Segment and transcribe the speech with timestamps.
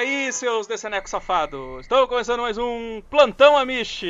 [0.00, 1.82] aí, seus decenecos safados?
[1.82, 4.02] Estou começando mais um Plantão Amish.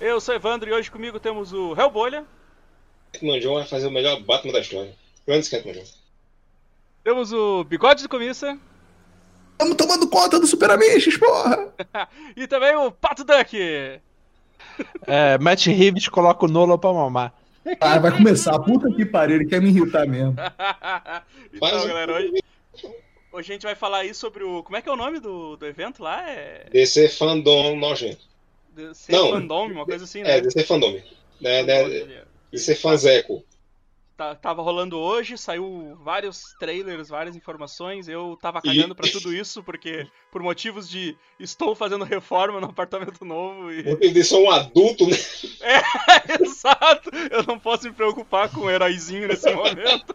[0.00, 2.24] Eu sou Evandro e hoje comigo temos o Hellbolha.
[3.22, 4.94] Manjão vai fazer o melhor Batman da história.
[5.26, 5.82] Grande Manjão.
[7.04, 8.58] Temos o Bigode de Comissa.
[9.52, 11.68] Estamos tomando conta do Super Amish, porra!
[12.34, 13.56] e também o Pato Duck.
[15.06, 17.34] É, Matt Reeves coloca o Nolan pra mamar.
[17.80, 18.56] Ah, vai começar.
[18.60, 20.36] Puta que pariu, ele quer me irritar mesmo.
[21.52, 22.32] então, galera, hoje,
[23.32, 24.62] hoje a gente vai falar aí sobre o.
[24.62, 26.28] Como é que é o nome do, do evento lá?
[26.28, 26.68] É...
[26.70, 28.26] DC Fandom nojento.
[28.74, 30.38] DC Não, Fandom, uma coisa assim, né?
[30.38, 31.00] É, DC Fandom.
[31.42, 33.44] É, né, DC Fanzeco
[34.18, 38.08] tá, tava rolando hoje, saiu vários trailers, várias informações.
[38.08, 38.96] Eu tava cagando e...
[38.96, 43.96] para tudo isso, porque por motivos de estou fazendo reforma no apartamento novo e.
[44.00, 45.16] Eles são um adulto, né?
[45.60, 45.82] É,
[46.42, 47.10] exato!
[47.30, 50.14] Eu não posso me preocupar com o heróizinho nesse momento.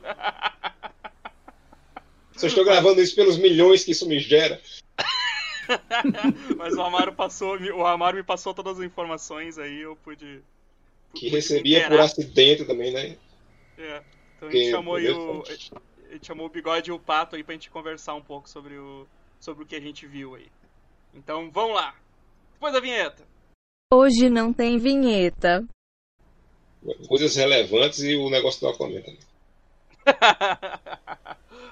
[2.36, 4.60] Só estou gravando isso pelos milhões que isso me gera.
[6.58, 10.42] Mas o Amaro passou, o Amaro me passou todas as informações aí, eu pude.
[11.14, 13.18] Que recebia por acidente também, né?
[13.78, 14.04] É.
[14.36, 15.44] Então a gente chamou aí o.
[15.44, 18.76] A gente chamou o bigode e o pato aí pra gente conversar um pouco sobre
[18.76, 19.08] o.
[19.40, 20.48] sobre o que a gente viu aí.
[21.14, 21.96] Então vamos lá.
[22.54, 23.24] Depois da vinheta.
[23.94, 25.66] Hoje não tem vinheta.
[27.08, 29.20] Coisas relevantes e o negócio do Aquaman também.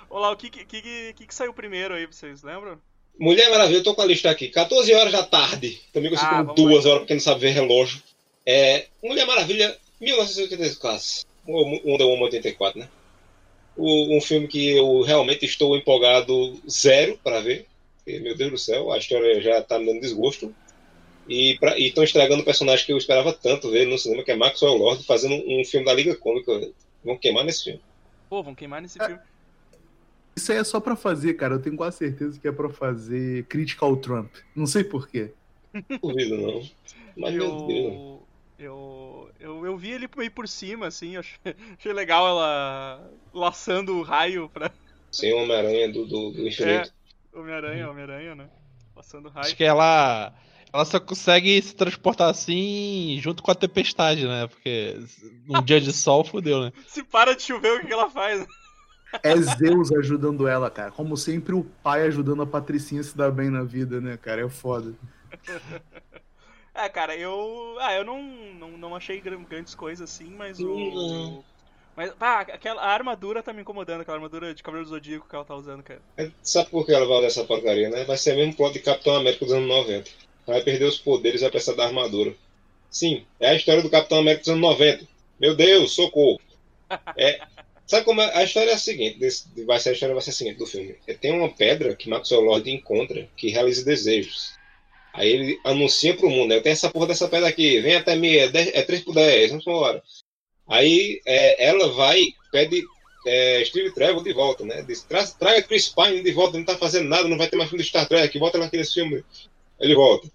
[0.10, 2.80] Olá, o que que, que, que, que saiu primeiro aí, vocês lembram?
[3.18, 4.48] Mulher Maravilha, eu tô com a lista aqui.
[4.50, 5.80] 14 horas da tarde.
[5.94, 8.02] Também consigo ah, como duas horas, porque não sabe ver relógio.
[8.46, 11.26] É, Mulher Maravilha, 1984.
[11.48, 12.90] Wonder Woman 84, né?
[13.76, 17.66] O, um filme que eu realmente estou empolgado zero para ver.
[17.98, 20.54] Porque, meu Deus do céu, a história já tá me dando desgosto.
[21.30, 24.74] E estão estragando o personagem que eu esperava tanto ver no cinema, que é Maxwell
[24.74, 26.70] Lord, fazendo um filme da Liga Cômica.
[27.04, 27.82] Vão queimar nesse filme.
[28.32, 29.06] Pô, vão queimar nesse é.
[29.06, 29.22] filme.
[30.38, 31.56] Isso aí é só pra fazer, cara.
[31.56, 34.34] Eu tenho quase certeza que é pra fazer crítica ao Trump.
[34.56, 35.34] Não sei porquê.
[35.74, 36.62] Não duvido, não.
[37.18, 38.26] Mas, eu...
[38.58, 41.40] Eu, eu, eu vi ele meio por cima, assim, achei,
[41.78, 44.72] achei legal ela laçando o raio pra.
[45.12, 46.94] Sim, Homem-Aranha do, do, do infinito.
[47.34, 48.50] É, Homem-Aranha, Homem-Aranha, né?
[48.96, 49.46] Laçando o raio.
[49.46, 50.34] Acho que ela.
[50.74, 54.48] Ela só consegue se transportar assim junto com a tempestade, né?
[54.48, 54.98] Porque
[55.50, 56.72] um dia de sol fodeu, né?
[56.88, 58.46] Se para de chover, o que ela faz?
[59.22, 60.92] É Zeus ajudando ela, cara.
[60.92, 64.46] Como sempre, o pai ajudando a Patricinha a se dar bem na vida, né, cara?
[64.46, 64.94] É foda.
[66.74, 67.76] É, cara, eu.
[67.80, 71.44] Ah, eu não, não, não achei grandes coisas assim, mas o.
[71.96, 75.36] Mas, pá, aquela, a armadura tá me incomodando, aquela armadura de Cavaleiro do Zodíaco que
[75.36, 76.02] ela tá usando, cara.
[76.42, 78.06] Sabe por que ela vai usar essa porcaria, né?
[78.06, 80.10] Vai ser o mesmo plot de Capitão América dos anos 90.
[80.46, 82.36] Vai perder os poderes e vai precisar da armadura.
[82.90, 85.08] Sim, é a história do Capitão América dos anos 90.
[85.40, 86.40] Meu Deus, socorro!
[87.16, 87.40] É,
[87.88, 88.36] sabe como é?
[88.36, 90.66] A história é a seguinte: desse, vai ser a história vai ser a seguinte do
[90.66, 90.96] filme.
[91.08, 94.54] É, tem uma pedra que Maxwell Lord encontra que realiza desejos.
[95.14, 96.58] Aí ele anuncia pro mundo, né?
[96.58, 99.14] Eu tenho essa porra dessa pedra aqui, vem até mim, é, 10, é 3 por
[99.14, 100.02] 10, vamos embora.
[100.68, 102.82] Aí é, ela vai, pede
[103.26, 104.82] é, Steve Trevor de volta, né?
[104.84, 107.70] Diz, Tra traga Chris Pine de volta, não tá fazendo nada, não vai ter mais
[107.70, 109.24] filme de Star Trek, bota ela nesse filme.
[109.82, 110.30] Ele volta.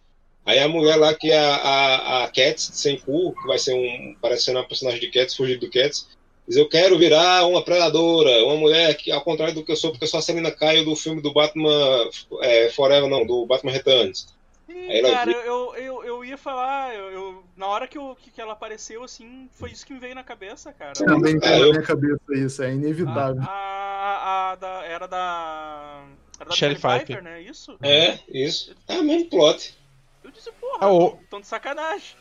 [0.44, 3.74] Aí a mulher lá, que é a, a, a Cats, sem cu, que vai ser
[3.74, 4.14] um.
[4.20, 6.08] parecendo uma personagem de Cats, fugir do Cats,
[6.46, 9.90] diz: Eu quero virar uma predadora, uma mulher que, ao contrário do que eu sou,
[9.90, 12.08] porque eu sou a Selina Caio do filme do Batman
[12.42, 14.36] é, Forever, não, do Batman Returns.
[14.66, 18.52] Sim, cara, eu, eu, eu ia falar, eu, eu, na hora que, eu, que ela
[18.52, 20.92] apareceu, assim, foi isso que me veio na cabeça, cara.
[20.92, 23.42] Também veio na minha cabeça isso, é inevitável.
[23.42, 26.05] A, a, a da, era da.
[26.38, 27.42] Era da Shelly Pfeiffer, né?
[27.42, 27.76] Isso?
[27.82, 28.74] É, isso.
[28.88, 29.74] É o mesmo plot.
[30.22, 31.20] Eu disse, porra, ah, ou...
[31.30, 32.16] tão de sacanagem.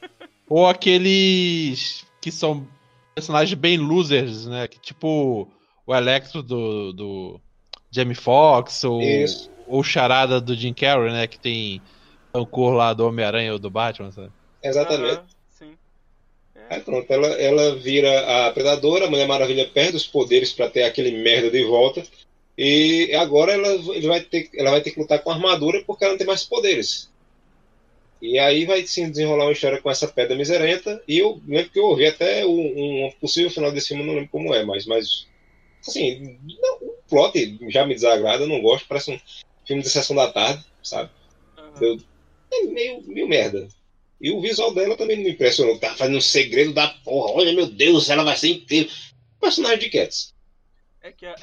[0.48, 2.66] Ou aqueles que são
[3.14, 4.66] personagens bem losers, né?
[4.66, 5.48] Que, tipo
[5.86, 7.40] o Electro do, do
[7.88, 9.00] Jamie Foxx, ou.
[9.00, 11.26] Isso ou charada do Jim Carrey, né?
[11.26, 11.80] Que tem
[12.50, 14.30] cor lá do Homem-Aranha ou do Batman, sabe?
[14.62, 15.22] Exatamente.
[15.48, 15.76] sim.
[16.54, 16.74] É.
[16.74, 20.82] Aí pronto, ela, ela vira a predadora, a Mulher Maravilha perde os poderes para ter
[20.82, 22.02] aquele merda de volta.
[22.62, 26.04] E agora ela, ele vai ter, ela vai ter que lutar com a armadura porque
[26.04, 27.10] ela não tem mais poderes.
[28.20, 31.02] E aí vai sim desenrolar uma história com essa pedra miserenta.
[31.08, 34.28] E eu lembro que eu ouvi até um, um possível final desse filme, não lembro
[34.28, 35.26] como é, mas, mas
[35.80, 39.20] assim, não, o plot já me desagrada, eu não gosto, parece um
[39.64, 41.08] filme de sessão da tarde, sabe?
[41.80, 41.98] Uhum.
[42.52, 43.68] é meio, meio merda.
[44.20, 45.78] E o visual dela também me impressionou.
[45.78, 47.32] Tá fazendo um segredo da porra.
[47.32, 48.90] Olha, meu Deus, ela vai ser inteira.
[49.40, 50.34] Personagem de Cats.
[51.00, 51.34] É que, é,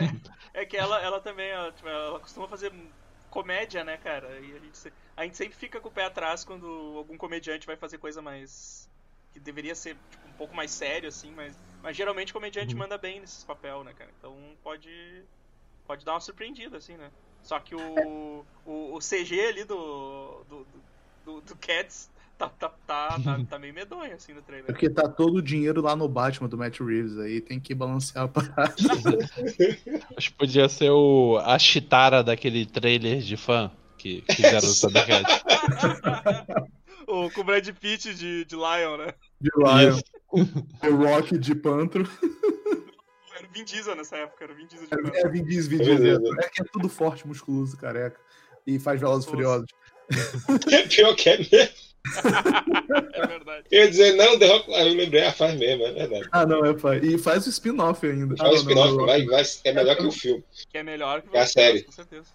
[0.58, 2.74] é que ela, ela também, ela, tipo, ela costuma fazer
[3.30, 4.40] comédia, né, cara?
[4.40, 6.66] E a gente, a gente sempre fica com o pé atrás quando
[6.98, 8.90] algum comediante vai fazer coisa mais.
[9.32, 12.80] que deveria ser tipo, um pouco mais sério, assim, mas, mas geralmente o comediante uhum.
[12.80, 14.10] manda bem nesses papel, né, cara?
[14.18, 15.24] Então pode.
[15.86, 17.12] pode dar uma surpreendida, assim, né?
[17.44, 20.68] Só que o, o, o CG ali do, do,
[21.24, 24.70] do, do Cats tá, tá, tá, tá, tá meio medonho, assim, no trailer.
[24.70, 27.74] É porque tá todo o dinheiro lá no Batman do Matt Reeves aí, tem que
[27.74, 28.76] balancear a parada.
[30.16, 34.72] Acho que podia ser o, a chitara daquele trailer de fã que fizeram o
[37.26, 39.14] o, com o Brad Pitt de, de Lion, né?
[39.42, 40.00] De Lion.
[40.82, 42.08] The Rock de Pantro.
[43.36, 45.20] Era o Vin Diesel nessa época, era o Vin Diesel de É, Pantro.
[45.20, 46.40] é Vin Diesel, Vin Diesel.
[46.40, 48.20] É que é tudo forte, musculoso, careca.
[48.66, 49.68] E faz Velozes e Furiosos.
[50.90, 51.87] Pior que é mesmo.
[53.14, 53.66] É verdade.
[53.72, 56.28] Eu ia dizer, não, The Rock, aí eu lembrei, ah, faz mesmo, é verdade.
[56.32, 57.00] Ah, não, é pai.
[57.00, 58.36] E faz o spin-off ainda.
[58.36, 60.44] Ah, Faz o não, spin-off, vai, vai, é melhor que o filme.
[60.72, 61.84] Que é melhor que É a série.
[61.84, 62.28] Com certeza.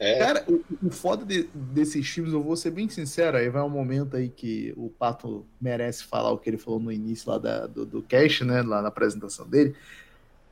[0.00, 3.62] É, Cara, o, o foda de- desses filmes, eu vou ser bem sincero, aí vai
[3.62, 7.36] um momento aí que o Pato merece falar o que ele falou no início lá
[7.38, 9.74] da- do, do cast, né, lá na apresentação dele.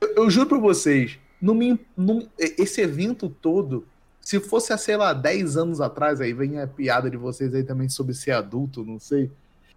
[0.01, 3.87] Eu, eu juro pra vocês, não me, não- esse evento todo,
[4.27, 7.87] se fosse sei lá, 10 anos atrás, aí vem a piada de vocês aí também
[7.87, 9.31] sobre ser adulto, não sei.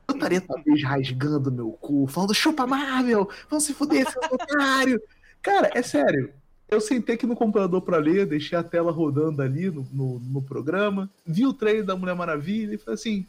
[0.08, 5.00] Eu estaria talvez rasgando meu cu, falando chupa Marvel, vão se fuder, seu otário.
[5.40, 6.32] Cara, é sério.
[6.68, 10.42] Eu sentei aqui no computador pra ler, deixei a tela rodando ali no, no, no
[10.42, 13.26] programa, vi o trailer da Mulher Maravilha e falei assim: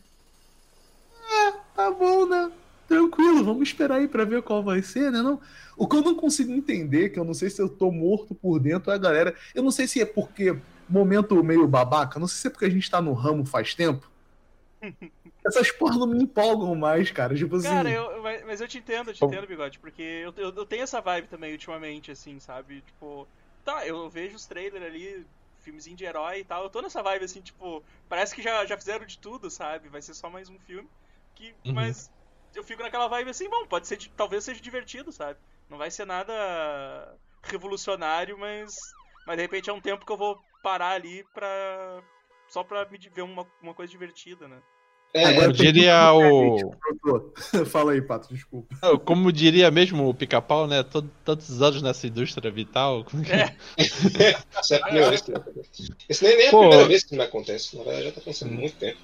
[1.31, 2.51] Ah, tá bom, né?
[2.87, 5.21] Tranquilo, vamos esperar aí pra ver qual vai ser, né?
[5.21, 5.39] Não?
[5.77, 8.59] O que eu não consigo entender, que eu não sei se eu tô morto por
[8.59, 9.35] dentro, é a galera.
[9.53, 10.57] Eu não sei se é porque
[10.91, 14.09] momento meio babaca, não sei se é porque a gente tá no ramo faz tempo.
[15.45, 17.35] Essas porra não me empolgam mais, cara.
[17.35, 17.69] Tipo assim.
[17.69, 20.65] Cara, eu, mas mas eu te entendo, eu te entendo, Bigode, porque eu, eu, eu
[20.65, 22.81] tenho essa vibe também ultimamente, assim, sabe?
[22.81, 23.29] Tipo,
[23.63, 25.27] tá, eu vejo os trailers ali,
[25.59, 28.75] filmezinho de herói e tal, eu tô nessa vibe, assim, tipo, parece que já, já
[28.77, 29.89] fizeram de tudo, sabe?
[29.89, 30.89] Vai ser só mais um filme,
[31.35, 31.75] que, Uhum.
[31.75, 32.11] mas
[32.55, 35.39] eu fico naquela vibe assim, bom, pode ser, talvez seja divertido, sabe?
[35.69, 36.33] Não vai ser nada
[37.43, 38.95] revolucionário, mas,
[39.25, 42.01] mas de repente é um tempo que eu vou parar ali pra...
[42.49, 44.57] Só pra me ver uma, uma coisa divertida, né?
[45.13, 46.71] é, Agora Eu diria o.
[47.65, 48.75] Fala aí, Pato, desculpa.
[49.05, 50.83] Como diria mesmo o pica-pau, né?
[50.83, 53.05] Todo- tantos anos nessa indústria vital.
[53.29, 53.55] É.
[54.59, 55.93] Essa é a primeira vez que me acontece.
[56.09, 56.59] Esse nem, nem é a Pô.
[56.59, 57.77] primeira vez que me acontece.
[57.77, 58.97] Na verdade, já tá acontecendo há muito tempo.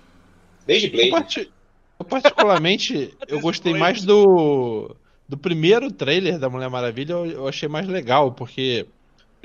[0.65, 1.09] Desde Eu, Blade.
[1.11, 1.51] parti-
[1.99, 4.93] eu particularmente, eu gostei mais do,
[5.27, 8.85] do primeiro trailer da Mulher Maravilha, eu, eu achei mais legal, porque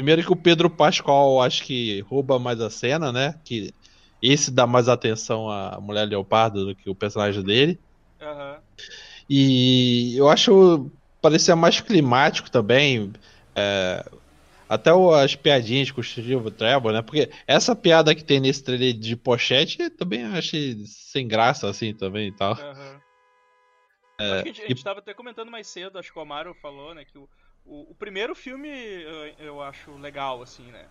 [0.03, 3.39] primeiro que o Pedro Pascal acho que rouba mais a cena, né?
[3.45, 3.73] Que
[4.21, 7.79] esse dá mais atenção à Mulher Leopardo do que o personagem dele.
[8.21, 8.59] Aham.
[9.31, 10.91] E eu acho
[11.21, 13.13] parecia mais climático também.
[13.55, 14.05] é,
[14.69, 17.03] até o- as piadinhas com o Steve Trevor, né?
[17.03, 21.93] Porque essa piada que tem nesse trailer de pochete eu também achei sem graça, assim,
[21.95, 22.53] também e tal.
[22.53, 26.55] Acho que a, gente, a gente tava até comentando mais cedo, acho que o Amaro
[26.63, 27.29] falou, né, que o,
[27.65, 30.85] o, o primeiro filme eu, eu acho legal, assim, né?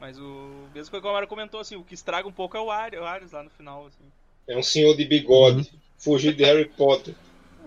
[0.00, 2.70] Mas o mesmo que o Amaro comentou, assim, o que estraga um pouco é o
[2.70, 4.04] Ar- o Ares lá no final, assim.
[4.48, 5.72] É um senhor de bigode.
[5.98, 7.14] Fugiu de Harry Potter.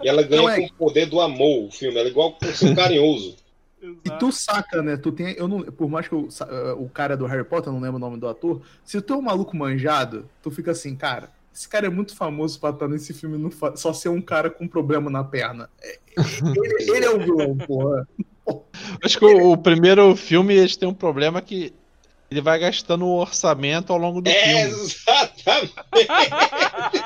[0.03, 1.97] E ela ganha Não é- com o poder do amor o filme.
[1.97, 3.37] Ela é igual com ser carinhoso.
[3.79, 4.25] E Exato.
[4.25, 4.97] tu saca, né?
[4.97, 5.35] Tu tem.
[5.37, 7.97] Eu não, por mais que eu eh, o cara do Harry Potter, eu não lembro
[7.97, 11.69] o nome do ator, se tu é um maluco manjado, tu fica assim, cara, esse
[11.69, 14.67] cara é muito famoso pra estar nesse filme e não só ser um cara com
[14.67, 15.69] problema na perna.
[15.79, 18.07] É, Ele, ele é o vilão, porra.
[19.03, 21.73] Acho que o, o primeiro filme eles têm um problema que
[22.29, 24.83] ele vai gastando o orçamento ao longo do É, filme.
[24.83, 25.73] exatamente.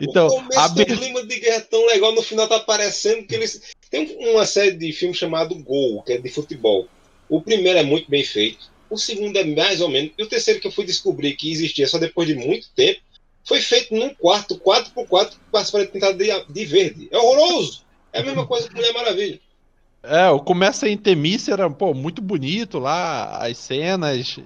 [0.00, 3.34] Então, o começo do clima de guerra é tão legal, no final tá parecendo que
[3.34, 3.60] eles.
[3.90, 6.88] Tem uma série de filmes chamado Gol, que é de futebol.
[7.28, 8.70] O primeiro é muito bem feito.
[8.88, 10.12] O segundo é mais ou menos.
[10.18, 13.00] E o terceiro que eu fui descobrir que existia só depois de muito tempo,
[13.44, 17.08] foi feito num quarto 4x4 com as paredes pintadas de, de verde.
[17.10, 17.84] É horroroso!
[18.12, 19.40] É a mesma coisa que Mulher Maravilha.
[20.02, 24.38] É, o começa em Temícia, era, pô, muito bonito lá, as cenas,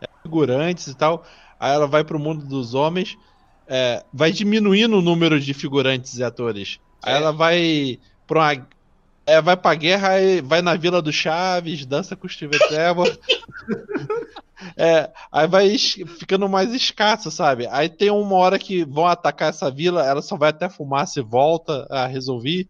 [0.00, 1.24] é, figurantes e tal.
[1.58, 3.16] Aí ela vai pro mundo dos homens,
[3.66, 6.78] é, vai diminuindo o número de figurantes e atores.
[7.02, 7.16] Aí É.
[7.16, 8.68] ela vai pra uma,
[9.26, 10.10] é, vai pra guerra,
[10.44, 13.06] vai na Vila do Chaves, dança com o Steven Trevor.
[14.74, 15.76] É, aí vai
[16.18, 17.66] ficando mais escasso, sabe?
[17.70, 21.22] Aí tem uma hora que vão atacar essa vila, ela só vai até fumaça e
[21.22, 22.66] volta a resolver.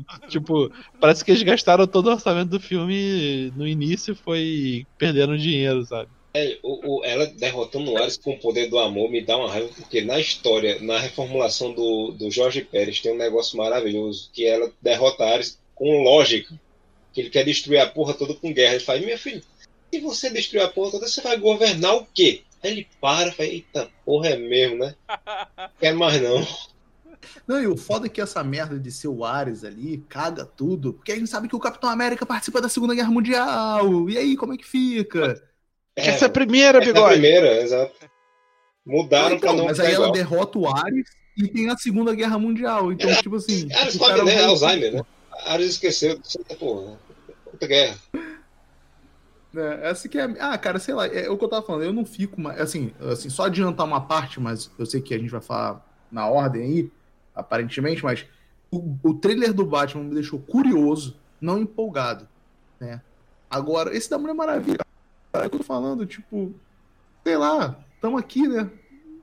[0.28, 0.70] Tipo,
[1.00, 5.84] parece que eles gastaram todo o orçamento do filme no início e foi perdendo dinheiro,
[5.84, 6.08] sabe?
[6.36, 9.48] É, o- o- ela derrotando o Ares com o poder do amor me dá uma
[9.48, 14.44] raiva, porque na história, na reformulação do, do Jorge Pérez, tem um negócio maravilhoso, que
[14.44, 16.58] ela derrota Ares com lógica.
[17.12, 18.74] Que ele quer destruir a porra toda com guerra.
[18.74, 19.40] Ele fala, minha filha,
[19.92, 22.42] se você destruir a porra toda, você vai governar o quê?
[22.60, 24.96] Aí ele para e fala, eita, porra é mesmo, né?
[25.78, 26.44] Quero mais não.
[27.46, 30.92] Não, e o foda é que essa merda de ser o Ares ali caga tudo,
[30.94, 34.08] porque a gente sabe que o Capitão América participa da Segunda Guerra Mundial.
[34.10, 35.42] E aí, como é que fica?
[35.96, 37.12] É, Essa é a primeira, essa é a bigode.
[37.12, 37.92] primeira, exato.
[38.86, 40.12] Mudaram pra Então, não mas aí ela igual.
[40.12, 42.92] derrota o Ares e tem a Segunda Guerra Mundial.
[42.92, 43.68] Então, tipo assim.
[43.72, 44.34] Ares o sabe, né?
[44.34, 45.02] vai- Alzheimer, né?
[45.46, 46.20] Ares esqueceu.
[46.58, 46.98] Porra,
[47.50, 47.96] puta guerra.
[49.56, 50.24] É, essa que é.
[50.40, 51.84] Ah, cara, sei lá, é o que eu tava falando.
[51.84, 52.60] Eu não fico mais.
[52.60, 56.26] Assim, assim, só adiantar uma parte, mas eu sei que a gente vai falar na
[56.26, 56.90] ordem aí,
[57.34, 58.26] aparentemente, mas
[58.70, 62.28] o, o trailer do Batman me deixou curioso, não empolgado,
[62.80, 63.00] né?
[63.50, 64.80] Agora, esse da Mulher Maravilha,
[65.32, 66.54] é eu tô falando, tipo,
[67.22, 68.70] sei lá, estamos aqui, né?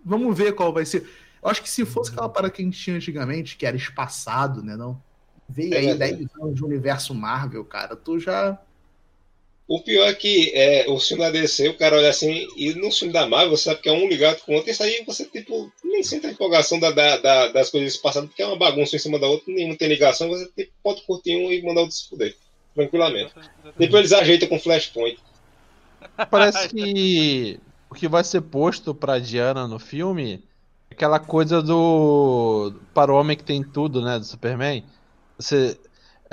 [0.04, 1.08] Vamos ver qual vai ser.
[1.42, 4.64] Eu acho que se fosse aquela parada que a gente tinha antigamente, que era espaçado,
[4.64, 4.76] né?
[4.76, 5.02] Não?
[5.50, 6.16] Veio É aí verdade.
[6.16, 7.96] 10 anos de universo Marvel, cara.
[7.96, 8.58] Tu já.
[9.74, 12.92] O pior é que é, o filme da DC, o cara olha assim, e no
[12.92, 15.24] filme da Marvel, você sabe que é um ligado com o outro, isso aí você,
[15.24, 18.98] tipo, nem sente a empolgação da, da- da- das coisas passadas, porque é uma bagunça
[18.98, 21.84] em cima da outra, nenhum tem ligação, você tipo, pode curtir um e mandar o
[21.84, 22.36] outro se fuder,
[22.76, 23.32] tranquilamente.
[23.78, 25.18] Depois eles ajeitam com Flashpoint.
[26.30, 27.58] Parece que
[27.90, 30.44] o que vai ser posto pra Diana no filme
[30.90, 32.74] é aquela coisa do.
[32.94, 34.20] Para o homem que tem tudo, né?
[34.20, 34.84] Do Superman.
[35.38, 35.80] Você.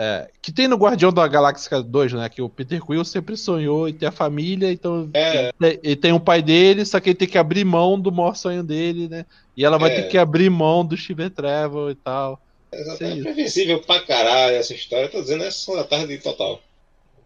[0.01, 2.29] É, que tem no Guardião da Galáxia 2, né?
[2.29, 5.51] Que o Peter Quill sempre sonhou em ter a família, então É.
[5.61, 8.37] ele, ele tem um pai dele, só que ele tem que abrir mão do maior
[8.37, 9.27] sonho dele, né?
[9.57, 9.97] E ela vai É.
[10.03, 12.41] ter que abrir mão do Steven Trevor e tal.
[12.73, 13.19] Exato, Sim.
[13.21, 16.63] É previsível pra caralho essa história, eu tô dizendo, é só da tarde total.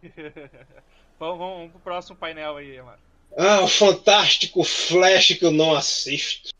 [1.19, 2.99] vamos, vamos pro próximo painel aí, mano.
[3.37, 6.50] Ah, o fantástico Flash que eu não assisto.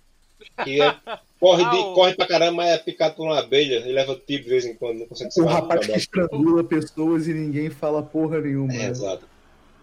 [0.65, 0.95] Que é,
[1.43, 4.15] corre, de, Ah, o- corre pra caramba, mas é picado por uma abelha e leva
[4.27, 7.69] tiro de vez em quando, não consegue O salvar rapaz que estrangula pessoas e ninguém
[7.69, 8.73] fala porra nenhuma.
[8.73, 9.27] É, exato.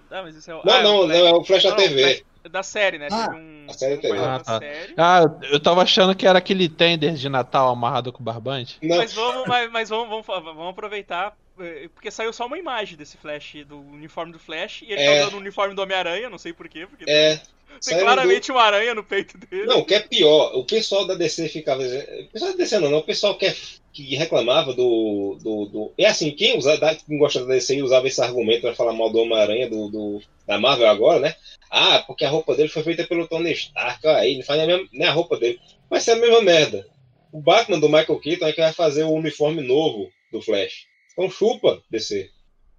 [0.09, 0.61] Não, mas isso é o.
[0.65, 2.01] Não, ah, não, o não, é o Flash da Não, TV.
[2.01, 3.09] Flash Da série, né?
[3.11, 4.17] Ah, um, a série um TV.
[4.17, 4.59] Ah, da tá.
[4.59, 4.93] série.
[4.97, 8.77] Ah, eu tava achando que era aquele tender de Natal amarrado com barbante.
[8.81, 12.97] Não, Mas vamos, mas, mas vamos, vamos, vamos aproveitar, eh, porque saiu só uma imagem
[12.97, 15.05] desse Flash, do uniforme do Flash, e ele É.
[15.19, 17.39] tá usando o uniforme do Homem-Aranha, não sei porquê, porque é.
[17.73, 19.65] Tem saíram claramente uma aranha no peito dele.
[19.65, 21.81] Não, o que é pior, o pessoal da DC ficava.
[21.83, 23.55] O pessoal da DC não, não, o pessoal que, é-
[23.93, 27.83] que reclamava do, do, do- É assim, quem, usa, da- quem gosta da DC e
[27.83, 31.35] usava esse argumento pra falar mal do Homem-Aranha do, do- da Marvel agora, né?
[31.71, 34.87] Ah, porque a roupa dele foi feita pelo Tony Stark, aí ele faz a mesma,
[34.91, 35.59] nem a roupa dele.
[35.89, 36.85] Vai ser a mesma merda.
[37.31, 40.87] O Batman do Michael Keaton é que vai fazer o uniforme novo do Flash.
[41.13, 42.29] Então chupa, DC.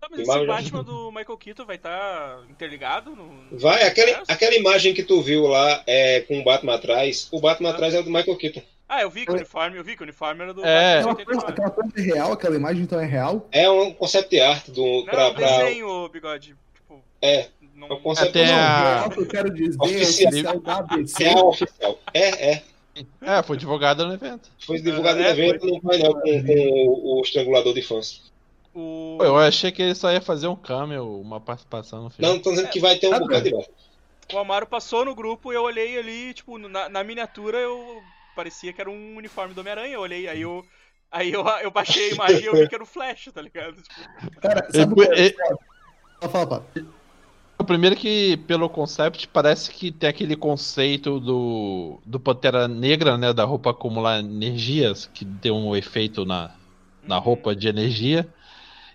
[0.01, 3.59] Tá, mas esse Marvel já- Batman do Michael Keaton vai estar interligado no.
[3.59, 4.33] Vai, aquela, universo?
[4.33, 7.73] aquela imagem que tu viu lá é, com o Batman atrás, o Batman Ah.
[7.73, 8.63] atrás é o do Michael Keaton.
[8.89, 10.99] Ah, eu vi que o uniforme, eu vi que o uniforme era do É.
[10.99, 11.53] Aquela Batman coisa, 89.
[11.53, 13.49] aquela coisa é real, aquela imagem então é real.
[13.53, 16.57] É um concept art do, Não, pra, um pra- desenho, bigode.
[16.75, 17.87] Tipo, É, não...
[17.89, 20.29] é um concept Até Não, a- real que eu quero dizer é Oficial.
[20.33, 21.29] oficial da ABC.
[21.37, 22.01] oficial.
[22.15, 22.63] É, é.
[23.23, 24.51] É, foi divulgado no evento.
[24.67, 26.53] Foi divulgado É, no evento no painel com, com
[26.89, 28.29] o, o estrangulador de fãs.
[28.75, 29.17] O...
[29.19, 32.31] Pô, eu achei que ele só ia fazer um cameo, uma participação no filme.
[32.31, 33.71] Não, estão dizendo que vai ter um Ah, bocado de volta.
[34.33, 38.73] O Amaro passou no grupo e eu olhei ali, tipo, na, na miniatura eu parecia
[38.73, 39.95] que era um uniforme do Homem-Aranha.
[39.95, 40.65] Eu olhei, aí eu.
[41.11, 43.83] Aí eu, eu baixei a imagem e eu vi que era o Flash, tá ligado?
[43.83, 44.09] Tipo,
[44.41, 45.33] Cara, sabe o que Ele- é?
[46.21, 46.91] Fala, fala, fala.
[47.59, 53.33] O primeiro que, pelo concept, parece que tem aquele conceito do, do Pantera Negra, né?
[53.33, 56.57] Da roupa acumular energias, que tem um efeito na,
[57.07, 57.23] na uhum.
[57.23, 58.33] roupa de energia.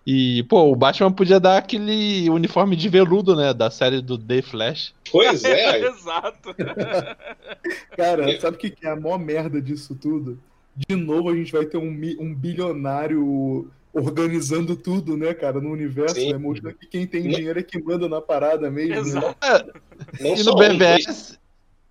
[0.06, 3.54] E, pô, o Batman podia dar aquele uniforme de veludo, né?
[3.54, 4.94] Da série do The Flash.
[5.12, 5.80] Pois é.
[5.88, 6.54] Exato.
[7.98, 10.40] Cara, sabe o que que é a maior merda disso tudo?
[10.76, 16.16] De novo a gente vai ter um, um bilionário organizando tudo, né, cara, no universo,
[16.16, 16.34] Sim.
[16.34, 16.38] né?
[16.38, 18.94] Mostrando que quem tem Não- dinheiro é que manda na parada mesmo.
[18.96, 19.00] Né?
[19.00, 19.74] Exato.
[20.20, 20.56] não e no um.
[20.58, 21.40] BVS.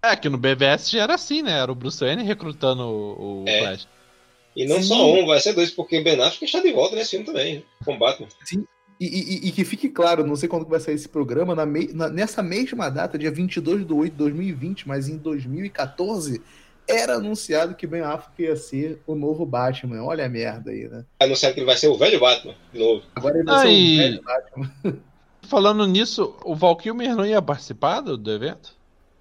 [0.03, 1.59] É, que no BVS já era assim, né?
[1.61, 3.61] Era o Bruce Wayne recrutando o, o É.
[3.61, 3.89] Flash.
[4.57, 4.89] E não Sim.
[4.89, 7.65] só um, vai ser dois, porque o Ben Affleck está de volta nesse filme também,
[7.85, 8.29] com Batman.
[9.01, 11.93] E, e- e que fique claro, não sei quando vai sair esse programa, na me-
[11.93, 16.41] na- nessa mesma data, dia 22 de 8 de 2020, mas em 2014,
[16.87, 20.03] era anunciado que Ben Affleck ia ser o novo Batman.
[20.05, 21.05] Olha a merda aí, né?
[21.19, 23.03] Anunciado que ele vai ser o velho Batman, de novo.
[23.17, 24.73] Agora ele vai ser o velho Batman.
[25.49, 28.75] Falando nisso, o Val Kilmer não ia participar do, do evento?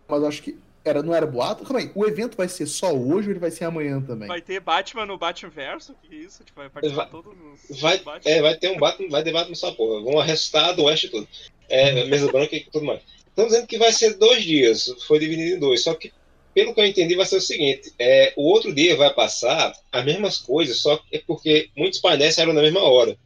[0.08, 1.64] Mas eu acho que era, não era boato?
[1.64, 4.28] Calma aí, o evento vai ser só hoje ou ele vai ser amanhã também?
[4.28, 5.96] Vai ter Batman no Batman Verso?
[6.04, 6.44] Que isso?
[6.44, 9.56] Tipo, vai participar Vai- todo nos Vai, é, vai ter um Batman, vai ter Batman
[9.56, 10.02] só porra.
[10.02, 11.28] Vão arrestar do Oeste todo.
[11.70, 13.02] É, mesa branca e tudo mais.
[13.28, 15.84] Estão dizendo que vai ser dois dias, foi dividido em dois.
[15.84, 16.12] Só que,
[16.54, 20.06] pelo que eu entendi, vai ser o seguinte: é, o outro dia vai passar as
[20.06, 23.18] mesmas coisas, só que é porque muitos painéis saíram na mesma hora.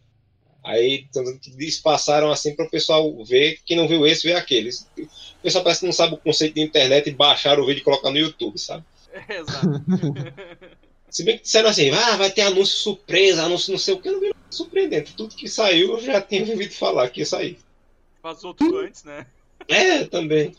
[0.68, 4.86] Aí que passaram assim para o pessoal ver, quem não viu esse, ver aqueles.
[5.00, 7.84] O pessoal parece que não sabe o conceito de internet e baixar o vídeo e
[7.86, 8.84] colocar no YouTube, sabe?
[9.30, 9.68] Exato.
[11.10, 14.10] Se bem que disseram assim, ah, vai ter anúncio surpresa, anúncio não sei o que,
[14.10, 15.16] eu não vi nada surpreendente.
[15.16, 17.58] Tudo que saiu eu já tinha ouvido falar que ia sair.
[18.22, 19.26] Vazou tudo antes, né?
[19.70, 20.54] É, também.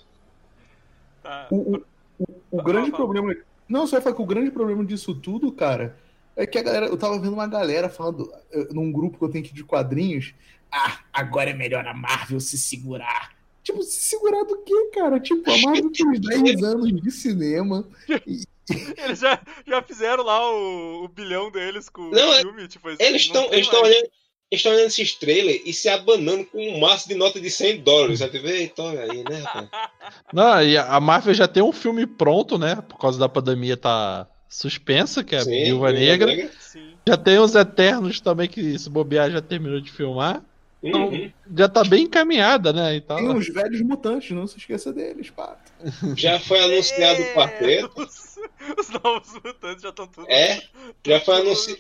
[1.23, 1.49] Tá.
[1.51, 1.85] O, o,
[2.19, 3.37] o, o grande problema.
[3.69, 5.99] Não, só falar que o grande problema disso tudo, cara,
[6.43, 6.87] é que a galera.
[6.87, 8.33] Eu tava vendo uma galera falando
[8.71, 10.35] num grupo que eu tenho aqui de quadrinhos.
[10.73, 13.37] Ah, agora é melhor a Marvel se segurar.
[13.63, 15.21] Tipo, se segurar do quê, cara?
[15.21, 17.87] Tipo, a Marvel tem uns 10 anos de cinema.
[18.27, 18.43] E,
[19.03, 22.69] Eles já, já fizeram lá o, o bilhão deles com Não, o é- filme.
[22.69, 24.09] Tipo, Eles não estão eles estão olhando.
[24.51, 27.83] Eles estão olhando esses trailers e se abanando com um maço de nota de 100
[27.83, 28.19] dólares.
[28.21, 28.41] Sabe?
[28.79, 29.69] Olha aí, né, rapaz?
[30.33, 32.77] Não, e a Marvel já tem um filme pronto, né?
[32.77, 36.51] Por causa da pandemia tá suspensa, que é a Sim, Viúva Negra.
[36.61, 36.93] Sim.
[37.07, 40.43] Já tem os Eternos também, que se bobear já terminou de filmar.
[40.83, 41.33] Então, Uhum.
[41.57, 42.95] já tá bem encaminhada, né?
[42.97, 45.73] Então, tem os velhos mutantes, não se esqueça deles, pato.
[46.15, 47.91] Já foi anunciado o quarteto.
[48.01, 48.39] É, Os,
[48.79, 50.27] os novos mutantes já estão tudo.
[50.31, 50.63] É,
[51.05, 51.79] já foi, anunci...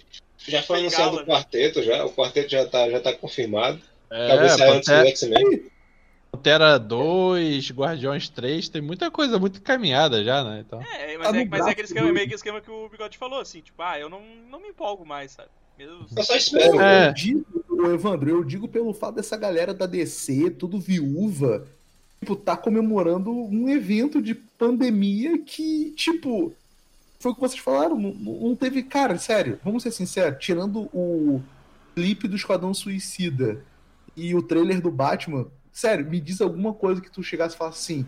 [0.48, 2.04] já foi anunciado o quarteto, já.
[2.04, 3.80] O quarteto já tá, já tá confirmado.
[4.10, 5.62] é, Talvez saia antes do X-Men.
[6.30, 10.64] Pantera 2, Guardiões 3, tem muita coisa muito encaminhada já, né?
[10.66, 12.88] Então, É, Tá mas, no é, mas é aquele esquema, meio que esquema que o
[12.88, 15.48] Bigode falou, assim, tipo, ah, eu não, não me empolgo mais, sabe?
[15.78, 16.06] Mesmo...
[16.16, 16.80] Eu só espero.
[16.80, 17.08] É.
[17.08, 17.44] Eu digo,
[17.92, 21.66] Evandro, eu digo pelo fato dessa galera da DC, tudo viúva,
[22.20, 26.52] tipo, tá comemorando um evento de pandemia que, tipo,
[27.18, 28.82] foi o que vocês falaram, não, não teve.
[28.82, 31.42] Cara, sério, vamos ser sinceros, tirando o
[31.94, 33.62] clipe do Esquadrão Suicida
[34.16, 35.46] e o trailer do Batman,
[35.78, 38.06] sério, me diz alguma coisa que tu chegasse e falasse assim.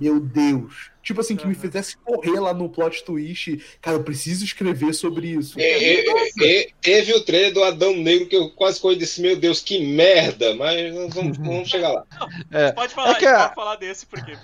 [0.00, 0.92] Meu Deus.
[1.02, 1.60] Tipo assim, que me Aham.
[1.60, 3.60] fizesse correr lá no plot twist.
[3.80, 5.58] Cara, eu preciso escrever sobre isso.
[5.58, 8.98] É, é, é, é, teve o trailer do Adão Negro que eu quase corri e
[9.00, 10.54] disse, meu Deus, que merda!
[10.54, 12.04] Mas vamos, vamos chegar lá.
[12.52, 14.38] é, Pode falar, que a- pode falar desse, porque.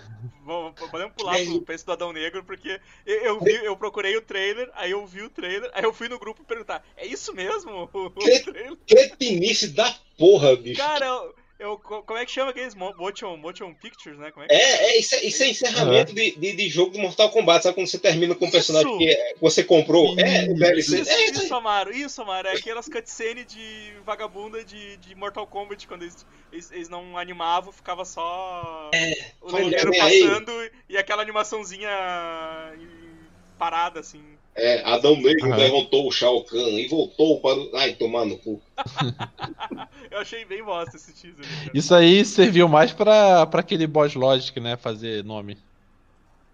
[0.44, 4.20] Vamos, podemos pular pro, esse do Adão Negro, porque eu, eu, vi, eu procurei o
[4.20, 7.88] trailer, aí eu vi o trailer, aí eu fui no grupo perguntar, é isso mesmo?
[8.20, 8.76] Que-?
[8.86, 10.76] Cretinice da porra, bicho.
[10.82, 11.08] Cara,
[11.58, 14.30] eu, como é que chama aqueles mo- motion, motion pictures, né?
[14.32, 16.98] Como é que É, é, isso, é, isso é encerramento de, de, de jogo do
[16.98, 17.62] Mortal Kombat.
[17.62, 18.98] Sabe quando você termina com um personagem Isso.
[18.98, 20.18] que é- você comprou?
[20.18, 21.00] É, o DLC.
[21.00, 22.48] Isso, É, isso Amaro, isso, Amaro.
[22.48, 27.72] É aquelas cutscenes de vagabunda de, de Mortal Kombat, quando eles, eles, eles não animavam,
[27.72, 28.90] ficava só
[29.40, 30.20] o vai negueiro ver aí.
[30.20, 31.88] passando e aquela animaçãozinha
[33.58, 34.22] parada, assim.
[34.56, 35.56] É, Adão Negro Aham.
[35.56, 37.70] derrotou o Shao Kahn e voltou para o.
[37.76, 38.62] Ai, tomar no cu.
[40.10, 41.44] Eu achei bem bosta esse teaser.
[41.44, 41.70] cara.
[41.74, 44.76] isso aí serviu mais pra, pra aquele boss logic, né?
[44.76, 45.58] Fazer nome.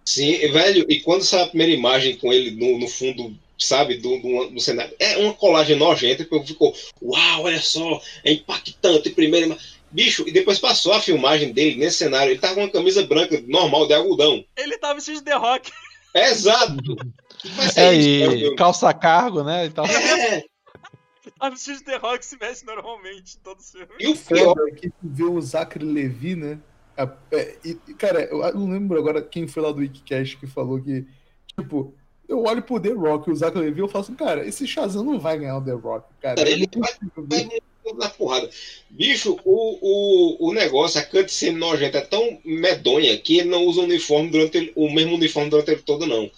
[0.05, 4.19] Sim, velho, e quando saiu a primeira imagem com ele no, no fundo, sabe, do,
[4.19, 9.47] do, do cenário, é uma colagem nojenta, porque ficou, uau, olha só, é impactante, primeira
[9.47, 9.59] ima-
[9.93, 13.41] Bicho, e depois passou a filmagem dele nesse cenário, ele tava com uma camisa branca
[13.47, 14.43] normal, de algodão.
[14.57, 15.71] Ele tava vestido de The Rock.
[16.15, 16.75] Exato!
[17.76, 19.66] É, isso, meu e calça cargo, né?
[19.66, 20.44] Então, É,
[21.38, 23.88] Tava vestido de The Rock se veste normalmente em todos os filmes.
[23.98, 26.59] e o pior, foda é que tu vê o Zachary Levi, né?
[26.96, 30.46] A- é, e, e, cara, eu não lembro agora quem foi lá do Wikicast que
[30.46, 31.07] falou que,
[31.59, 31.94] tipo,
[32.29, 34.66] eu olho pro The Rock e o Zachary Levi e eu falo assim, cara, esse
[34.66, 36.48] Shazam não vai ganhar o The Rock, cara.
[36.48, 37.48] Ele não consigo ver.
[37.85, 38.48] vai na porrada.
[38.90, 39.79] Bicho, o,
[40.44, 44.31] o, o negócio, a cutscene nojenta é tão medonha que ele não usa o uniforme
[44.31, 46.31] durante o mesmo uniforme durante ele todo, não.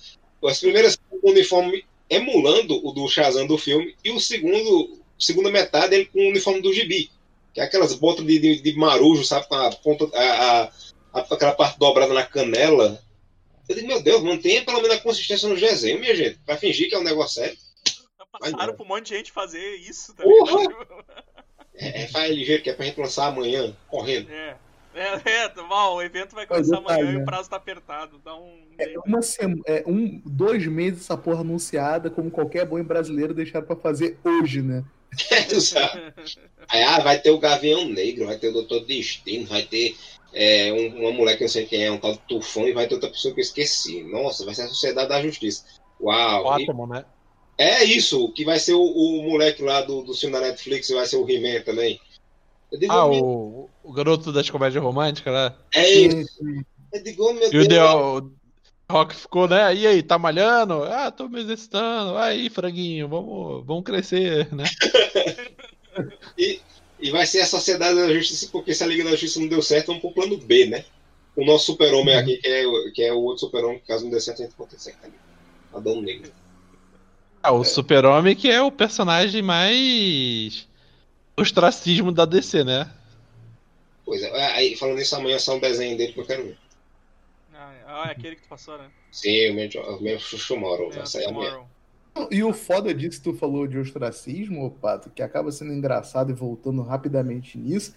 [0.48, 5.94] As primeiras o uniforme emulando o do Shazam do filme, e o segundo, segunda metade
[5.94, 7.10] ele com o uniforme do Gibi.
[7.54, 9.46] Que é aquelas botas de, de, de marujo, sabe?
[9.48, 10.72] Com a ponta, a, a-
[11.14, 13.02] a- aquela parte dobrada na canela.
[13.68, 16.38] Eu digo, meu Deus, mantenha pelo menos a consistência no desenho, minha gente.
[16.44, 17.56] Pra fingir que é um negócio sério.
[18.32, 20.60] Passaram Vai, pra um monte de gente fazer isso, tá Porra!
[20.62, 21.04] ligado?
[21.74, 24.30] É, é, faz ligeiro que é pra gente lançar amanhã, correndo.
[24.30, 24.56] É.
[24.94, 27.22] É, é, mal, o evento vai começar detalhe, amanhã e né?
[27.22, 28.20] o prazo tá apertado.
[28.24, 28.58] Dá um.
[28.78, 33.66] É uma sema, é um, dois meses essa porra anunciada, como qualquer bom brasileiro deixaram
[33.66, 34.84] pra fazer hoje, né?
[35.48, 36.12] Tu sabe?
[36.68, 39.96] Aí, ah, vai ter o Gavião Negro, vai ter o Doutor Destino, vai ter
[40.32, 42.72] é, um, uma mulher que eu não sei quem é, um tal de Tufão, e
[42.72, 44.02] vai ter outra pessoa que eu esqueci.
[44.04, 45.64] Nossa, vai ser a Sociedade da Justiça.
[46.00, 46.42] Uau!
[46.42, 47.04] E ótimo, né?
[47.58, 51.06] é isso, que vai ser o, o moleque lá do, do filme da Netflix, vai
[51.06, 52.00] ser o He-Man também.
[52.88, 55.54] Ah, o, o garoto das comédias românticas, né?
[55.74, 56.40] é isso.
[56.92, 57.64] Eu digo, meu E Deus.
[57.64, 58.32] o The
[58.90, 59.74] o Rock ficou, né?
[59.74, 60.84] E aí, tá malhando?
[60.84, 62.16] Ah, tô me exercitando.
[62.18, 64.64] Aí, franguinho, vamos, vamos crescer, né?
[67.00, 69.60] E vai ser a Sociedade da Justiça, porque se a Liga da Justiça não deu
[69.60, 70.84] certo, vamos pro plano B, né?
[71.34, 74.10] O nosso super-homem aqui, que é, o- que é o outro super-homem, que caso não
[74.10, 74.94] dê certo, a gente acontecer.
[75.74, 76.30] Adão Negro.
[77.42, 80.68] Ah, o Super-Homem que é o personagem mais
[81.36, 82.90] ostracismo da DC, né?
[84.04, 86.58] Pois é, aí falando isso, amanhã só um desenho dele que eu quero ver.
[87.94, 88.90] Ah, é aquele que tu passou, né?
[89.10, 91.60] Sim, o meu, o meu Chuchu Moro, vai É, sair amanhã.
[92.30, 96.30] E o foda disso que tu falou de ostracismo, ô Pato, que acaba sendo engraçado
[96.30, 97.94] e voltando rapidamente nisso,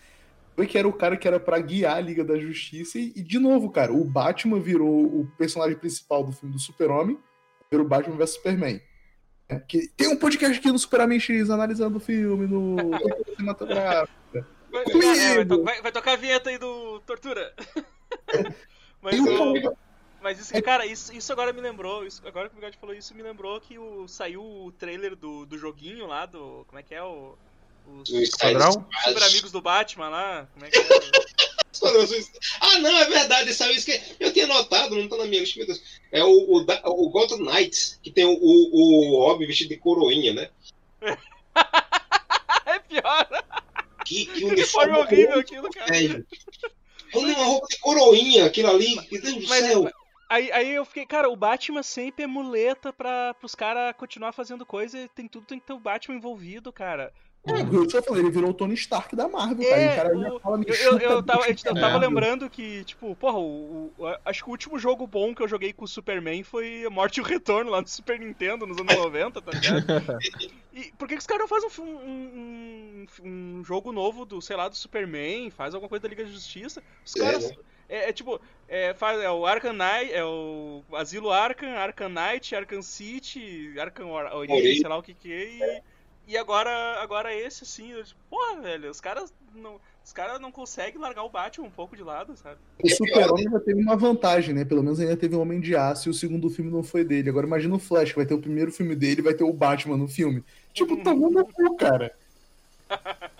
[0.69, 2.99] que era o cara que era para guiar a Liga da Justiça.
[2.99, 7.17] E, e, de novo, cara, o Batman virou o personagem principal do filme do Super-Homem,
[7.71, 8.81] virou Batman vs Superman.
[9.47, 12.75] É, que tem um podcast aqui no Superman X analisando o filme no
[13.36, 14.13] cinematográfico.
[14.71, 17.53] Vai, vai, vai, vai, tocar a vinheta aí do Tortura.
[19.01, 19.77] Mas, o,
[20.19, 22.03] mas isso, cara, isso, isso agora me lembrou.
[22.03, 25.45] Isso, agora que o Bigode falou isso, me lembrou que o, saiu o trailer do,
[25.45, 26.65] do joguinho lá, do.
[26.67, 27.03] Como é que é?
[27.03, 27.38] O,
[27.86, 28.71] os Esquadrão?
[29.03, 30.47] Super Amigos do Batman lá.
[30.51, 30.81] Como é que é?
[32.61, 35.57] ah, não, é verdade, saiu isso que eu tinha notado, não tá na minha lista,
[35.57, 35.81] meu Deus.
[36.11, 40.33] É o, o, o Gotham Knights, que tem o, o, o Robin vestido de coroinha,
[40.33, 40.49] né?
[42.65, 43.27] é pior.
[44.05, 45.95] Que, que uniforme horrível aquilo, cara.
[45.95, 49.91] É, uma roupa de coroinha, aquilo ali, que Deus do céu.
[50.27, 54.65] Aí, aí eu fiquei, cara, o Batman sempre é muleta pra, pros caras continuar fazendo
[54.65, 57.13] coisa, tem tudo, tem que ter o Batman envolvido, cara.
[57.47, 60.10] É, eu só falei, ele virou o Tony Stark da Marvel, é, cara.
[60.10, 64.08] cara o, fala, eu, eu, eu, tava, eu tava lembrando que, tipo, porra, o, o,
[64.25, 67.21] acho que o último jogo bom que eu joguei com o Superman foi Morte e
[67.21, 70.19] o Retorno lá no Super Nintendo nos anos 90, tá ligado?
[70.73, 74.58] E por que, que os caras não fazem um, um, um, jogo novo do, sei
[74.58, 76.84] lá, do Superman, faz alguma coisa da Liga da Justiça?
[77.05, 77.49] Os é, caras.
[77.51, 77.58] Né?
[77.88, 82.55] É, é, tipo, é, faz, é o Arkham Knight, é o Asilo Arkham, Arkham Knight,
[82.55, 85.81] Arkham City, Arkham Origins, sei lá o que que é, e,
[86.27, 90.99] e agora, agora esse, assim, eu, porra, velho, os caras não, os caras não conseguem
[90.99, 92.57] largar o Batman um pouco de lado, sabe?
[92.83, 94.65] O Super-Homem já teve uma vantagem, né?
[94.65, 97.29] Pelo menos ainda teve o Homem de Aço e o segundo filme não foi dele.
[97.29, 100.07] Agora imagina o Flash, vai ter o primeiro filme dele vai ter o Batman no
[100.07, 100.43] filme.
[100.73, 102.13] Tipo, tá no cu, cara.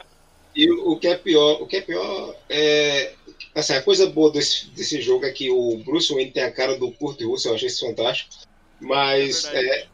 [0.58, 3.14] E o que é pior, o que é pior é
[3.56, 6.78] Assim, a coisa boa desse, desse jogo é que o Bruce Wayne tem a cara
[6.78, 8.36] do Kurt Russell, eu achei isso fantástico.
[8.82, 9.88] Mas é é,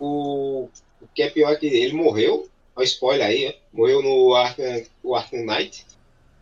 [0.00, 0.70] o
[1.14, 3.54] que é pior é que ele morreu, olha spoiler aí, né?
[3.72, 5.86] morreu no Arkham, o Arkham Knight,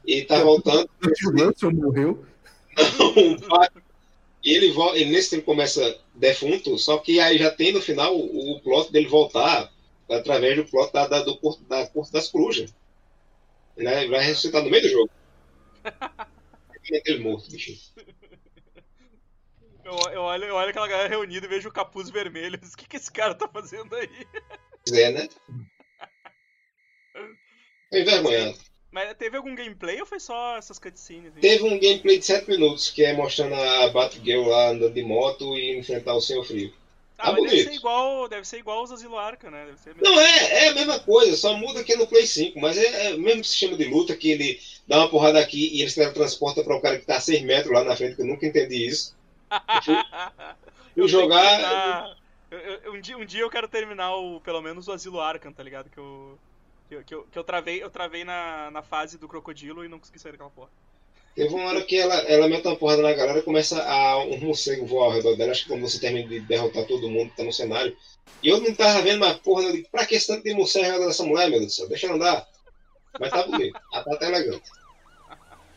[0.07, 0.89] e tá voltando.
[1.03, 2.25] O Russell morreu?
[2.77, 3.69] Não,
[4.43, 8.53] e ele, ele nesse tempo começa defunto, só que aí já tem no final o,
[8.53, 9.71] o plot dele voltar
[10.09, 12.75] através do plot da, da, do Porto, da Porto das Corujas.
[13.77, 14.07] Né?
[14.09, 15.11] Vai ressuscitar no meio do jogo.
[16.97, 17.93] aquele morto, bicho.
[19.91, 22.57] Eu, eu, olho, eu olho aquela galera reunida e vejo o capuz vermelho.
[22.63, 24.09] O que, que esse cara tá fazendo aí?
[24.93, 25.29] É, né?
[27.91, 28.57] Foi envergonhado.
[28.93, 31.35] Mas teve algum gameplay ou foi só essas cutscenes?
[31.37, 31.41] Hein?
[31.41, 35.57] Teve um gameplay de 7 minutos, que é mostrando a Batgirl lá andando de moto
[35.57, 36.73] e enfrentar o Senhor Frio.
[37.17, 39.73] Ah, tá mas deve ser igual, deve ser igual os Asilo Arca, né?
[40.01, 43.11] Não, é, é a mesma coisa, só muda que é no Play 5, mas é,
[43.11, 45.97] é, o mesmo sistema de luta que ele dá uma porrada aqui e ele se
[45.97, 48.47] teletransporta para um cara que tá a 6 metros lá na frente, que eu nunca
[48.47, 49.15] entendi isso.
[50.97, 52.17] eu jogar.
[52.51, 55.53] Eu, eu, um, dia, um dia eu quero terminar o, pelo menos o Asilo Arkham,
[55.53, 55.89] tá ligado?
[55.89, 56.39] Que eu,
[56.89, 60.19] que eu, que eu, travei, eu travei na, na fase do crocodilo e não consegui
[60.19, 60.71] sair daquela porra.
[61.35, 64.41] Teve uma hora que ela, ela mete uma porrada na galera e começa a um
[64.41, 65.53] morcego voar ao redor dela.
[65.53, 67.97] Acho que quando você termina de derrotar todo mundo que tá no cenário.
[68.43, 69.63] E eu não tava vendo mais porra.
[69.63, 71.89] Eu digo, pra que esse tanto de morcego nessa mulher, meu Deus do céu?
[71.89, 72.49] Deixa ela andar.
[73.19, 73.79] Mas tá bonito.
[73.93, 74.71] Ela tá até elegante.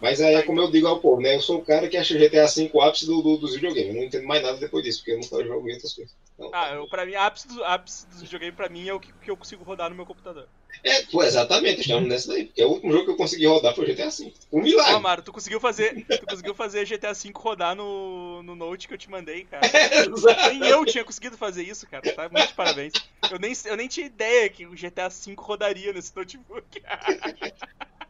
[0.03, 1.33] Mas aí é como eu digo ao povo, né?
[1.33, 3.87] Eu sou o cara que acha GTA V o ápice do, do, dos videogames.
[3.87, 6.13] Eu não entendo mais nada depois disso, porque eu nunca joguei outras coisas.
[6.33, 9.13] Então, ah, eu, pra mim, ápice do, ápice dos videogames pra mim é o que,
[9.13, 10.49] que eu consigo rodar no meu computador.
[10.83, 12.47] É, pô, exatamente, estamos nessa daí.
[12.47, 14.33] Porque o último jogo que eu consegui rodar foi o GTA V.
[14.51, 14.91] Um milagre.
[14.91, 16.05] Ô, Amaro, tu conseguiu fazer.
[16.05, 19.65] Tu conseguiu fazer GTA V rodar no, no Note que eu te mandei, cara.
[19.73, 22.13] É, nem eu tinha conseguido fazer isso, cara.
[22.13, 22.27] Tá?
[22.27, 22.91] Muito parabéns.
[23.31, 26.83] Eu nem, eu nem tinha ideia que o GTA V rodaria nesse notebook.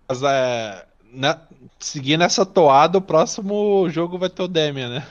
[0.08, 0.88] Mas é.
[1.14, 1.40] Né,
[1.80, 5.08] seguindo essa toada, o próximo jogo vai ter o Demian, né?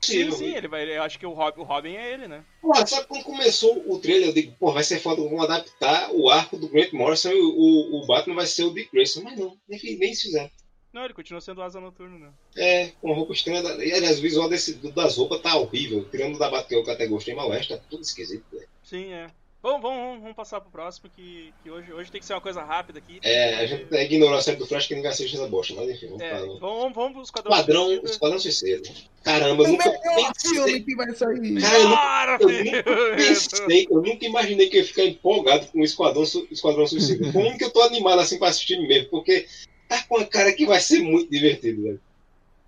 [0.00, 0.84] Sim, sim, ele vai.
[0.96, 2.44] Eu acho que o Robin, o Robin é ele, né?
[2.60, 6.28] Pô, sabe quando começou o trailer, eu digo, pô, vai ser foda, vão adaptar o
[6.28, 9.22] arco do Grant Morrison e o, o Batman vai ser o Dick Grayson.
[9.22, 10.50] Mas não, nem, nem se fizeram.
[10.92, 12.30] Não, ele continua sendo asa noturno, né?
[12.56, 13.60] É, com roupa estranha.
[13.82, 16.06] E aliás, o visual desse, das roupas tá horrível.
[16.08, 18.44] Tirando da Batgirl que eu até gostei, mas o resto tá tudo esquisito.
[18.52, 18.64] Né?
[18.82, 19.26] Sim, é.
[19.64, 22.62] Vamos, vamos, vamos passar pro próximo, que, que hoje, hoje tem que ser uma coisa
[22.62, 23.18] rápida aqui.
[23.22, 26.08] É, a gente ignorou a série do Flash que ninguém assiste essa bosta, mas enfim,
[26.08, 26.40] vamos é, para...
[26.40, 28.10] Vamos, vamos pro Esquadrão Esquadrão, Suicida.
[28.10, 28.90] Esquadrão Suicida.
[29.22, 30.82] Caramba, eu nunca pensei...
[30.82, 31.62] que vai sair.
[31.62, 35.80] Cara, eu, nunca, eu nunca pensei, eu nunca imaginei que eu ia ficar empolgado com
[35.80, 37.24] o Esquadrão, Esquadrão Suicida.
[37.32, 39.46] Como que eu tô animado assim pra assistir mesmo, porque
[39.88, 42.00] tá com a cara que vai ser muito divertido, velho.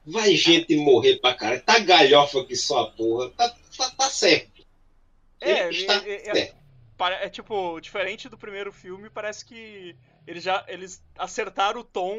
[0.06, 4.64] Vai gente morrer pra cara, tá galhofa que só a porra, tá, tá, tá certo.
[5.42, 6.65] É, está é, é, certo é
[7.30, 9.94] tipo, diferente do primeiro filme, parece que
[10.26, 12.18] eles já eles acertaram o tom.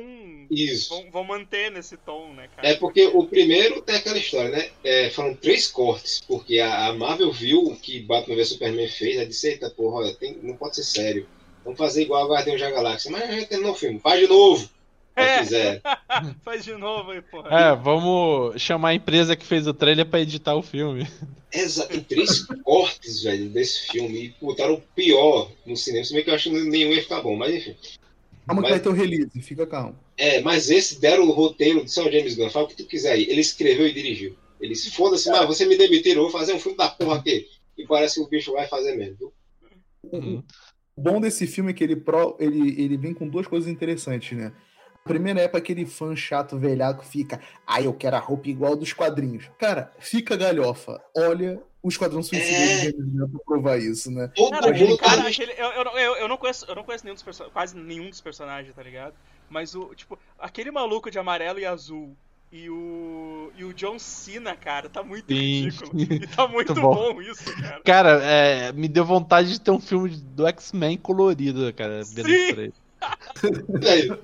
[0.49, 0.89] Isso.
[0.89, 2.67] Vão, vão manter nesse tom, né, cara?
[2.67, 4.69] É porque o primeiro tem aquela história, né?
[4.83, 9.17] É, foram três cortes, porque a, a Marvel viu o que Batman vs Superman fez,
[9.17, 11.27] ela disse, eita porra, olha, tem, não pode ser sério.
[11.63, 13.11] Vamos fazer igual a Guardião da Galáxia.
[13.11, 14.69] Mas a gente terminou o filme, faz de novo.
[15.17, 15.81] É.
[16.45, 17.49] Faz de novo aí, porra.
[17.49, 21.07] É, vamos chamar a empresa que fez o trailer pra editar o filme.
[21.51, 24.25] Exa e três cortes, velho, desse filme.
[24.25, 26.05] E botaram o pior no cinema.
[26.05, 27.75] Se bem que eu acho que nenhum ia ficar bom, mas enfim.
[28.45, 29.97] Calma que Mas- vai ter o release, fica calmo.
[30.15, 32.49] É, mas esse deram o roteiro de São James Gunn.
[32.49, 33.23] Fala o que tu quiser aí.
[33.29, 34.35] Ele escreveu e dirigiu.
[34.59, 37.47] Ele se foda-se, mas você me demitiram, eu vou fazer um filme da porra aqui.
[37.77, 39.33] E parece que o bicho vai fazer mesmo, viu?
[40.11, 40.43] Uhum.
[40.95, 44.35] O bom desse filme é que ele, pro, ele, ele vem com duas coisas interessantes,
[44.35, 44.51] né?
[45.07, 48.75] Primeira é pra aquele fã chato velhaco que fica, ah, eu quero a roupa igual
[48.75, 49.49] dos quadrinhos.
[49.57, 51.01] Cara, fica galhofa.
[51.15, 52.91] Olha o Esquadrão Suicida É.
[53.27, 54.29] pra provar isso, né?
[54.51, 57.15] Cara, aquele cara, aquele, eu, eu, não- eu, eu não conheço, eu não conheço nenhum
[57.15, 59.13] dos quase nenhum dos personagens, tá ligado?
[59.49, 62.13] Mas o, tipo, aquele maluco de amarelo e azul
[62.51, 65.35] e o e o John Cena, cara, tá muito Sim.
[65.69, 65.91] ridículo.
[66.23, 67.13] E tá muito Muito bom.
[67.13, 67.21] bom.
[67.21, 67.81] isso, cara.
[67.83, 72.03] Cara, é, me deu vontade de ter um filme do X-Men colorido, cara.
[72.03, 72.71] Sim.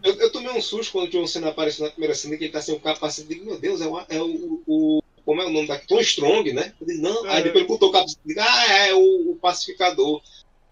[0.04, 2.54] Eu, eu tomei um susto quando o John Cena apareceu na primeira cena que ele
[2.54, 3.28] tá sem o capacete.
[3.32, 3.99] Eu digo, meu Deus, é o.
[4.10, 5.88] É o, o- como é o nome daqui?
[5.88, 6.73] Tom Strong, né?
[6.82, 7.23] Eu digo, não.
[7.26, 7.43] Aí É.
[7.43, 8.19] depois ele botou o capacete.
[8.26, 10.21] Digo, ah, é o, o pacificador.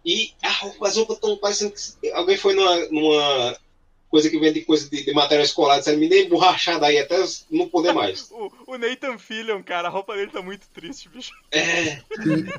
[0.06, 2.12] E a roupa, as roupas estão parecendo que.
[2.12, 3.58] Alguém foi numa, numa
[4.10, 7.16] coisa que vende coisa de, de material escolar, disseram, me dê emborrachada aí até
[7.50, 8.30] não poder mais.
[8.68, 11.32] O, o Nathan Fillion, cara, a roupa dele tá muito triste, bicho.
[11.52, 12.02] É,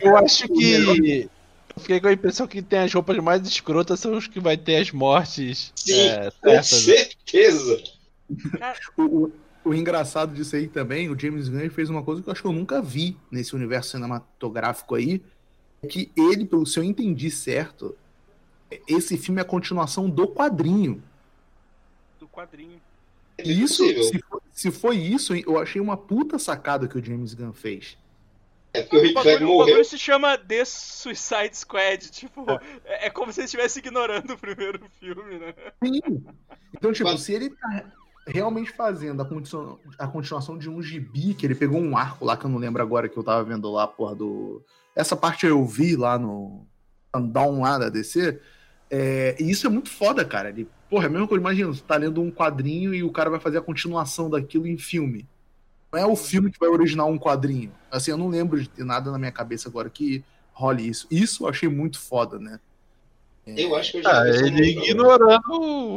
[0.00, 1.28] Eu acho que.
[1.74, 4.56] Eu fiquei com a impressão que tem as roupas mais escrotas são os que vai
[4.56, 7.82] ter as mortes Sim, é, com certeza.
[8.96, 9.32] O, o-
[9.64, 12.48] o engraçado disso aí também, o James Gunn fez uma coisa que eu acho que
[12.48, 15.22] eu nunca vi nesse universo cinematográfico aí,
[15.82, 17.94] é que ele, pelo se eu entendi certo,
[18.88, 21.00] esse filme é a continuação do quadrinho.
[22.18, 22.80] Do quadrinho.
[23.38, 27.04] É E isso, se for, se foi isso, eu achei uma puta sacada que o
[27.04, 27.96] James Gunn fez.
[28.74, 29.66] É porque o Rick Flag bagulho, o morreu.
[29.66, 32.11] bagulho se chama The Suicide Squad.
[32.11, 32.46] Tipo,
[32.85, 35.54] é, é como se ele estivesse ignorando o primeiro filme, né?
[35.85, 36.00] Sim.
[36.74, 37.85] Então, tipo, Mas- se ele tá
[38.26, 42.37] realmente fazendo a continuação, a continuação de um gibi, que ele pegou um arco lá,
[42.37, 44.64] que eu não lembro agora, que eu tava vendo lá, porra, do.
[44.96, 46.66] Essa parte eu vi lá no
[47.14, 48.40] Down lá da DC.
[48.90, 50.50] É, e isso é muito foda, cara.
[50.50, 53.30] Ele, porra, é a mesma coisa, imagina, você tá lendo um quadrinho e o cara
[53.30, 55.26] vai fazer a continuação daquilo em filme.
[55.92, 57.70] Não é o filme que vai originar um quadrinho.
[57.90, 60.24] Assim, eu não lembro de ter nada na minha cabeça agora que
[60.55, 61.07] role isso.
[61.11, 62.59] Isso eu achei muito foda, né?
[63.46, 65.42] Eu acho que eu já Ah, ele ignorando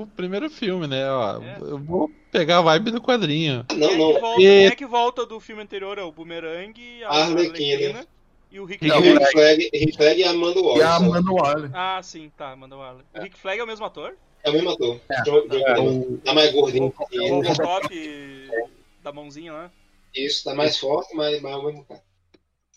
[0.01, 1.09] o primeiro filme, né?
[1.09, 1.57] Ó, É.
[1.61, 3.63] Eu vou pegar a vibe do quadrinho.
[3.71, 3.77] não.
[3.77, 4.15] Não, quem, é não.
[4.15, 5.97] que volta, E- quem é que volta do filme anterior?
[5.97, 8.05] É o Boomerang, a A Arlequina.
[8.51, 9.19] E o Rick Não, o Flag.
[9.19, 10.77] Rick Flag, Rick Flag e a Amanda Waller.
[10.77, 10.95] E a.
[10.95, 11.71] Amanda Waller.
[11.73, 13.03] Ah, sim, tá, manda Waller.
[13.17, 14.15] O Rick Flag é o mesmo ator?
[14.43, 14.99] É o mesmo ator.
[15.09, 15.21] É.
[15.23, 16.91] John- John É, o- Tá mais gordinho.
[16.91, 17.29] que O ele.
[17.29, 18.49] Robocop
[19.03, 19.71] da mãozinha lá.
[20.15, 22.01] Isso, tá mais forte, mas, mas o mesmo cara.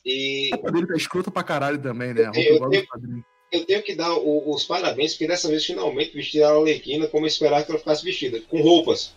[0.05, 2.27] E roupa dele tá escrota pra caralho também, né?
[2.27, 3.25] Eu tenho- do quadrinho.
[3.53, 7.25] eu tenho que dar o- os parabéns, porque dessa vez finalmente vestiram a Arlequina como
[7.25, 9.15] eu esperava que ela ficasse vestida, com roupas.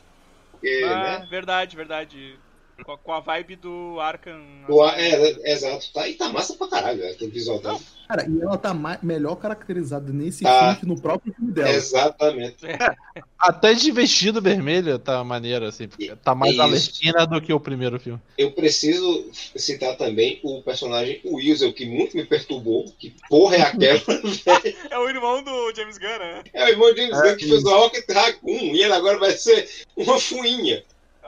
[0.52, 1.28] Porque, Ah, né?
[1.30, 2.40] verdade, verdade.
[2.86, 4.42] Com a, com a vibe do Arkham.
[4.68, 5.92] O, é, é, exato.
[5.94, 7.80] Tá, e tá massa pra caralho, né, aquele visual dela.
[8.08, 10.60] Cara, e ela tá ma- melhor caracterizada nesse Tá.
[10.60, 11.70] filme que no próprio filme dela.
[11.70, 12.58] Exatamente.
[13.40, 15.88] Até de vestido vermelho tá maneiro, assim.
[16.24, 16.62] Tá mais Isso.
[16.62, 18.20] Alequina do que o primeiro filme.
[18.38, 22.86] Eu preciso citar também o personagem Weasel, que muito me perturbou.
[23.00, 24.00] Que porra é aquela?
[24.92, 26.44] É o irmão do James Gunn, né?
[26.54, 29.18] É o irmão de James É, Gunn que fez o Rocket Raccoon e ele agora
[29.18, 30.84] vai ser uma fuinha.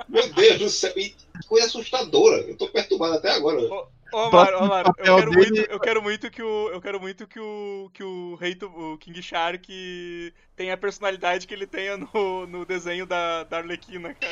[0.09, 0.91] Meu Deus do céu.
[0.97, 1.15] E
[1.47, 2.37] coisa assustadora.
[2.41, 3.59] Eu tô perturbado até agora.
[3.61, 6.81] Ô, Omar, Próximo Omar, eu papel quero dele- muito, eu quero muito que o, eu
[6.81, 11.53] quero muito que o, que o rei, do- o King Shark tenha a personalidade que
[11.53, 14.31] ele tenha no, no desenho da, da Arlequina, cara.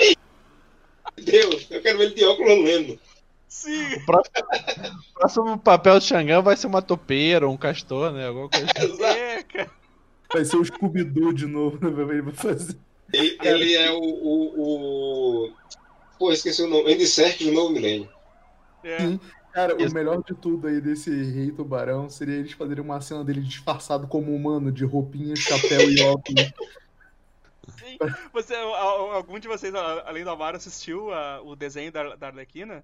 [1.17, 2.99] Meu Deus, eu quero ver ele de óculos lendo.
[3.47, 8.27] Sim, O próximo papel do Xangão vai ser uma topeira, um castor, né?
[8.27, 9.03] Alguma coisa assim.
[9.03, 9.69] É, cara.
[10.31, 11.89] Vai ser o Scooby-Doo de novo, né?
[12.13, 12.77] Ele vai fazer.
[13.11, 14.61] Ele, ele é o, o,
[15.47, 15.53] o-
[16.21, 16.93] Pô, esqueci o nome.
[16.93, 18.07] Andy Serkis do Novo Milênio.
[18.83, 18.99] É.
[18.99, 19.19] Sim.
[19.51, 19.91] Cara, Isso.
[19.91, 24.07] o melhor de tudo aí desse Rei Tubarão seria eles fazerem uma cena dele disfarçado
[24.07, 26.53] como humano, de roupinha, chapéu e óculos.
[27.69, 27.97] Sim.
[28.31, 32.83] Você, algum de vocês, além do Amaro, assistiu a- o desenho da, da Arlequina?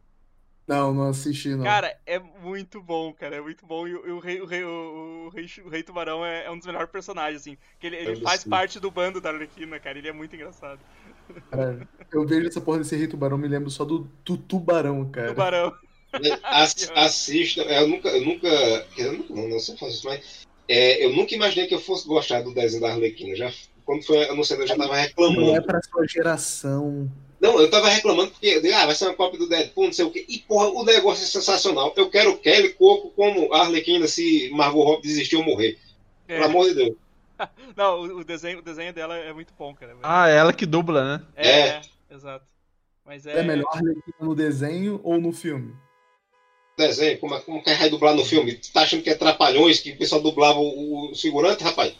[0.67, 1.63] Não, não assisti, não.
[1.63, 3.87] Cara, é muito bom, cara, é muito bom.
[3.87, 6.51] E, o- e o, rei, o, rei, o, o rei, o Rei Tubarão é, é
[6.51, 7.55] um dos melhores personagens, assim.
[7.79, 9.99] Que ele, ele faz parte do bando da Arlequina, cara.
[9.99, 10.79] Ele é muito engraçado.
[11.51, 15.29] Cara, eu vejo essa porra desse Rei Tubarão, me lembro só do, do Tubarão, cara.
[15.29, 15.73] Tubarão.
[16.43, 17.61] Ass, assista.
[17.61, 18.09] é, Eu nunca.
[18.09, 18.47] Eu nunca
[18.97, 20.45] eu nunca- não, não sei fazer isso, mas.
[20.67, 23.35] é, eu nunca imaginei que eu fosse gostar do desenho da Arlequina.
[23.35, 23.51] Já,
[23.85, 25.63] quando foi anunciado, eu já tava Não é reclamando.
[25.63, 27.11] pra sua geração.
[27.39, 29.93] Não, eu tava reclamando porque eu digo, ah, vai ser uma cópia do Deadpool, não
[29.93, 30.25] sei o quê.
[30.27, 31.93] E, porra, o negócio é sensacional.
[31.95, 35.77] Eu quero Kelly Coco como a Arlequina se Margot Robbie desistiu ou morrer.
[36.27, 36.33] É.
[36.39, 36.95] Pelo amor de Deus.
[37.75, 39.95] Não, o, desenho, o desenho dela é muito bom, cara.
[40.03, 41.25] Ah, é ela que dubla, né?
[41.35, 41.67] É, É.
[41.69, 42.45] é, exato.
[43.05, 43.39] Mas é.
[43.39, 43.71] É melhor
[44.19, 45.73] no desenho ou no filme?
[46.77, 48.53] Desenho, como, é- como que vai dublar no filme?
[48.53, 51.95] Tu tá achando que é Trapalhões, que o pessoal dublava o, o figurante, rapaz?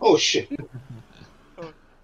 [0.00, 0.48] Oxe.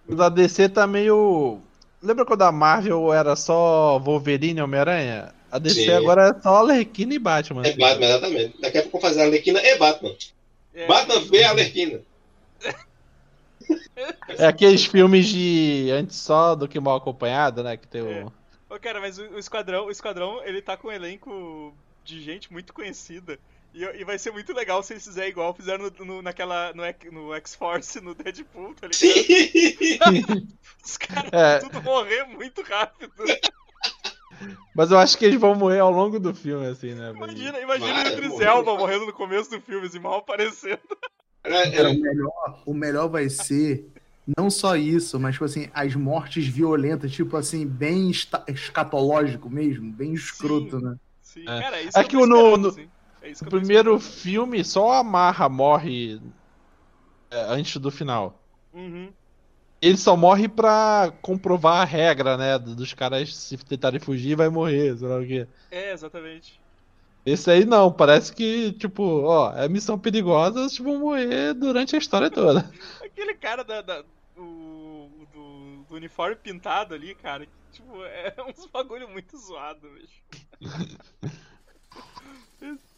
[0.07, 1.61] O da DC tá meio.
[2.03, 5.35] Lembra quando a Marvel era só Wolverine e Homem-Aranha?
[5.51, 5.91] A DC Sim.
[5.91, 7.63] agora é só Arlequina e Batman.
[7.67, 7.73] É.
[7.77, 8.61] Batman, exatamente.
[8.61, 10.15] Daqui a pouco eu vou fazer a Arlequina e Batman.
[10.83, 12.01] É, Batman vê a Arlequina.
[14.29, 17.77] É aqueles filmes de antes só do que mal acompanhado, né?
[17.77, 18.25] Que tem É.
[18.25, 18.33] o.
[18.75, 22.53] Ô, cara, mas o, o Esquadrão, o Esquadrão, ele tá com um elenco de gente
[22.53, 23.39] muito conhecida.
[23.75, 26.83] E, e vai ser muito legal se eles fizerem igual fizeram no, no- naquela, no,
[26.85, 28.95] X- no X-Force, no Deadpool, tá ligado?
[30.15, 30.49] Sim.
[30.85, 31.59] Os caras É.
[31.61, 33.13] vão tudo morrer muito rápido.
[34.75, 37.11] Mas eu acho que eles vão morrer ao longo do filme, assim, né?
[37.11, 38.41] Imagina, imagina Vai, o Idris.
[38.41, 40.81] Elba morrendo no começo do filme, assim, mal aparecendo.
[41.43, 43.91] É, é, o melhor, o melhor vai ser
[44.39, 48.11] não só isso, mas tipo assim, as mortes violentas, tipo assim, bem
[48.47, 50.97] escatológico mesmo, bem escroto, né?
[51.23, 51.61] Sim, É.
[51.61, 52.89] cara, é isso É que, que eu no- assim.
[53.23, 56.21] É que eu primeiro filme, só a Marra morre
[57.31, 58.43] é, antes do final.
[58.73, 59.13] Uhum.
[59.83, 62.59] Ele só morre pra comprovar a regra, né?
[62.59, 65.47] do- Dos caras se tentarem fugir, vai morrer, sei lá o quê.
[65.71, 66.61] É, exatamente.
[67.25, 71.99] Esse aí não, parece que, tipo, ó, é missão perigosa, eles vão morrer durante a
[71.99, 72.71] história toda.
[73.05, 74.03] Aquele cara da, da-
[74.35, 80.23] do, do, do uniforme pintado ali, cara, que, tipo, é uns bagulho muito zoado, bicho.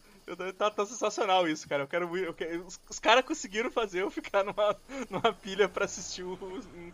[0.56, 1.82] Tá, tá sensacional isso, cara.
[1.82, 4.76] Eu quero, eu quero- os, os caras conseguiram fazer eu ficar numa,
[5.10, 6.38] numa pilha pra assistir o, um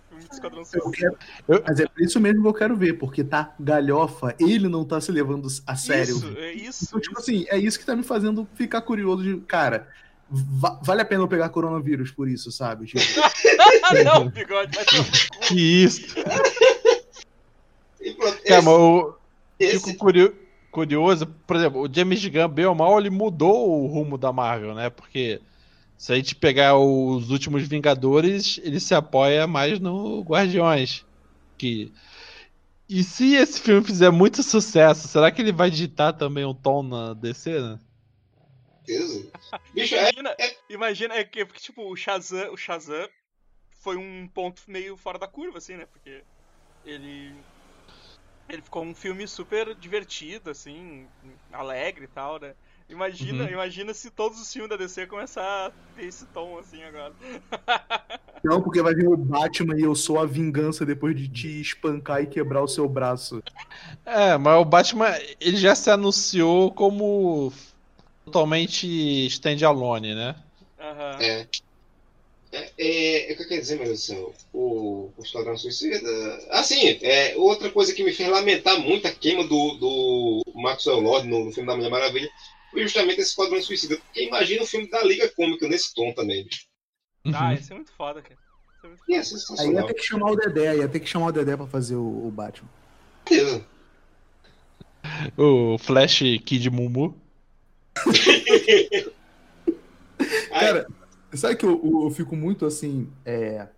[0.08, 0.90] filme de Esquadrão Eu Suicida.
[0.92, 4.66] quero- Eu- Mas é por isso mesmo que eu quero ver, porque tá galhofa, ele
[4.68, 6.16] não tá se levando a sério.
[6.16, 6.84] Isso, é isso.
[6.86, 7.30] Então, tipo isso.
[7.30, 9.86] assim, é isso que tá me fazendo ficar curioso de, cara,
[10.30, 12.86] va- vale a pena eu pegar coronavírus por isso, sabe?
[12.86, 13.00] Tipo,
[14.04, 15.46] não, bigode, vai cu.
[15.48, 16.14] Que isso.
[18.46, 19.18] Cara, mas eu
[19.58, 20.34] esse, fico curio-
[20.78, 24.76] curioso, por exemplo, o James Gunn, bem ou mal, ele mudou o rumo da Marvel,
[24.76, 24.88] né?
[24.88, 25.40] Porque
[25.96, 31.04] se a gente pegar os últimos Vingadores, ele se apoia mais no Guardiões.
[31.56, 31.92] Que...
[32.88, 36.84] E se esse filme fizer muito sucesso, será que ele vai digitar também um tom
[36.84, 37.80] na DC, né?
[39.74, 40.36] Bicho, é, Imagina,
[40.70, 43.08] imagina é que, porque, tipo, o Shazam, o Shazam
[43.80, 45.86] foi um ponto meio fora da curva, assim, né?
[45.86, 46.22] Porque
[46.86, 47.34] ele.
[48.48, 51.06] Ele ficou um filme super divertido, assim,
[51.52, 52.54] alegre e tal, né?
[52.88, 53.50] Imagina, Uhum.
[53.50, 57.14] imagina se todos os filmes da DC começar a ter esse tom assim agora.
[58.44, 62.22] não, porque vai vir o Batman e eu sou a vingança depois de te espancar
[62.22, 63.42] e quebrar o seu braço.
[64.04, 65.08] É, mas o Batman,
[65.40, 67.52] ele já se anunciou como
[68.24, 68.86] totalmente
[69.28, 70.36] stand-alone, né?
[70.78, 71.24] Aham.
[71.24, 71.48] é.
[72.50, 74.34] É, é, é o que eu quero dizer, meu Deus do céu?
[74.52, 75.98] O, o Esquadrão Suicida.
[76.50, 81.28] Assim, é, outra coisa que me fez lamentar muito a queima do, do Maxwell Lord
[81.28, 82.30] no, no filme da Mulher Maravilha
[82.70, 83.96] foi justamente esse Esquadrão Suicida.
[83.96, 86.66] Porque imagina o filme da Liga Cômica nesse tom também, bicho.
[87.34, 88.38] Ah, isso é muito foda, cara.
[88.78, 91.26] Isso é muito é Aí ia ter que chamar o Dedé, ia ter que chamar
[91.26, 92.70] o Dedé pra fazer o, o Batman.
[93.28, 93.66] Beleza.
[95.36, 97.14] O Flash Kid Mumu.
[100.50, 100.86] Cara,
[101.34, 103.10] sabe que eu, eu- fico muito assim.
[103.24, 103.68] É...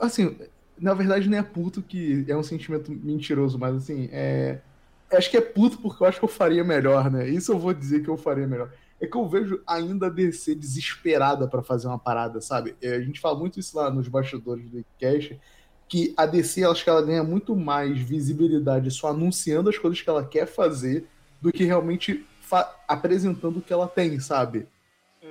[0.00, 0.36] Assim,
[0.78, 4.60] na verdade não é puto que é um sentimento mentiroso, mas assim, é.
[5.12, 7.28] Acho que é puto porque eu acho que eu faria melhor, né?
[7.28, 8.72] Isso eu vou dizer que eu faria melhor.
[9.00, 12.74] É que eu vejo ainda a DC desesperada pra fazer uma parada, sabe?
[12.80, 15.34] É, a gente fala muito isso lá nos bastidores do Cash,
[15.88, 20.08] que a DC, acho que ela ganha muito mais visibilidade só anunciando as coisas que
[20.08, 21.06] ela quer fazer
[21.42, 24.66] do que realmente fa- apresentando o que ela tem, sabe?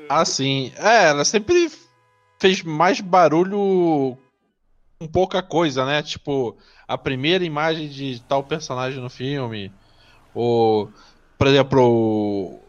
[0.09, 0.71] Ah, sim.
[0.77, 1.71] É, ela sempre
[2.39, 4.17] fez mais barulho
[4.99, 6.01] com pouca coisa, né?
[6.01, 6.55] Tipo,
[6.87, 9.71] a primeira imagem de tal personagem no filme.
[10.33, 10.91] Ou,
[11.37, 12.59] por exemplo,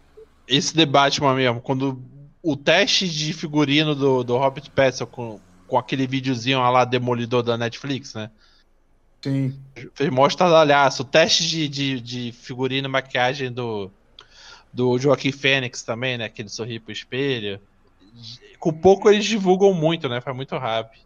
[0.48, 2.02] esse The Batman mesmo, quando
[2.42, 7.56] o teste de figurino do, do Robert Pattinson com, com aquele videozinho lá demolidor da
[7.56, 8.31] Netflix, né?
[9.23, 9.56] Sim.
[9.94, 11.02] Fez mó estardalhaço.
[11.02, 13.90] O teste de, de, de figurino e maquiagem do,
[14.73, 16.29] do Joaquim Fênix também, né?
[16.29, 17.60] Que ele sorri pro espelho.
[18.58, 20.20] Com pouco eles divulgam muito, né?
[20.20, 21.02] Faz muito rápido.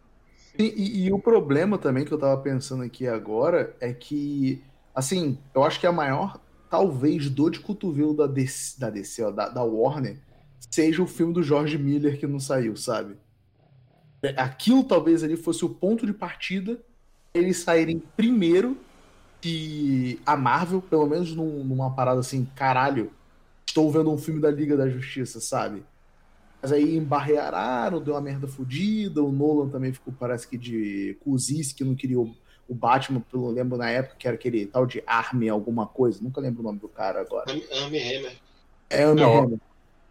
[0.57, 4.63] E, e- e o problema também que eu tava pensando aqui agora é que,
[4.93, 6.39] assim, eu acho que a maior,
[6.69, 10.17] talvez, dor de cotovelo da DC, da, DC, ó, da, da Warner
[10.71, 13.15] seja o filme do George Miller que não saiu, sabe?
[14.21, 16.79] É, Aquilo talvez ali fosse o ponto de partida
[17.33, 18.77] eles saírem primeiro
[19.41, 23.11] que a Marvel, pelo menos num- numa parada assim, caralho,
[23.77, 25.83] estou vendo um filme da Liga da Justiça, sabe?
[26.59, 29.21] Mas aí embarreararam, deu uma merda fodida.
[29.21, 32.35] O Nolan também ficou, parece que de cozice, que não queria o,
[32.67, 36.19] o Batman, pelo lembro na época, que era aquele tal de Army alguma coisa.
[36.23, 37.51] Nunca lembro o nome do cara agora.
[37.51, 38.35] Army Hammer.
[38.89, 39.59] É Army Hammer.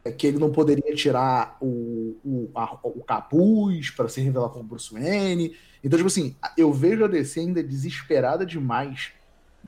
[0.04, 4.62] É que ele não poderia tirar o, o, a, o capuz para se revelar como
[4.62, 5.56] Bruce Wayne.
[5.82, 9.10] Então, tipo assim, eu vejo a DC ainda desesperada demais.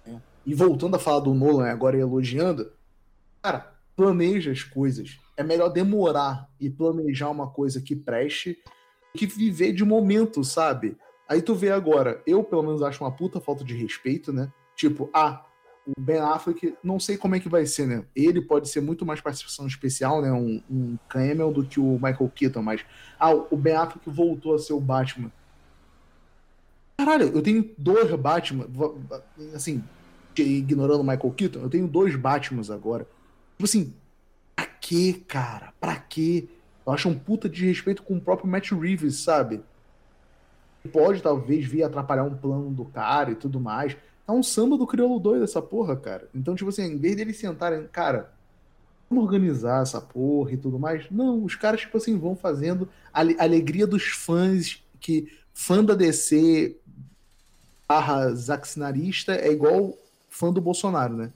[0.06, 0.22] Né?
[0.46, 2.70] E voltando a falar do Nolan agora elogiando,
[3.42, 5.18] cara, planeja as coisas.
[5.36, 8.56] É melhor demorar e planejar uma coisa que preste
[9.12, 10.96] que viver de momento, sabe?
[11.28, 14.52] Aí tu vê agora, eu pelo menos acho uma puta falta de respeito, né?
[14.76, 15.44] Tipo, ah,
[15.84, 18.04] o Ben Affleck, não sei como é que vai ser, né?
[18.14, 20.30] Ele pode ser muito mais participação especial, né?
[20.30, 22.84] Um, um camel do que o Michael Keaton, mas.
[23.18, 25.32] Ah, o Ben Affleck voltou a ser o Batman.
[26.96, 28.68] Caralho, eu tenho dois Batman.
[29.52, 29.82] Assim,
[30.36, 33.04] ignorando o Michael Keaton, eu tenho dois Batmans agora.
[33.58, 33.92] Tipo assim,
[34.54, 35.72] pra quê, cara?
[35.80, 36.48] Pra quê?
[36.86, 39.60] Eu acho um puta de respeito com o próprio Matt Reeves, sabe?
[40.92, 43.96] Pode talvez vir atrapalhar um plano do cara e tudo mais.
[44.24, 46.28] Tá um samba do crioulo doido essa porra, cara.
[46.32, 48.32] Então, tipo assim, em vez deles sentarem, cara,
[49.10, 51.10] vamos organizar essa porra e tudo mais.
[51.10, 56.76] Não, os caras, tipo assim, vão fazendo a alegria dos fãs, que fã da DC
[57.88, 59.98] barra zaxinarista é igual
[60.30, 61.32] fã do Bolsonaro, né?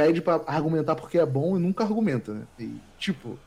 [0.00, 2.46] Pede para argumentar porque é bom e nunca argumenta, né?
[2.58, 3.38] E, tipo,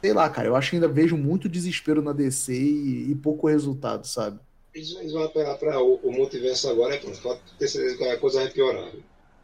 [0.00, 3.48] sei lá, cara, eu acho que ainda vejo muito desespero na DC e, e pouco
[3.48, 4.38] resultado, sabe?
[4.72, 7.20] Eles, vão apelar para o, o, multiverso agora, é pronto.
[7.20, 8.92] Pode ter certeza que a coisa vai piorar.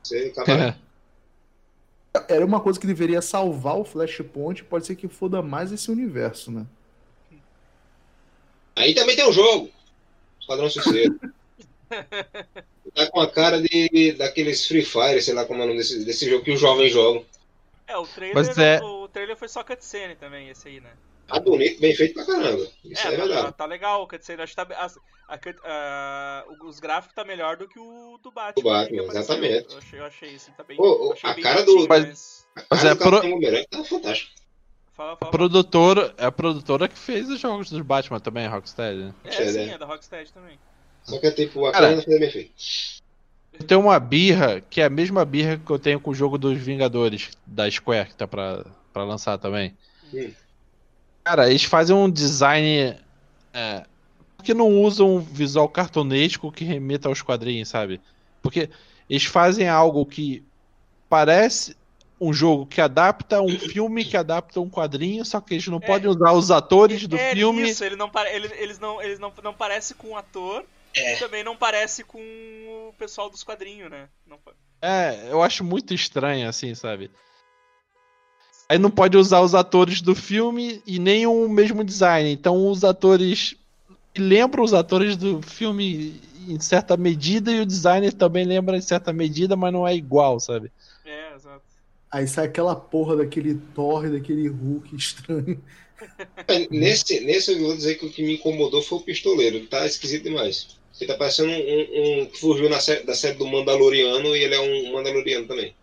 [0.00, 0.52] Você acaba...
[0.62, 0.76] É.
[2.28, 6.52] Era uma coisa que deveria salvar o Flashpoint, pode ser que foda mais esse universo,
[6.52, 6.66] né?
[8.76, 9.70] Aí também tem um jogo.
[10.40, 11.32] Esquadrão Suicida.
[12.94, 16.04] tá com a cara de, daqueles Free Fire, sei lá como é o nome desse,
[16.04, 17.24] desse jogo que os jovens jogam.
[17.86, 18.80] É, o trailer, é...
[18.82, 20.90] o trailer foi só cutscene também, esse aí, né?
[21.26, 22.66] Tá bonito, bem feito pra caramba.
[22.84, 23.42] Isso é, é verdade.
[23.42, 27.56] Tá, tá legal, quer dizer, acho que tá, a, a, a, os gráficos tá melhor
[27.56, 28.62] do que o do Batman.
[28.62, 29.72] Do Batman, exatamente.
[29.72, 30.76] Eu achei, eu achei isso, tá bem.
[30.76, 31.86] Pô, a cara do.
[31.88, 33.20] Mas, mas é pro...
[33.70, 34.32] tá fantástico.
[34.92, 38.50] Fala, fala, a produtora, é a produtora que fez os jogos dos Batman também, a
[38.50, 39.04] Rocksteady.
[39.04, 39.14] Né?
[39.24, 40.58] É, é, sim, é da Rocksteady também.
[41.04, 42.52] Só que é tipo, a cara, fez bem feito.
[43.52, 46.38] Eu tenho uma birra, que é a mesma birra que eu tenho com o jogo
[46.38, 49.76] dos Vingadores, da Square, que tá pra, pra lançar também.
[50.12, 50.30] Hum.
[51.24, 52.96] Cara, eles fazem um design.
[53.52, 53.84] É,
[54.42, 58.00] que não usam um visual cartunesco que remeta aos quadrinhos, sabe?
[58.40, 58.70] Porque
[59.08, 60.42] eles fazem algo que
[61.08, 61.76] parece
[62.20, 65.86] um jogo que adapta um filme que adapta um quadrinho, só que eles não é,
[65.86, 67.68] podem usar os atores do é filme.
[67.68, 70.64] Isso, ele não, eles, eles não, eles não, não parece com o ator
[70.94, 71.14] é.
[71.14, 74.08] e também não parece com o pessoal dos quadrinhos, né?
[74.26, 74.38] Não...
[74.82, 77.10] É, eu acho muito estranho, assim, sabe?
[78.68, 82.30] Aí não pode usar os atores do filme e nem o mesmo design.
[82.30, 83.56] Então os atores
[84.16, 89.12] lembram os atores do filme em certa medida e o designer também lembra em certa
[89.12, 90.70] medida, mas não é igual, sabe?
[91.04, 91.62] É, exato.
[92.10, 95.62] Aí sai aquela porra daquele Thor, daquele Hulk estranho.
[96.48, 99.66] É, nesse, nesse eu vou dizer que o que me incomodou foi o pistoleiro.
[99.66, 100.79] Tá esquisito demais.
[101.00, 104.42] Ele tá parecendo um, um, um que fugiu na série, da série do Mandaloriano e
[104.42, 105.74] ele é um Mandaloriano também.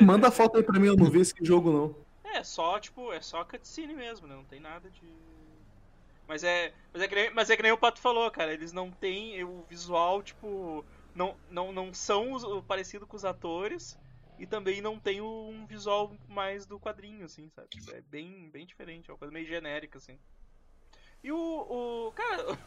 [0.00, 1.94] Manda a foto aí pra mim, eu não vi esse jogo não.
[2.34, 4.34] É, só, tipo, é só cutscene mesmo, né?
[4.34, 5.02] Não tem nada de.
[6.26, 8.54] Mas é, mas é, que nem, mas é que nem o Pato falou, cara.
[8.54, 10.84] Eles não têm o visual, tipo.
[11.14, 13.98] Não, não, não são os, parecido com os atores.
[14.38, 17.68] E também não tem um visual mais do quadrinho, assim, sabe?
[17.92, 20.18] É bem, bem diferente, é uma coisa meio genérica, assim.
[21.22, 21.36] E o.
[21.36, 22.58] o cara,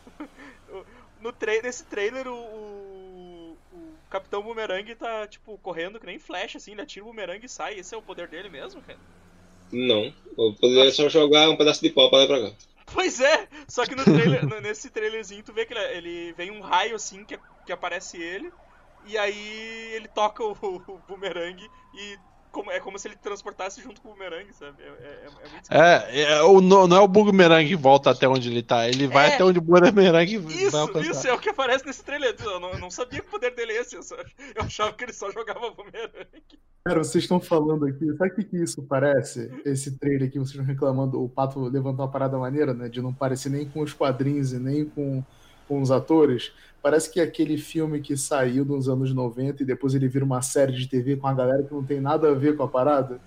[1.20, 6.56] no tra nesse trailer, o, o, o, Capitão Boomerang tá, tipo, correndo que nem flash,
[6.56, 7.80] assim, ele atira o boomerang e sai.
[7.80, 9.00] Esse é o poder dele mesmo, cara?
[9.72, 10.14] Não.
[10.38, 12.56] Eu poderia só jogar um pedaço de pau pra lá pra cá.
[12.94, 16.62] Pois é, só que no trailer, nesse trailerzinho tu vê que ele, ele, vem um
[16.62, 18.54] raio assim que, que aparece ele,
[19.06, 22.18] e aí ele toca o, o boomerang e
[22.56, 24.82] como, é como se ele transportasse junto com o boomerang, sabe?
[24.82, 28.50] É, é, é muito é, é, o, não é o boomerang que volta até onde
[28.50, 31.12] ele tá, ele vai é, até onde o boomerang isso, vai alcançar.
[31.12, 32.34] Isso, é o que aparece nesse trailer.
[32.40, 34.94] Eu não, eu não sabia que o poder dele é esse, eu, só, eu achava
[34.94, 36.28] que ele só jogava boomerang.
[36.86, 39.52] Cara, vocês estão falando aqui, sabe o que, que isso parece?
[39.66, 42.88] Esse trailer aqui, vocês estão reclamando, o Pato levantou uma parada maneira, né?
[42.88, 45.22] De não parecer nem com os quadrinhos e nem com,
[45.68, 46.54] com os atores.
[46.86, 50.44] Parece que é aquele filme que saiu nos anos 90 e depois ele vira uma
[50.44, 53.20] série de TV com a galera que não tem nada a ver com a parada.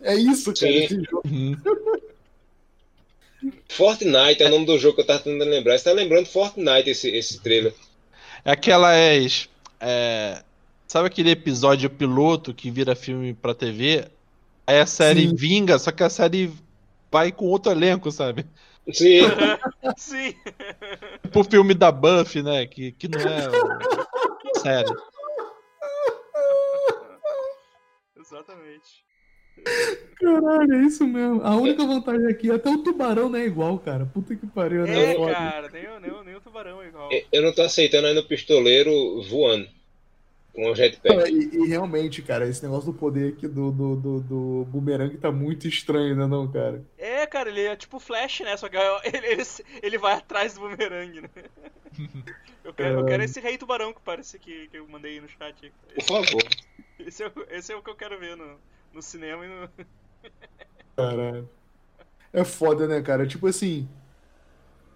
[0.00, 0.78] É isso, cara, Sim.
[0.78, 1.22] esse jogo.
[1.24, 1.56] Uhum.
[3.70, 5.78] Fortnite é o nome do jogo que eu tava tentando lembrar.
[5.78, 7.72] Você tá lembrando Fortnite esse, esse trailer?
[8.44, 9.48] É aquelas.
[9.78, 10.42] É,
[10.88, 14.08] sabe aquele episódio piloto que vira filme pra TV?
[14.66, 15.36] Aí a série Sim.
[15.36, 16.52] vinga, só que a série
[17.12, 18.44] vai com outro elenco, sabe?
[18.92, 19.20] Sim.
[19.96, 20.34] Sim.
[21.22, 22.66] Tipo o filme da Buffy, né?
[22.66, 23.48] Que, que não é.
[24.60, 24.96] Sério.
[28.18, 29.06] Exatamente.
[30.20, 31.42] Caralho, é isso mesmo.
[31.42, 34.06] A única vantagem aqui é até o tubarão não é igual, cara.
[34.06, 35.12] Puta que pariu, né?
[35.14, 37.08] É, cara, nem, nem, o- nem o tubarão é igual.
[37.32, 39.68] Eu não tô aceitando ainda o pistoleiro voando.
[40.58, 41.16] Com o jetpack.
[41.16, 45.16] Cara, E, e realmente, cara, esse negócio do poder aqui do, do, do, do boomerang
[45.18, 46.84] tá muito estranho, né, não, cara?
[46.96, 48.56] É, cara, ele é tipo Flash, né?
[48.56, 49.42] Só que ele, ele,
[49.82, 51.28] ele vai atrás do bumerangue, né?
[52.64, 55.28] Eu quero, eu quero esse rei tubarão que parece que, que eu mandei aí no
[55.28, 55.72] chat.
[55.94, 56.42] Por favor.
[56.98, 58.58] Esse é, o- esse é o que eu quero ver no,
[58.92, 59.70] no cinema e no.
[60.96, 61.48] Caralho.
[62.32, 63.26] É foda, né, cara?
[63.26, 63.88] Tipo assim.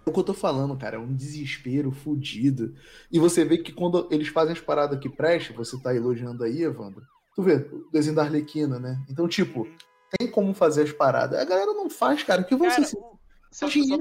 [0.04, 0.96] É o que eu tô falando, cara.
[0.96, 2.74] É um desespero fudido.
[3.10, 6.62] E você vê que quando eles fazem as paradas que prestam, você tá elogiando aí,
[6.62, 7.02] Evandro.
[7.34, 9.02] Tu vê, o desenho da Arlequina, né?
[9.08, 9.66] Então, tipo,
[10.18, 11.38] tem como fazer as paradas.
[11.38, 12.42] A galera não faz, cara.
[12.44, 13.18] Que você assim, o-
[13.50, 13.96] só, só,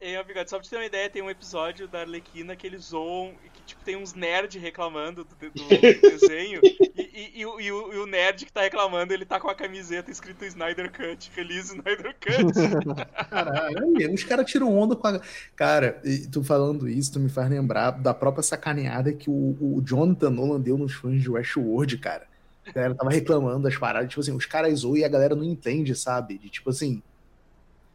[0.00, 2.84] é, Bigode, só pra você ter uma ideia, tem um episódio da Arlequina que eles
[2.86, 5.68] zoam e que tipo, tem uns nerds reclamando do, do- do
[6.10, 6.60] desenho.
[6.62, 9.48] E, e- e o, e o- e o nerd que tá reclamando, ele tá com
[9.48, 12.94] a camiseta escrito Snyder Cut, Release Snyder Cut.
[13.28, 15.20] Caralho, os caras tiram onda com a.
[15.56, 19.82] Cara, e tu falando isso, tu me faz lembrar da própria sacaneada que o, o
[19.84, 22.26] Jonathan Nolan deu nos fãs de Westworld, cara.
[22.66, 25.44] A galera tava reclamando das paradas, tipo assim, os caras zoam e a galera não
[25.44, 26.38] entende, sabe?
[26.38, 27.02] De tipo assim.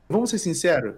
[0.10, 0.96] Vamos ser sinceros,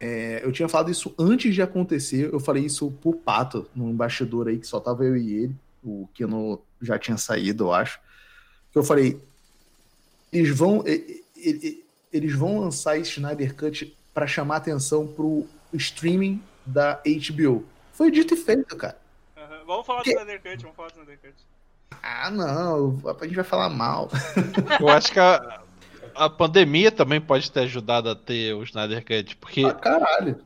[0.00, 4.48] é, eu tinha falado isso antes de acontecer, eu falei isso pro Pato, num bastidor
[4.48, 8.00] aí que só tava eu e ele, o Keno já tinha saído, eu acho.
[8.72, 9.20] Que eu falei,
[10.32, 10.82] eles vão.
[10.86, 17.00] e- e- e- eles vão lançar esse Snyder Cut pra chamar atenção pro streaming da
[17.04, 17.64] HBO.
[17.92, 18.98] Foi dito e feito, cara.
[19.36, 21.34] Aham, Vamos falar do Que- Snyder Cut, vamos falar do Snyder Cut.
[22.02, 24.08] Ah, não, a gente vai falar mal.
[24.80, 25.60] Eu acho que a,
[26.24, 30.44] a pandemia também pode ter ajudado a ter o Snyder Cut, porque, Ah, caralho.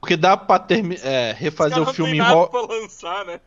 [0.00, 3.40] porque dá pra termi- é, refazer o filme em ro- lançar, né?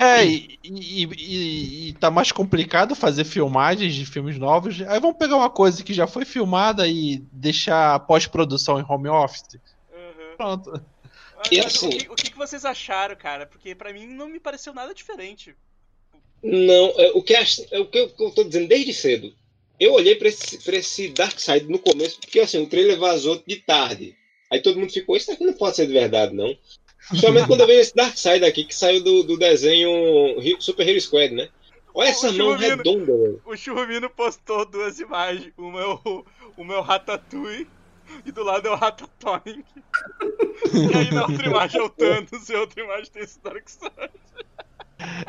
[0.00, 4.80] É, e, e, e- e tá mais complicado fazer filmagens de filmes novos.
[4.82, 9.08] Aí vamos pegar uma coisa que já foi filmada e deixar a pós-produção em home
[9.08, 9.56] office.
[9.92, 10.36] Aham.
[10.36, 10.82] Pronto.
[11.36, 13.46] Mas, E mas assim- o, que, o que que vocês acharam, cara?
[13.46, 15.54] Porque pra mim não me pareceu nada diferente.
[16.42, 19.32] Não, é, o, que ach- é o que eu, que eu tô dizendo desde cedo.
[19.78, 23.42] Eu olhei pra esse, pra esse Dark Side no começo, porque assim, o trailer vazou
[23.46, 24.16] de tarde.
[24.50, 26.56] Aí todo mundo ficou, isso daqui não pode ser de verdade, não.
[27.08, 29.90] Principalmente quando eu vejo esse Dark Side aqui, que saiu do, do desenho
[30.60, 31.48] Super Hero Squad, né?
[31.92, 33.42] Olha essa O mão Churrumino- redonda, velho.
[33.44, 35.52] O Churrumino postou duas imagens.
[35.56, 36.24] Uma é o,
[36.56, 37.68] uma é o Ratatouille
[38.24, 39.64] e do lado é o Ratatouille.
[40.74, 43.68] e aí na outra imagem é o Thanos e a outra imagem tem esse Dark
[43.68, 44.10] Side.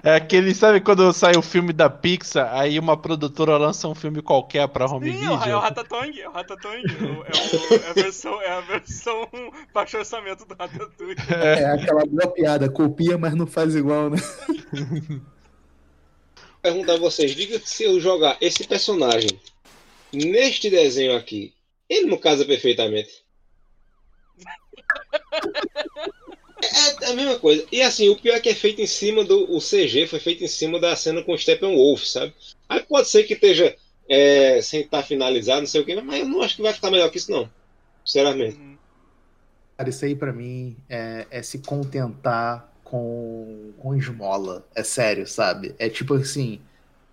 [0.03, 4.21] É aquele, sabe quando sai o filme da Pixar, aí uma produtora lança um filme
[4.21, 5.59] qualquer pra home Sim, é o- é o video?
[5.59, 6.86] Ratatouille, é o Ratatouille.
[6.86, 9.30] É, o- é, o- é a versão, é a versão
[9.73, 11.15] baixo orçamento do Ratatouille.
[11.30, 14.17] É aquela boa piada, copia, mas não faz igual, né?
[16.61, 19.30] perguntar a vocês, diga que se eu jogar esse personagem
[20.11, 21.53] neste desenho aqui,
[21.88, 23.23] ele não casa perfeitamente.
[26.66, 27.66] É a mesma coisa.
[27.72, 29.55] E assim, o pior é que é feito em cima do.
[29.55, 32.34] O CG foi feito em cima da cena com o Steppenwolf, sabe?
[32.68, 33.76] Aí pode ser que esteja
[34.09, 36.91] é, sem estar finalizado, não sei o que, mas eu não acho que vai ficar
[36.91, 37.49] melhor que isso, não.
[38.05, 38.57] Sinceramente.
[38.57, 38.78] Uhum.
[39.78, 44.66] Cara, isso aí pra mim é, é se contentar com, com esmola.
[44.74, 45.76] É sério, sabe?
[45.78, 46.61] É tipo assim.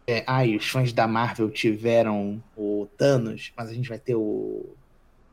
[0.06, 4.74] É, ai, os fãs da Marvel tiveram o Thanos, mas a gente vai ter o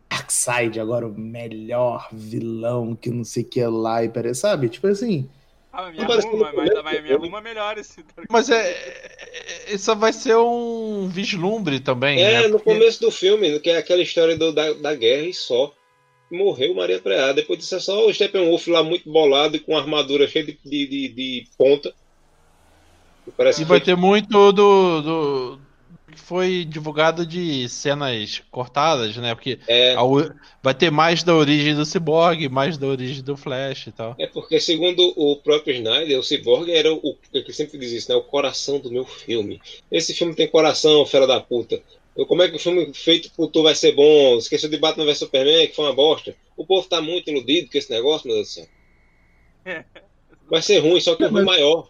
[0.09, 4.69] Darkseid agora, o melhor vilão que não sei o que lá, e pera- sabe?
[4.69, 5.29] Tipo assim.
[5.71, 10.11] Ah, mas me arruma, mas, mas me arruma melhor esse Mas é, é- Isso vai
[10.11, 12.47] ser um vislumbre também, É, né?
[12.47, 15.71] no Porque- começo do filme, que é aquela história do- da, da guerra e só.
[16.31, 17.31] Morreu Maria Preá.
[17.33, 20.87] Depois disso é só o Steppenwolf lá muito bolado e com armadura cheia de, de,
[20.87, 21.93] de, de ponta.
[23.37, 25.59] Parece E que vai ter muito do, do
[26.19, 29.33] foi divulgado de cenas cortadas, né?
[29.33, 29.95] Porque é,
[30.61, 34.15] vai ter mais da origem do Cyborg, mais da origem do Flash e tal.
[34.19, 37.17] é porque, segundo o próprio Snyder, o Cyborg era o.
[37.33, 38.17] Ele sempre diz isso, né?
[38.17, 39.59] O coração do meu filme.
[39.91, 41.81] Esse filme tem coração, fera da puta.
[42.15, 44.37] Eu, como é que o filme feito por tu vai ser bom?
[44.37, 46.35] Esqueceu de Batman vs Superman, que foi uma bosta.
[46.57, 48.67] O povo tá muito iludido com esse negócio, meu Deus do céu.
[50.49, 51.87] Vai ser ruim, só que é maior.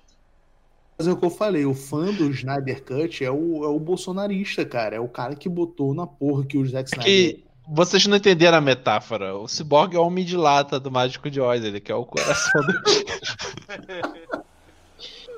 [0.99, 3.79] Mas é o que eu falei, o fã do Snyder Cut é o, é o
[3.79, 4.97] bolsonarista, cara.
[4.97, 7.05] É o cara que botou na porra que o Zack Snyder.
[7.05, 9.33] Que vocês não entenderam a metáfora.
[9.33, 12.05] O Cyborg é o homem de lata do Mágico de Oz, ele que é o
[12.05, 12.73] coração do.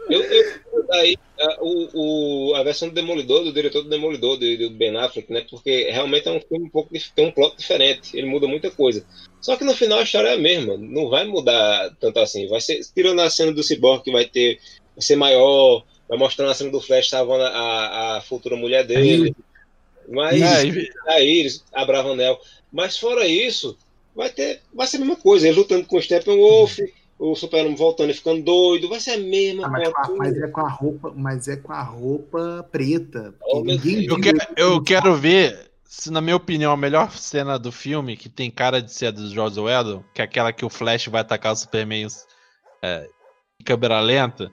[0.10, 0.62] Eu, eu-
[0.94, 4.98] aí, a, o, o, a versão do Demolidor, do diretor do Demolidor, do, do Ben
[4.98, 5.46] Affleck, né?
[5.50, 9.06] Porque realmente é um filme um pouco tem um plot diferente, ele muda muita coisa.
[9.40, 12.48] Só que no final a história é a mesma, não vai mudar tanto assim.
[12.48, 14.60] Vai ser, tirando a cena do Cyborg que vai ter,
[15.02, 19.36] ser maior, vai mostrar a cena do Flash salvando a, a futura mulher dele.
[20.10, 20.72] Mas é,
[21.08, 22.40] a Iris, a Bravanel.
[22.72, 23.78] Mas fora isso,
[24.16, 26.80] vai ter, vai ser a mesma coisa, ele lutando com o Steppenwolf,
[27.20, 30.48] o Super-Homem voltando e ficando doido, vai ser a mesma ah, mas, a, mas, é
[30.48, 33.34] com a roupa, mas é com a roupa preta.
[33.46, 38.16] Oh, eu, quero, eu quero ver se, na minha opinião, a melhor cena do filme,
[38.16, 41.08] que tem cara de ser a do George Whedon, que é aquela que o Flash
[41.08, 42.08] vai atacar o Superman
[42.82, 43.08] é,
[43.60, 44.52] em câmera lenta.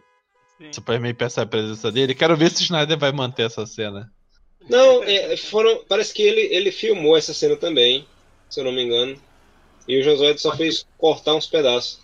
[0.58, 0.72] Sim.
[0.72, 2.14] Superman percebe a presença dele.
[2.14, 4.10] Quero ver se o Snyder vai manter essa cena.
[4.68, 8.06] Não, é, foram, parece que ele, ele filmou essa cena também,
[8.50, 9.16] se eu não me engano.
[9.86, 12.00] E o Josué só fez cortar uns pedaços.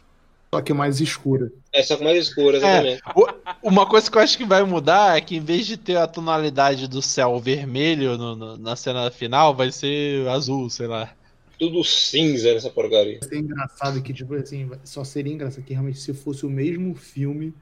[0.54, 1.52] Só que mais escura.
[1.72, 3.02] É, só que mais escura, exatamente.
[3.04, 5.96] É, uma coisa que eu acho que vai mudar é que em vez de ter
[5.96, 11.12] a tonalidade do céu vermelho no, no, na cena final, vai ser azul, sei lá.
[11.58, 13.18] Tudo cinza nessa porcaria.
[13.30, 17.52] É engraçado que, tipo assim, só seria engraçado que realmente se fosse o mesmo filme,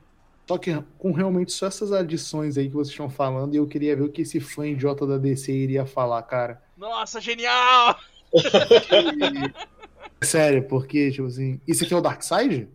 [0.47, 3.97] só que com realmente só essas adições aí que vocês estão falando, e eu queria
[3.97, 6.63] ver o que esse fã idiota da DC iria falar, cara.
[6.77, 7.97] Nossa, genial!
[10.23, 12.69] Sério, porque, tipo assim, isso aqui é o Darkseid?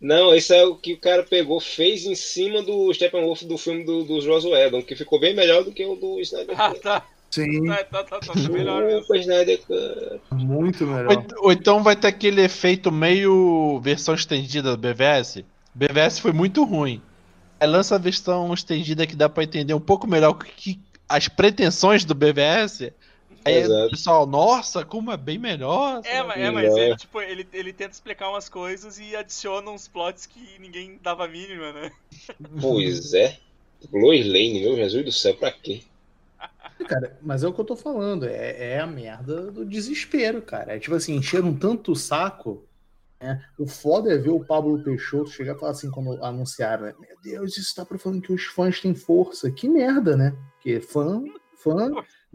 [0.00, 3.84] Não, esse é o que o cara pegou, fez em cima do Steppenwolf do filme
[3.84, 4.14] do, do
[4.50, 7.06] Whedon, que ficou bem melhor do que o do Snyder Ah, tá.
[7.30, 7.66] Sim.
[7.66, 9.14] Tá, tá, tá, tá, tá melhor mesmo.
[9.16, 9.60] Snyder
[10.30, 11.16] Muito melhor.
[11.16, 15.42] Ou, ou, então vai ter aquele efeito meio versão estendida do BVS.
[15.76, 17.02] BVS foi muito ruim.
[17.60, 22.04] Aí lança a versão estendida que dá pra entender um pouco melhor que as pretensões
[22.04, 22.92] do BVS
[23.46, 26.00] Aí o pessoal, nossa, como é bem melhor.
[26.04, 29.86] É, mas, é, mas ele, tipo, ele, ele tenta explicar umas coisas e adiciona uns
[29.86, 31.92] plots que ninguém dava a mínima, né?
[32.60, 33.38] Pois é.
[33.92, 35.82] Lois Lane, meu Jesus do céu, pra quê?
[36.88, 40.74] Cara, mas é o que eu tô falando, é, é a merda do desespero, cara.
[40.74, 42.64] É tipo assim, encheram tanto o saco.
[43.20, 43.42] Né?
[43.58, 46.94] O foda é ver o Pablo Peixoto chegar e falar assim, quando anunciaram, né?
[46.98, 49.50] Meu Deus, isso tá provando que os fãs têm força.
[49.50, 50.36] Que merda, né?
[50.56, 51.22] Porque fã,
[51.56, 51.90] fã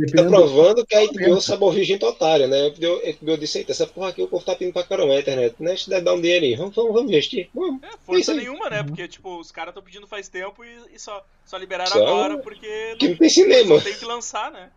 [0.07, 2.67] Tá provando que a HBO sabe ouvir gente otária, né?
[2.67, 5.55] A HBO disse, eita, essa porra aqui o povo tá pedindo pra caramba na internet,
[5.59, 5.71] né?
[5.71, 7.49] A gente deve dar um dinheirinho, vamos, vamos, vamos investir.
[7.53, 7.83] Vamos.
[7.83, 8.83] É, força nenhuma, né?
[8.83, 12.39] Porque, tipo, os caras estão pedindo faz tempo e, e, só, só liberaram só agora
[12.39, 13.79] porque que não, tem cinema.
[13.81, 14.71] tem que lançar, né?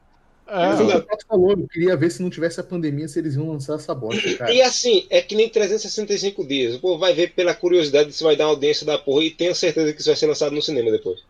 [0.47, 3.77] É, o falou, eu queria ver se não tivesse a pandemia se eles iam lançar
[3.77, 4.53] essa bosta, cara.
[4.53, 6.75] E assim, é que nem 365 dias.
[6.75, 9.93] O povo vai ver pela curiosidade se vai dar audiência da porra e tenho certeza
[9.93, 11.23] que isso vai ser lançado no cinema depois.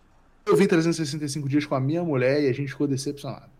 [0.44, 3.50] Eu vi 365 dias com a minha mulher e a gente ficou decepcionado.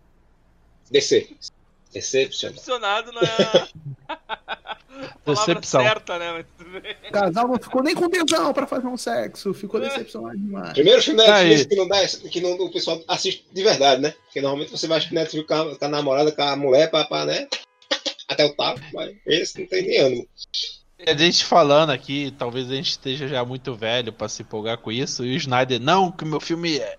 [0.91, 1.55] Decepcionado.
[1.91, 3.67] Decepcionado não é
[4.07, 4.44] a
[5.25, 5.81] Decepção.
[5.81, 6.45] certa, né?
[7.07, 9.87] O casal não ficou nem com tesão pra fazer um sexo, ficou é.
[9.87, 10.73] decepcionado demais.
[10.73, 14.13] Primeiro filme da Netflix que, não dá, que não, o pessoal assiste de verdade, né?
[14.25, 17.05] Porque normalmente você vai assistir Netflix com a, com a namorada, com a mulher, pra,
[17.05, 17.47] pra, né?
[18.27, 20.27] Até o tapa, mas esse não tem nem ânimo.
[21.05, 24.91] A gente falando aqui, talvez a gente esteja já muito velho para se empolgar com
[24.91, 26.97] isso, e o Snyder, não, que o meu filme é.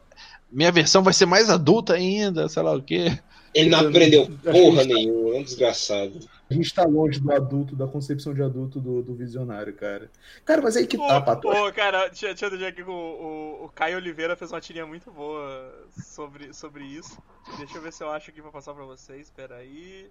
[0.50, 3.18] Minha versão vai ser mais adulta ainda, sei lá o quê.
[3.56, 6.20] Ele não aprendeu porra nenhuma, é um desgraçado.
[6.48, 10.10] A gente tá longe do adulto, da concepção de adulto do, do visionário, cara.
[10.44, 11.48] Cara, mas aí que pô, tá, Pato.
[11.48, 14.60] Pô, cara, deixa, deixa eu dizer aqui que o, o, o, Caio Oliveira fez uma
[14.60, 17.18] tirinha muito boa sobre, sobre isso.
[17.58, 20.08] Deixa eu ver se eu acho aqui pra passar pra vocês, espera aí.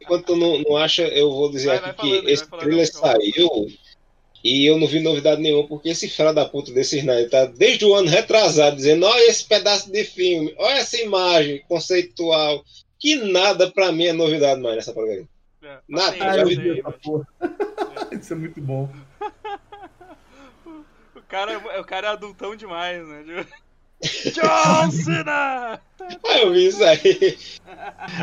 [0.00, 2.92] Enquanto tu não, não acha, eu vou dizer vai, aqui vai falando, que esse trailer
[2.92, 3.68] saiu
[4.42, 7.84] e eu não vi novidade nenhuma, porque esse filho da puta desse Snyder tá desde
[7.84, 12.64] o ano retrasado dizendo: olha esse pedaço de filme, olha essa imagem conceitual.
[12.98, 15.26] Que nada pra mim é novidade mais nessa porcaria.
[15.62, 16.16] É, nada.
[16.20, 16.82] Ah, já vi.
[18.20, 18.88] Isso é muito bom.
[21.16, 23.46] o, cara, é, o cara é adultão demais, né?
[24.02, 25.80] John Cena!
[26.24, 27.38] Ah, eu vi isso aí.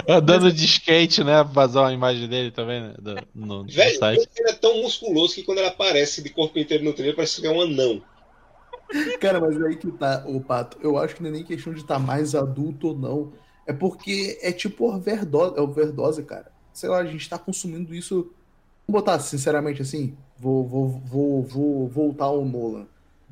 [0.07, 1.43] Andando de skate, né?
[1.43, 2.93] Vazar uma imagem dele também, né?
[2.99, 6.83] Do, no, Velho, no ele é tão musculoso que quando ele aparece de corpo inteiro
[6.83, 8.01] no trailer, parece que é um anão.
[9.19, 10.77] Cara, mas aí que tá, o Pato.
[10.81, 13.33] Eu acho que não é nem questão de estar tá mais adulto ou não.
[13.65, 16.51] É porque é tipo overdose, é overdose, cara.
[16.73, 18.31] Sei lá, a gente tá consumindo isso.
[18.87, 22.87] Vou botar sinceramente assim, vou, vou, vou, vou voltar ao Nolan.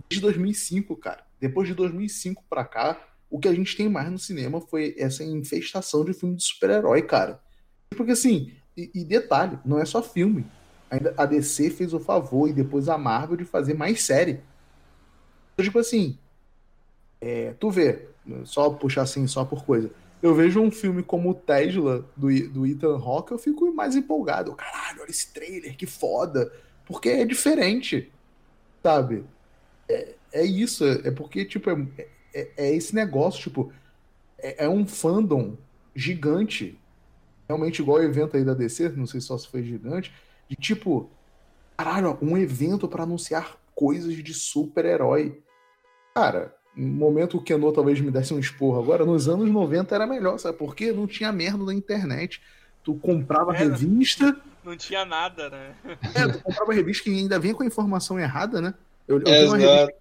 [0.08, 4.18] Desde 2005, cara depois de 2005 para cá, o que a gente tem mais no
[4.18, 7.42] cinema foi essa infestação de filme de super-herói, cara.
[7.90, 10.46] Porque assim, e, e, detalhe, não é só filme.
[10.90, 14.40] Ainda a DC fez o favor e depois a Marvel de fazer mais série.
[15.54, 16.18] Então, tipo assim,
[17.20, 18.08] é, tu vê,
[18.46, 19.92] só puxar assim, só por coisa.
[20.22, 24.56] Eu vejo um filme como o Tesla, do, do Ethan Hawke, eu fico mais empolgado.
[24.56, 26.52] Caralho, olha esse trailer, que foda.
[26.86, 28.12] Porque é diferente,
[28.82, 29.26] sabe?
[29.90, 33.72] É, é isso, é porque, tipo, é, é, é esse negócio, tipo,
[34.38, 35.58] é, é, um fandom
[35.96, 36.80] gigante,
[37.48, 40.14] realmente igual o evento aí da DC, não sei só se foi gigante,
[40.50, 41.10] de tipo,
[41.76, 45.42] caralho, um evento para anunciar coisas de super-herói.
[46.14, 50.06] Cara, no momento o Keno talvez me desse um esporro agora, nos anos 90 era
[50.06, 50.58] melhor, sabe?
[50.58, 52.42] Porque não tinha merda na internet.
[52.84, 54.36] Tu comprava é, revista.
[54.64, 55.76] Não tinha nada, né?
[56.16, 58.74] É, tu comprava revista que ainda vinha com a informação errada, né?
[59.08, 59.94] Eu, eu tenho, uma revista,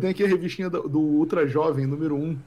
[0.00, 2.38] tenho aqui a revistinha do, do, Ultra Jovem, número 1.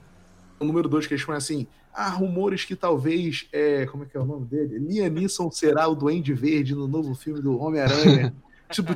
[0.59, 3.47] O número 2, que eles falam assim: ah, rumores que talvez.
[3.51, 4.77] É, como é que é o nome dele?
[4.77, 8.33] Liam Neeson será o Duende Verde no novo filme do Homem-Aranha.
[8.69, 8.95] tipo,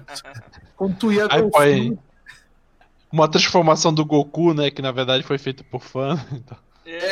[0.75, 1.99] quando tu ia Aí, filme...
[3.11, 4.71] Uma transformação do Goku, né?
[4.71, 6.19] Que na verdade foi feito por fã.
[6.31, 6.57] Então...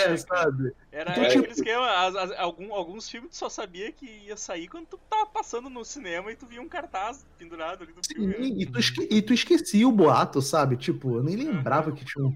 [0.01, 0.73] É, sabe?
[0.91, 1.43] Era, então, era tipo...
[1.43, 4.99] aquele esquema, as, as, algum, alguns filmes tu só sabia que ia sair quando tu
[5.09, 8.61] tava passando no cinema e tu via um cartaz pendurado ali do Sim, filme.
[8.61, 10.77] E tu, esque, e tu esquecia o boato, sabe?
[10.77, 12.35] Tipo, eu nem lembrava que tinha um.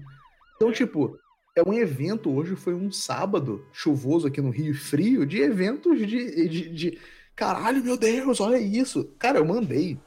[0.56, 1.18] Então, tipo,
[1.56, 6.48] é um evento, hoje foi um sábado chuvoso aqui no Rio Frio, de eventos de,
[6.48, 6.98] de, de...
[7.34, 9.04] Caralho, meu Deus, olha isso.
[9.18, 9.98] Cara, eu mandei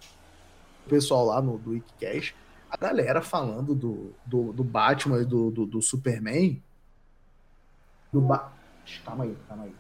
[0.86, 2.36] o pessoal lá no do Wikicast,
[2.70, 6.62] a galera falando do, do, do Batman e do, do, do Superman
[8.12, 8.52] do ba...
[9.06, 9.74] Calma aí, calma aí.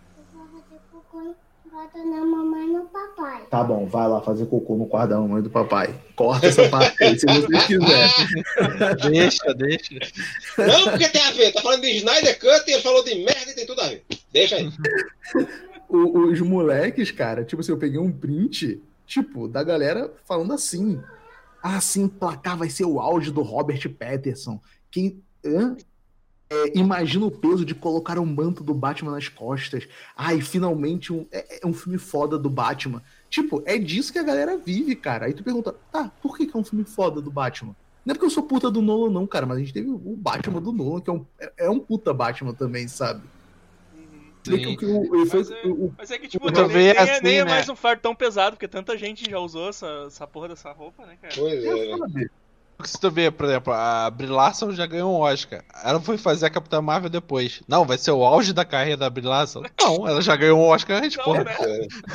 [2.06, 3.46] na mamãe e no papai.
[3.50, 5.96] Tá bom, vai lá fazer cocô no quarto da mamãe e do papai.
[6.16, 8.10] Corta essa parte aí, se você quiser.
[9.10, 9.96] deixa, deixa.
[10.58, 11.52] Não, porque tem a ver.
[11.54, 14.06] Tá falando de Snyder Cut e ele falou de merda e tem tudo a ver.
[14.32, 14.72] Deixa aí.
[15.90, 21.02] O, os moleques, cara, tipo assim, eu peguei um print, tipo, da galera falando assim.
[21.64, 24.62] Ah, sim, placar vai ser o auge do Robert Patterson.
[24.92, 25.24] Quem.
[25.44, 25.76] Hã?
[26.52, 29.88] É, imagina o peso de colocar um manto do Batman nas costas.
[30.18, 33.04] Ai, finalmente um, é, é, um filme foda do Batman.
[33.30, 35.28] Tipo, é disso que a galera vive, cara.
[35.28, 37.76] Aí tu pergunta, tá, por que, que é um filme foda do Batman?
[38.04, 40.16] Não é porque eu sou puta do Nolan, não, cara, mas a gente teve o
[40.18, 43.22] Batman do Nolan, que é um, é, é um puta Batman também, sabe?
[44.44, 44.76] Sim.
[44.76, 47.46] Que o, o, mas, é, o, mas, é, que, tipo, nem, nem, assim, nem é
[47.46, 47.52] né?
[47.52, 51.06] mais um fardo tão pesado, porque tanta gente já usou essa, essa porra dessa roupa,
[51.06, 51.34] né, cara?
[51.38, 51.92] Pois é.
[51.92, 52.30] é
[52.80, 55.62] porque se tu vê, por exemplo, a Brie Larson já ganhou um Oscar.
[55.84, 57.62] Ela foi fazer a Capitã Marvel depois.
[57.68, 59.64] Não, vai ser o auge da carreira da Brie Larson.
[59.78, 61.44] Não, ela já ganhou um Oscar antes, porra.
[61.44, 61.58] Né?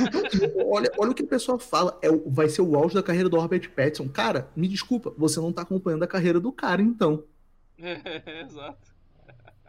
[0.67, 1.99] olha, olha o que o pessoal fala.
[2.01, 4.09] É, vai ser o auge da carreira do Robert Pattinson.
[4.09, 7.25] Cara, me desculpa, você não tá acompanhando a carreira do cara, então.
[7.79, 8.95] Exato.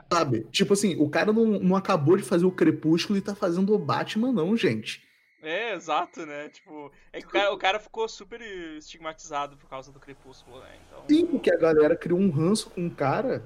[0.10, 0.48] Sabe?
[0.50, 3.78] Tipo assim, o cara não, não acabou de fazer o Crepúsculo e tá fazendo o
[3.78, 5.05] Batman, não, gente.
[5.46, 6.50] É, exato, né?
[6.50, 10.70] Tipo, é que o cara, o cara ficou super estigmatizado por causa do Crepúsculo, né?
[10.88, 11.04] Então...
[11.08, 13.44] Sim, porque a galera criou um ranço com o cara.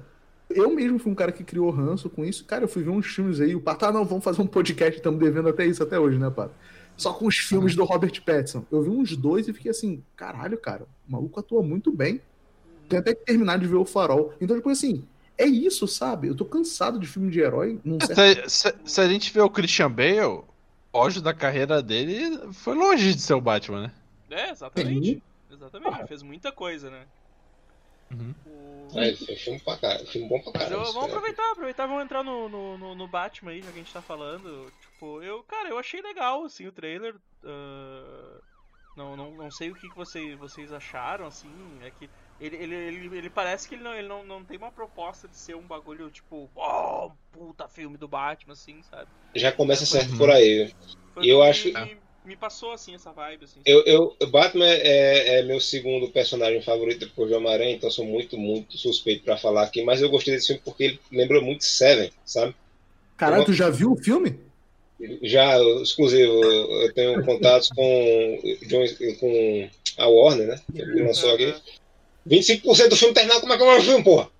[0.48, 2.44] Eu mesmo fui um cara que criou ranço com isso.
[2.46, 3.54] Cara, eu fui ver uns filmes aí.
[3.54, 6.30] O Pato, ah, não, vamos fazer um podcast, estamos devendo até isso até hoje, né,
[6.30, 6.54] Pato?
[6.96, 8.64] Só com os filmes do Robert Pattinson.
[8.72, 12.20] Eu vi uns dois e fiquei assim, caralho, cara, o maluco atua muito bem.
[12.88, 14.34] Tem até que terminar de ver o farol.
[14.40, 15.04] Então, tipo assim,
[15.38, 16.28] é isso, sabe?
[16.28, 17.78] Eu tô cansado de filme de herói.
[18.06, 20.42] Se, se, se, a gente vê o Christian Bale,
[20.92, 23.92] auge da carreira dele foi longe de ser o Batman, né?
[24.30, 25.22] É, exatamente.
[25.50, 27.06] Exatamente, ele fez muita coisa, né?
[28.10, 28.34] Uhum.
[28.46, 28.98] O...
[28.98, 29.76] É, foi filme, pra
[30.06, 30.84] filme bom pra caralho.
[30.92, 34.02] vamos aproveitar, aproveitar, vamos entrar no, no, no, Batman aí, já que a gente tá
[34.02, 34.72] falando.
[34.80, 37.14] Tipo, eu, cara, eu achei legal, assim, o trailer.
[37.44, 38.42] Uh,
[38.96, 41.50] não, não, não sei o que, que vocês, vocês acharam, assim,
[41.82, 42.10] é que
[42.40, 45.36] ele, ele, ele, ele, parece que ele, não, ele não, não tem uma proposta de
[45.36, 49.08] ser um bagulho tipo, oh, puta filme do Batman, assim, sabe?
[49.34, 50.18] Já começa certo uhum.
[50.18, 50.72] por aí.
[51.12, 51.70] Foi eu acho.
[51.70, 53.44] Me, me, passou assim essa vibe.
[53.44, 58.06] Assim, eu, eu, Batman é, é, meu segundo personagem favorito depois de Homem-Aranha, então sou
[58.06, 61.64] muito, muito suspeito para falar aqui, mas eu gostei desse filme porque ele lembra muito
[61.64, 62.54] Seven, sabe?
[63.18, 64.40] Caralho, tu já viu o filme?
[65.22, 68.38] Já, exclusivo, eu tenho contatos com,
[69.18, 70.60] com a Warner, né?
[70.72, 71.54] Que lançou aqui.
[72.26, 74.30] 25% do filme terminar, como é que eu vou ver o filme, porra?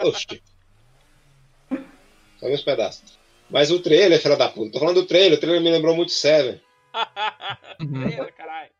[0.00, 0.42] Oxi.
[2.38, 3.18] Só meus pedaços.
[3.50, 4.72] Mas o trailer, filha da puta.
[4.72, 6.60] Tô falando do trailer, o trailer me lembrou muito Seven.
[7.78, 8.70] trailer, caralho.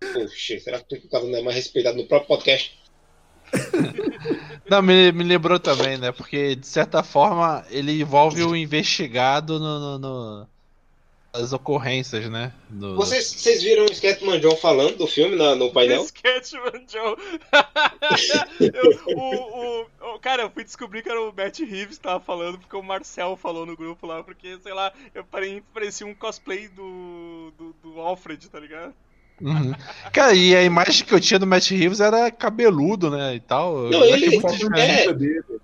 [0.00, 2.78] Poxa, será que o cara não é mais respeitado no próprio podcast?
[4.68, 6.12] Não, me, me lembrou também, né?
[6.12, 10.48] Porque, de certa forma, ele envolve o investigado no, no, no
[11.38, 12.52] as ocorrências, né?
[12.68, 12.96] Do...
[12.96, 16.02] Vocês, vocês viram o Sketchman John falando do filme na, no painel?
[16.04, 17.16] Sketchman John.
[18.60, 22.20] eu, o, o, o, cara, eu fui descobrir que era o Matt Reeves que tava
[22.20, 25.24] falando, porque o Marcel falou no grupo lá, porque, sei lá, eu
[25.72, 28.94] parecia um cosplay do, do, do Alfred, tá ligado?
[29.40, 29.72] Uhum.
[30.12, 33.36] Cara, e a imagem que eu tinha do Matt Reeves era cabeludo, né?
[33.36, 33.88] E tal.
[33.88, 34.36] Não, ele,
[34.76, 35.06] é,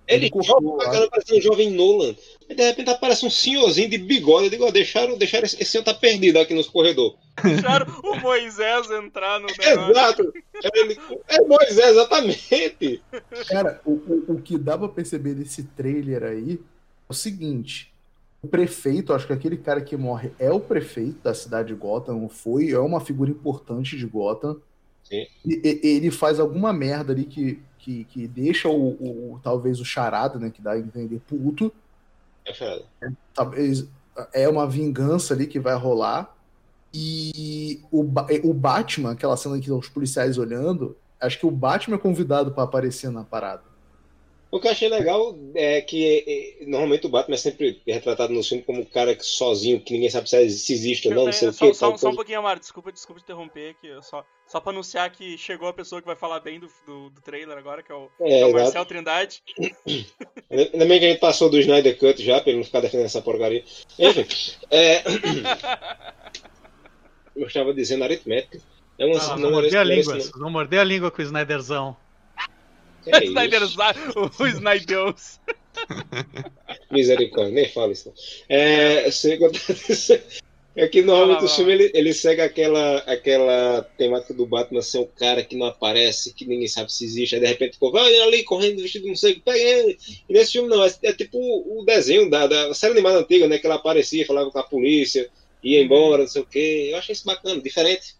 [0.07, 2.15] Ele, Ele pra caramba, parece um jovem Nolan.
[2.49, 4.45] E de repente aparece um senhorzinho de bigode.
[4.45, 7.15] Eu digo, ó, deixaram, deixaram esse, esse senhor tá perdido aqui nos corredores.
[7.43, 9.91] Deixaram o Moisés entrar no negócio.
[9.91, 10.33] Exato.
[10.75, 10.99] Ele-
[11.29, 13.03] é Moisés, exatamente.
[13.49, 16.59] Cara, o, o, o que dá pra perceber desse trailer aí é
[17.09, 17.91] o seguinte:
[18.43, 22.29] o prefeito, acho que aquele cara que morre é o prefeito da cidade de Gotham,
[22.29, 22.71] foi?
[22.71, 24.57] É uma figura importante de Gotham.
[25.03, 25.27] Sim.
[25.47, 29.85] E- e- ele faz alguma merda ali que, que, que deixa o, o- talvez o
[29.85, 30.51] charada, né?
[30.51, 31.70] Que dá a entender puto.
[32.47, 32.85] É foda.
[33.35, 33.87] Talvez
[34.32, 36.35] é uma vingança ali que vai rolar.
[36.93, 41.99] E o, o Batman, aquela cena que os policiais olhando, acho que o Batman é
[41.99, 43.62] convidado pra aparecer na parada.
[44.51, 48.32] O que eu achei legal é que é, é, normalmente o Batman é sempre retratado
[48.32, 50.37] no filme como um cara que sozinho, que ninguém sabe se
[50.72, 51.74] existe ou não, não sei É, o só, que.
[51.74, 53.89] só, só um pouquinho, Amaro, desculpa, desculpa te interromper aqui.
[53.89, 57.11] eu Só, só pra anunciar que chegou a pessoa que vai falar bem do, do,
[57.11, 58.53] do trailer agora, que é o, É, é o.
[58.53, 59.43] Marcel Trindade.
[60.51, 63.07] Ainda bem que a gente passou do Snyder Cut já, pra ele não ficar defendendo
[63.07, 63.65] essa porcaria.
[63.99, 64.27] Enfim,
[64.71, 65.03] é...
[67.35, 68.61] eu estava dizendo aritmética.
[68.99, 70.15] É uma, Ah, não vão morder a língua.
[70.15, 71.97] Vocês vão morder a língua com o Snyderzão.
[73.07, 73.77] É Snyder isso?
[74.39, 75.41] o Snydeus.
[76.91, 78.09] Misericórdia, nem fala isso.
[78.09, 78.15] não.
[78.49, 79.51] É, sei que eu.
[80.77, 84.99] É que normalmente lá, o filme ele, ele segue aquela, aquela temática do Batman ser
[84.99, 88.12] um cara que não aparece, que ninguém sabe se existe, aí de repente ficou, vai
[88.22, 89.97] ali correndo vestido de não sei o que, pega ele.
[90.29, 93.59] E nesse filme não, é, é tipo o desenho da, da série animada antiga, né?
[93.59, 95.31] Que ela aparecia, falava com a polícia,
[95.62, 96.91] ia embora, não sei o que.
[96.91, 98.16] Eu achei isso bacana, diferente.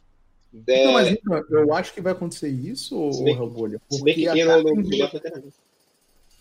[0.55, 3.80] Então, mas então, eu acho que vai acontecer isso, bem- Hellbolha.
[3.90, 5.48] se bem que tinha no, carta, no, no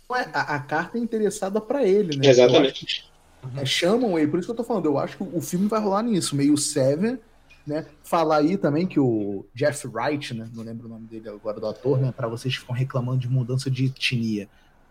[0.10, 2.28] a, a carta é interessada pra ele, né?
[2.30, 3.12] Exatamente.
[3.52, 5.68] Que, é, chamam ele, por isso que eu tô falando, eu acho que o filme
[5.68, 7.20] vai rolar nisso, meio Seven,
[7.66, 7.86] né?
[8.04, 10.50] Falar aí também que o Jeff Wright, né?
[10.54, 12.12] Não lembro o nome dele agora do ator, né?
[12.16, 14.50] Pra vocês que ficam reclamando de mudança de etnia.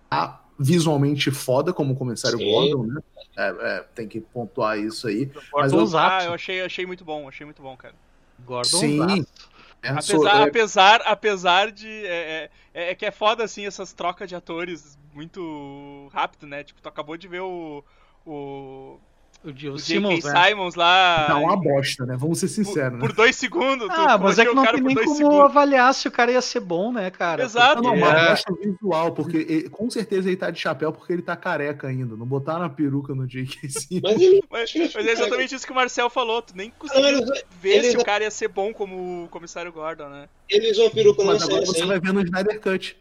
[0.08, 2.44] Tá visualmente foda como o comissário Sim.
[2.44, 3.00] Gordon, né?
[3.36, 5.30] É, é, tem que pontuar isso aí.
[5.52, 7.94] Mas eu- Gordon Ah, eu achei, achei muito bom, achei muito bom, cara.
[8.44, 9.24] Gordon Sim.
[9.82, 11.88] É, Apesar, sou- é, apesar, apesar de.
[11.88, 16.62] É, é, é que é foda, assim, essas trocas de atores muito rápido, né?
[16.62, 17.82] Tipo, tu acabou de ver o.
[18.24, 18.98] O,
[19.44, 20.48] O, o Simmons, né?
[20.48, 21.24] Simons lá.
[21.26, 22.16] tá uma bosta, né?
[22.16, 22.98] Vamos ser por, sinceros, né?
[23.00, 23.88] por dois segundos.
[23.90, 25.40] Ah, mas é que não tem por nem como segundos.
[25.40, 27.42] avaliar se o cara ia ser bom, né, cara?
[27.42, 27.82] Exato.
[27.82, 28.28] Não, não, Porque- uma É.
[28.30, 32.14] bosta visual, porque ele- com certeza ele tá de chapéu porque ele tá careca ainda.
[32.14, 33.58] Não botaram a peruca no J.K.
[33.68, 34.02] Simmons.
[34.48, 34.72] Mas.
[34.74, 36.40] Mas, mas é exatamente isso que o Marcel falou.
[36.40, 37.24] Tu nem conseguiu
[37.60, 40.28] ver se o cara ia ser bom como o comissário Gordon, né?
[40.48, 41.78] ele usa uma peruca Mas agora cena.
[41.78, 42.96] você vai ver no Snyder Cut.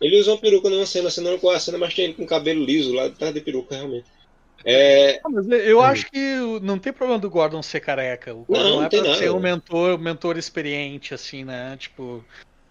[0.00, 2.24] Ele usa uma peruca numa cena, você não qual a cena, mas tem ele com
[2.26, 4.04] cabelo liso lá atrás de peruca, realmente.
[4.64, 8.34] É, Ah, eu acho que não tem problema do Gordon ser careca.
[8.34, 9.14] O Gordon Não, não é pra nada.
[9.16, 11.76] ser um mentor, um mentor experiente, assim, né?
[11.76, 12.24] Tipo.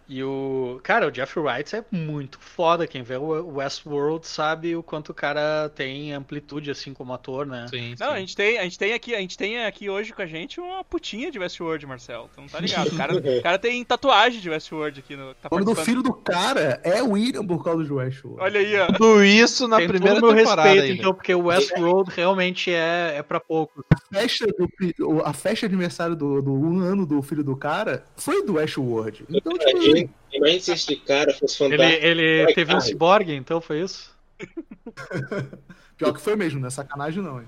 [0.07, 0.79] E o.
[0.83, 2.85] Cara, o Jeff Wright é muito foda.
[2.85, 7.65] Quem vê o Westworld sabe o quanto o cara tem amplitude, assim, como ator, né?
[7.69, 10.21] Sim, Não, a gente tem, a gente tem aqui, a gente tem aqui hoje com
[10.21, 12.29] a gente uma putinha de Westworld, Marcel.
[12.35, 12.87] Tu não tá ligado?
[12.87, 15.33] O cara, o cara tem tatuagem de Westworld aqui no.
[15.35, 15.85] Tá O nome do participando.
[15.85, 18.41] filho do cara é William por causa do Westworld.
[18.43, 18.87] Olha aí, ó.
[18.87, 21.01] Tudo isso na tem primeira todo meu temporada respeito, ainda.
[21.01, 23.83] então, porque o Westworld realmente é, é pra poucos.
[23.91, 28.05] A festa, do, a festa de aniversário do, do um ano do filho do cara
[28.15, 29.25] foi do Westworld.
[29.29, 32.05] Então, tipo, imagina, imagina se este cara fosse Ele, fantástico.
[32.05, 32.81] ele Ai, teve um cara.
[32.81, 34.15] ciborgue, então foi isso?
[35.97, 37.47] pior que foi mesmo, não é sacanagem não, hein?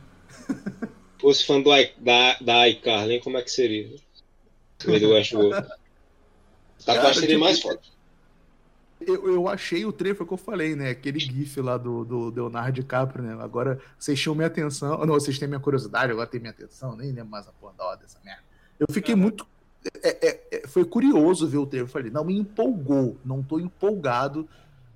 [1.19, 3.89] fosse fã do, I- da, da iCarly, como é que seria?
[4.85, 5.67] Vez do Westworld.
[6.85, 7.79] Tatuagem Cara, seria tipo, mais foda.
[9.01, 10.89] Eu, eu achei o trailer, foi o que eu falei, né?
[10.91, 13.37] Aquele gif lá do, do Leonardo DiCaprio, né?
[13.43, 14.97] Agora vocês tinham minha atenção.
[15.05, 16.95] Não, vocês têm minha curiosidade, agora tem minha atenção.
[16.95, 18.41] Nem lembro mais a porra da hora dessa merda.
[18.79, 19.45] Eu fiquei muito.
[20.03, 21.87] É- é- é- foi curioso ver o trailer.
[21.87, 23.17] Eu falei, não me empolgou.
[23.25, 24.47] Não tô empolgado.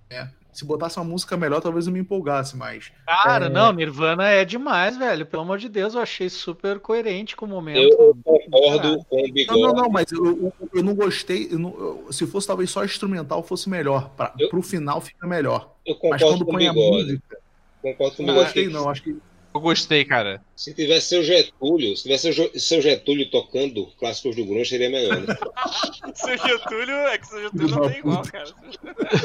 [0.09, 0.29] né?
[0.53, 2.91] Se botasse uma música melhor, talvez eu me empolgasse, mas.
[3.07, 3.49] Cara, É.
[3.49, 5.25] não, Nirvana é demais, velho.
[5.25, 7.79] Pelo amor de Deus, eu achei super coerente com o momento.
[7.79, 9.61] Eu concordo com o Não, Bigode.
[9.61, 11.47] não, não, mas eu, eu, eu não gostei.
[11.49, 14.09] eu não- eu- se fosse talvez só instrumental, fosse melhor.
[14.09, 15.73] Pra, Eu- Pro final fica melhor.
[15.85, 16.97] Eu Mas concordo quando com o põe a Bigode.
[17.03, 17.37] música.
[17.81, 18.45] Concordo com o Não Bigode.
[18.47, 18.89] gostei, que não.
[18.89, 19.17] Acho que
[19.54, 20.41] Eu gostei, cara.
[20.56, 25.20] Se tivesse seu Getúlio, se tivesse seu, Getúlio tocando clássicos do Grunge, seria melhor.
[25.22, 25.36] Né?
[26.16, 28.49] Seu Getúlio, é que seu Getúlio não tem igual, cara.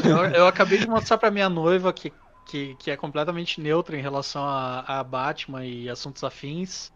[0.04, 2.12] Eu, eu acabei de mostrar pra minha noiva que,
[2.46, 6.90] que, que é completamente neutra em relação a, a Batman e assuntos afins.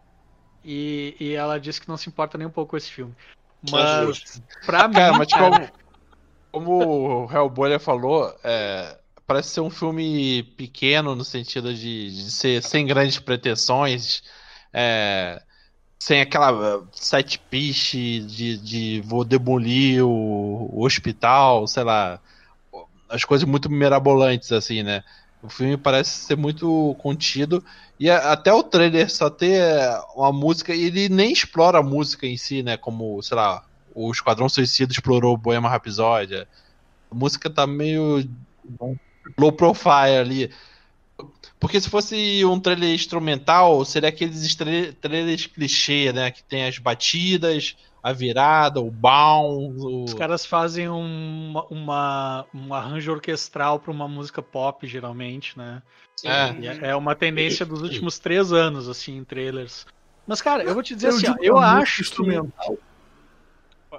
[0.63, 3.15] E, e ela disse que não se importa nem um pouco com esse filme.
[3.69, 4.95] Mas, pra mim.
[4.95, 5.69] Cara, mas como,
[6.51, 12.61] como o Hellboy falou, é, parece ser um filme pequeno no sentido de, de ser
[12.63, 14.23] sem grandes pretensões,
[14.73, 15.41] é,
[15.99, 22.19] sem aquela uh, set piece de, de vou demolir o, o hospital, sei lá,
[23.09, 25.03] as coisas muito mirabolantes assim, né?
[25.43, 27.63] O filme parece ser muito contido.
[27.99, 29.61] E até o trailer só ter
[30.15, 30.73] uma música.
[30.73, 32.77] Ele nem explora a música em si, né?
[32.77, 33.63] Como, sei lá,
[33.93, 36.47] o Esquadrão Suicida explorou o Boema Rhapsody.
[37.11, 38.23] A música tá meio
[39.37, 40.51] low profile ali.
[41.59, 46.31] Porque se fosse um trailer instrumental, seria aqueles trailers clichê, né?
[46.31, 49.85] Que tem as batidas, a virada, o bounce.
[49.85, 50.03] O...
[50.05, 55.83] Os caras fazem um, uma, um arranjo orquestral para uma música pop, geralmente, né?
[56.23, 56.89] É.
[56.89, 59.85] é uma tendência dos últimos três anos, assim, em trailers.
[60.25, 62.77] Mas, cara, eu vou te dizer eu assim, ó, eu acho instrumental.
[63.89, 63.97] Que...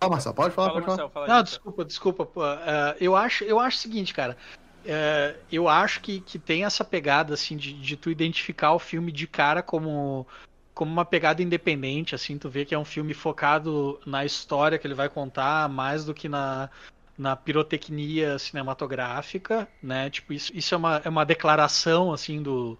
[0.00, 1.28] Ah, Marcelo, pode falar, fala, pode Marcelo, falar.
[1.28, 2.24] Não, desculpa, desculpa.
[2.24, 4.36] Uh, eu, acho, eu acho o seguinte, cara.
[4.84, 9.10] Uh, eu acho que, que tem essa pegada, assim, de, de tu identificar o filme
[9.10, 10.26] de cara como
[10.74, 14.84] como uma pegada independente, assim, tu vê que é um filme focado na história que
[14.84, 16.68] ele vai contar, mais do que na,
[17.16, 20.10] na pirotecnia cinematográfica, né?
[20.10, 22.76] Tipo, isso, isso é, uma, é uma declaração, assim, do,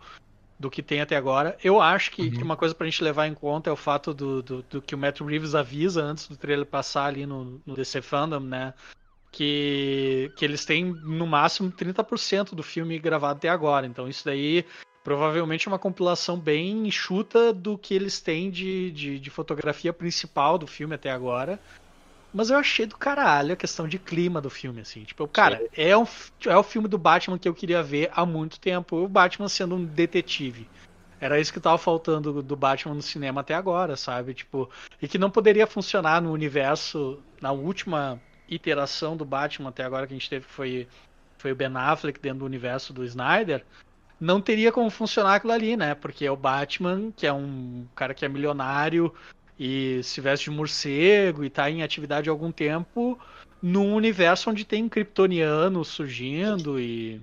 [0.59, 1.57] do que tem até agora.
[1.63, 2.31] Eu acho que, uhum.
[2.33, 4.95] que uma coisa pra gente levar em conta é o fato do, do, do, que
[4.95, 8.75] o Matt Reeves avisa antes do trailer passar ali no, no DC Fandom, né?
[9.37, 13.85] Que, que eles têm no máximo 30% do filme gravado até agora.
[13.85, 14.65] Então isso daí
[15.03, 20.69] provavelmente uma compilação bem enxuta do que eles têm de, de, de, fotografia principal do
[20.69, 21.59] filme até agora.
[22.33, 25.03] Mas eu achei do caralho a questão de clima do filme, assim.
[25.03, 26.07] Tipo, cara, é, um,
[26.47, 28.97] é o filme do Batman que eu queria ver há muito tempo.
[28.97, 30.69] O Batman sendo um detetive.
[31.21, 34.33] Era isso que tava faltando do Batman no cinema até agora, sabe?
[34.33, 34.71] Tipo,
[35.03, 40.15] e que não poderia funcionar no universo, na última iteração do Batman até agora que
[40.15, 40.89] a gente teve, foi,
[41.39, 43.65] foi o Ben Affleck dentro do universo do Snyder
[44.21, 45.95] não teria como funcionar aquilo ali, né?
[45.95, 49.13] Porque é o Batman, que é um cara que é milionário
[49.59, 53.19] e se veste de morcego e tá em atividade há algum tempo
[53.63, 57.21] num universo onde tem um kryptoniano surgindo e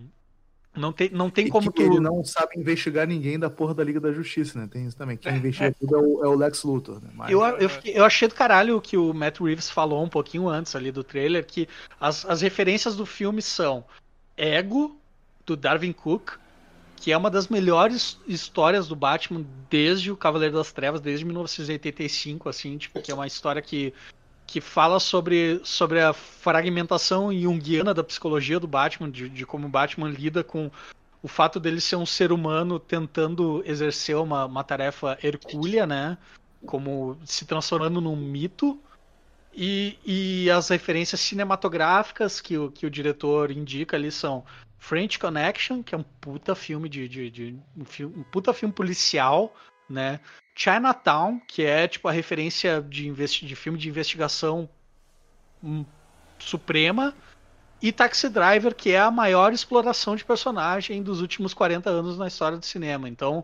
[0.76, 1.82] não tem, não tem como tu...
[1.82, 4.70] Ele não sabe investigar ninguém da porra da Liga da Justiça, né?
[4.72, 5.18] Tem isso também.
[5.18, 5.72] Quem é, investiga é.
[5.72, 7.10] tudo é o, é o, Lex Luthor, né?
[7.14, 7.30] Mas...
[7.30, 10.74] Eu, eu, fiquei, eu, achei do caralho que o Matt Reeves falou um pouquinho antes
[10.76, 11.68] ali do trailer, que
[12.00, 13.84] as, as referências do filme são
[14.38, 14.98] Ego,
[15.46, 16.32] do Darwin Cook,
[16.96, 22.48] que é uma das melhores histórias do Batman desde o Cavaleiro das Trevas, desde 1985,
[22.48, 23.94] assim, tipo, que é uma história que,
[24.52, 29.70] que fala sobre, sobre a fragmentação junguiana da psicologia do Batman, de, de como o
[29.70, 30.70] Batman lida com
[31.24, 36.18] o fato dele ser um ser humano tentando exercer uma, uma tarefa hercúlea, né?
[36.66, 38.78] Como se transformando num mito.
[39.54, 44.44] E, e as referências cinematográficas que o, que o diretor indica ali são
[44.78, 48.74] French Connection, que é um puta filme de, de, de um, filme, um, puta filme
[48.74, 49.56] policial,
[49.90, 50.20] né?
[50.56, 54.70] Chinatown, que é tipo a referência de, investi de filme de investigação
[55.64, 55.86] um,
[56.40, 57.14] suprema,
[57.82, 62.28] e Taxi Driver, que é a maior exploração de personagem dos últimos 40 anos na
[62.28, 63.10] história do cinema.
[63.10, 63.44] Então,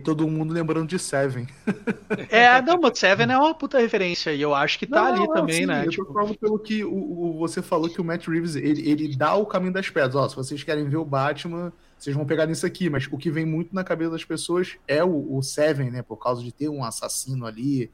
[0.00, 1.46] todo mundo lembrando de Seven.
[2.28, 5.26] É, não, mas Seven é uma puta referência e eu acho que tá não, ali
[5.26, 5.86] não, também, né?
[5.86, 6.12] Eu tipo...
[6.12, 9.46] tô pelo que o, o, você falou que o Matt Reeves, ele, ele dá o
[9.46, 10.14] caminho das pedras.
[10.16, 13.30] Ó, se vocês querem ver o Batman, vocês vão pegar nisso aqui, mas o que
[13.30, 16.02] vem muito na cabeça das pessoas é o, o Seven, né?
[16.02, 17.90] Por causa de ter um assassino ali,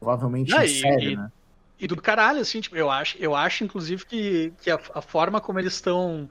[0.00, 1.30] provavelmente não, e, série, e, né?
[1.78, 5.40] E do caralho, assim, tipo, eu acho, eu acho inclusive que, que a, a forma
[5.40, 6.28] como eles estão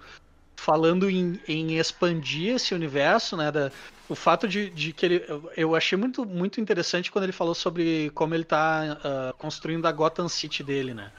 [0.58, 3.50] falando em, em, expandir esse universo, né?
[3.54, 3.72] Da,
[4.10, 5.26] o fato de, de, que ele.
[5.56, 9.92] Eu achei muito, muito interessante quando ele falou sobre como ele está uh, construindo a
[9.94, 11.10] Gotham City dele, né?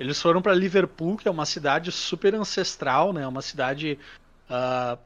[0.00, 3.26] Eles foram para Liverpool, que é uma cidade super ancestral, né?
[3.28, 3.98] Uma cidade.
[4.48, 4.98] Uh,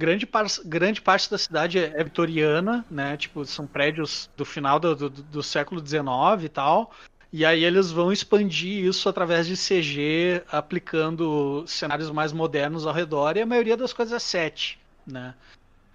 [0.00, 3.16] grande, par grande parte da cidade é, é, vitoriana, né?
[3.16, 6.90] Tipo, são prédios do final do, do, do século XIX e tal.
[7.32, 13.36] E aí eles vão expandir isso através de CG, aplicando cenários mais modernos ao redor,
[13.36, 15.34] e a maioria das coisas é set, né?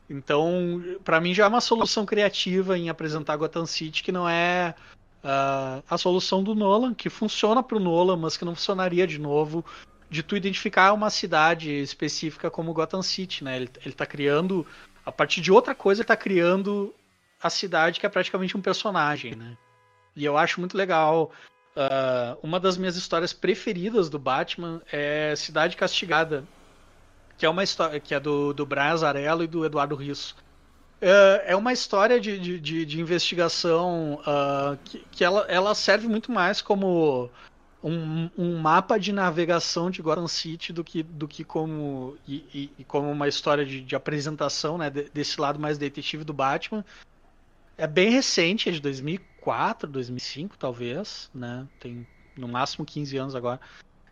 [0.09, 4.75] Então, para mim já é uma solução criativa em apresentar Gotham City que não é
[5.23, 9.19] uh, a solução do Nolan, que funciona para o Nolan, mas que não funcionaria de
[9.19, 9.65] novo
[10.09, 13.57] de tu identificar uma cidade específica como Gotham City, né?
[13.57, 14.65] Ele, ele tá criando,
[15.05, 16.93] a partir de outra coisa, ele tá criando
[17.41, 19.57] a cidade que é praticamente um personagem, né?
[20.15, 21.31] E eu acho muito legal.
[21.75, 26.45] Uh, uma das minhas histórias preferidas do Batman é Cidade Castigada,
[27.37, 30.35] que é uma história que é do, do Brian Azarello e do Eduardo Risso.
[31.01, 36.07] É, é uma história de, de, de, de investigação uh, que, que ela, ela serve
[36.07, 37.29] muito mais como
[37.87, 42.71] um, um, mapa de navegação de Gotham City do que, do que como, e, e,
[42.79, 46.83] e como uma história de, de apresentação né, desse lado mais detetive do Batman.
[47.77, 51.67] É bem recente, é de 2004, 2005 talvez, né?
[51.79, 53.59] Tem no máximo 15 anos agora.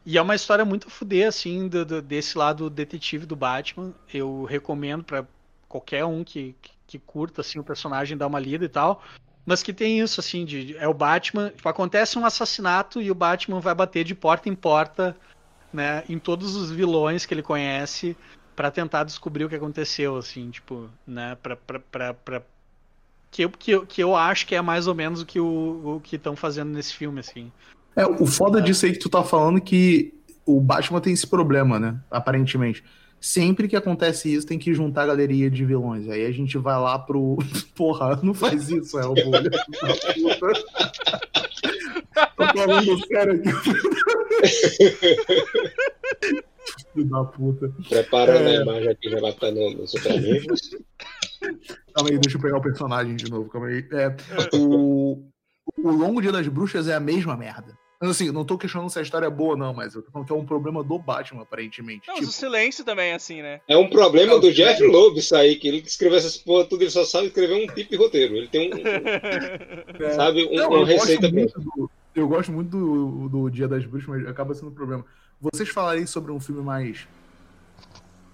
[0.05, 3.91] E é uma história muito fuder, assim, do, do, desse lado detetive do Batman.
[4.13, 5.25] Eu recomendo para
[5.67, 9.01] qualquer um que, que, que, curta, assim, o personagem dar uma lida e tal.
[9.45, 11.49] Mas que tem isso, assim, de é o Batman.
[11.49, 15.15] Tipo, acontece um assassinato e o Batman vai bater de porta em porta,
[15.71, 18.15] né, em todos os vilões que ele conhece
[18.55, 22.41] para tentar descobrir o que aconteceu, assim, tipo, né, pra, pra, pra, pra...
[23.31, 25.95] Que, eu, que, eu, que eu acho que é mais ou menos o que o,
[25.95, 27.51] o que estão fazendo nesse filme, assim.
[27.95, 30.13] É, o foda disso aí que tu tá falando é que
[30.45, 31.99] o Batman tem esse problema, né?
[32.11, 32.83] Aparentemente.
[33.23, 36.09] Sempre que acontece isso, tem que juntar a galeria de vilões.
[36.09, 37.37] Aí a gente vai lá pro.
[37.73, 39.49] Porra, não faz isso, é o bolha.
[42.35, 43.49] Tô falando sério aqui.
[46.93, 47.73] Filho da puta.
[47.87, 48.57] Preparando é...
[48.57, 50.75] a imagem aqui, já vai tá no, no Super Amigos.
[51.93, 53.49] Calma aí, deixa eu pegar o personagem de novo.
[53.49, 53.87] Calma aí.
[53.93, 54.13] É,
[54.53, 55.23] o,
[55.77, 57.73] o Longo Dia das Bruxas é a mesma merda.
[57.99, 60.33] Assim, não tô questionando se a história é boa, não, mas eu tô falando que
[60.33, 62.07] é um problema do Batman, aparentemente.
[62.07, 62.27] Não, tipo...
[62.27, 63.61] o silêncio também é assim, né?
[63.67, 66.91] É um problema do Jeff Loeb isso aí, que ele escreveu essas porra tudo, ele
[66.91, 68.35] só sabe escrever um tipo de roteiro.
[68.35, 68.77] Ele tem um.
[70.03, 70.13] é.
[70.13, 71.29] Sabe, um, não, uma receita.
[71.29, 75.05] Do, eu gosto muito do, do Dia das Bruxas, mas acaba sendo um problema.
[75.39, 77.07] Vocês falarem sobre um filme mais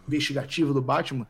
[0.07, 1.27] investigativo do Batman,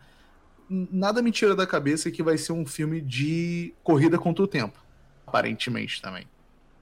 [0.70, 4.80] nada me tira da cabeça que vai ser um filme de corrida contra o tempo,
[5.28, 6.26] aparentemente também.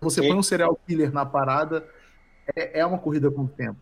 [0.01, 0.29] Você Sim.
[0.29, 1.85] põe um serial killer na parada,
[2.55, 3.77] é, é uma corrida com o tempo.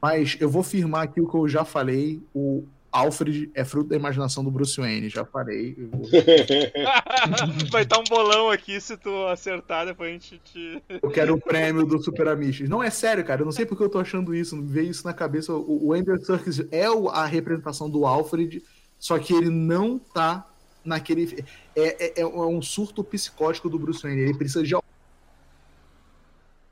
[0.00, 3.96] Mas eu vou firmar aqui o que eu já falei: o Alfred é fruto da
[3.96, 5.76] imaginação do Bruce Wayne, já falei.
[5.90, 6.08] Vou...
[7.70, 10.82] Vai estar um bolão aqui se tu acertar, depois a gente te.
[11.02, 12.60] Eu quero o prêmio do Super Amish.
[12.68, 13.42] Não, é sério, cara.
[13.42, 14.56] Eu não sei porque eu tô achando isso.
[14.56, 15.52] Me veio isso na cabeça.
[15.52, 18.62] O, o Ender Serkis é a representação do Alfred,
[18.98, 20.46] só que ele não tá
[20.84, 21.44] naquele.
[21.74, 24.22] É, é, é um surto psicótico do Bruce Wayne.
[24.22, 24.74] Ele precisa de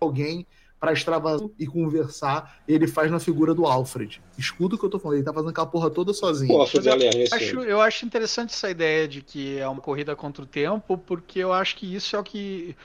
[0.05, 0.47] alguém
[0.85, 4.21] para extravasar e conversar, ele faz na figura do Alfred.
[4.37, 6.49] Escuta o que eu tô falando, ele tá fazendo aquela porra toda sozinho.
[6.49, 10.47] Pô, eu, acho, eu acho interessante essa ideia de que é uma corrida contra o
[10.47, 12.77] tempo, porque eu acho que isso é o que.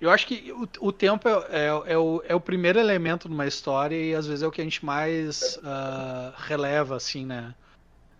[0.00, 3.46] Eu acho que o, o tempo é, é, é, o, é o primeiro elemento numa
[3.46, 7.54] história e às vezes é o que a gente mais uh, releva, assim, né?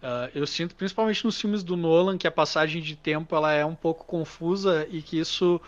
[0.03, 3.65] Uh, eu sinto, principalmente nos filmes do Nolan, que a passagem de tempo ela é
[3.65, 5.59] um pouco confusa e que isso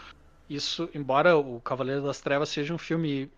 [0.54, 3.30] isso, embora o Cavaleiro das Trevas seja um filme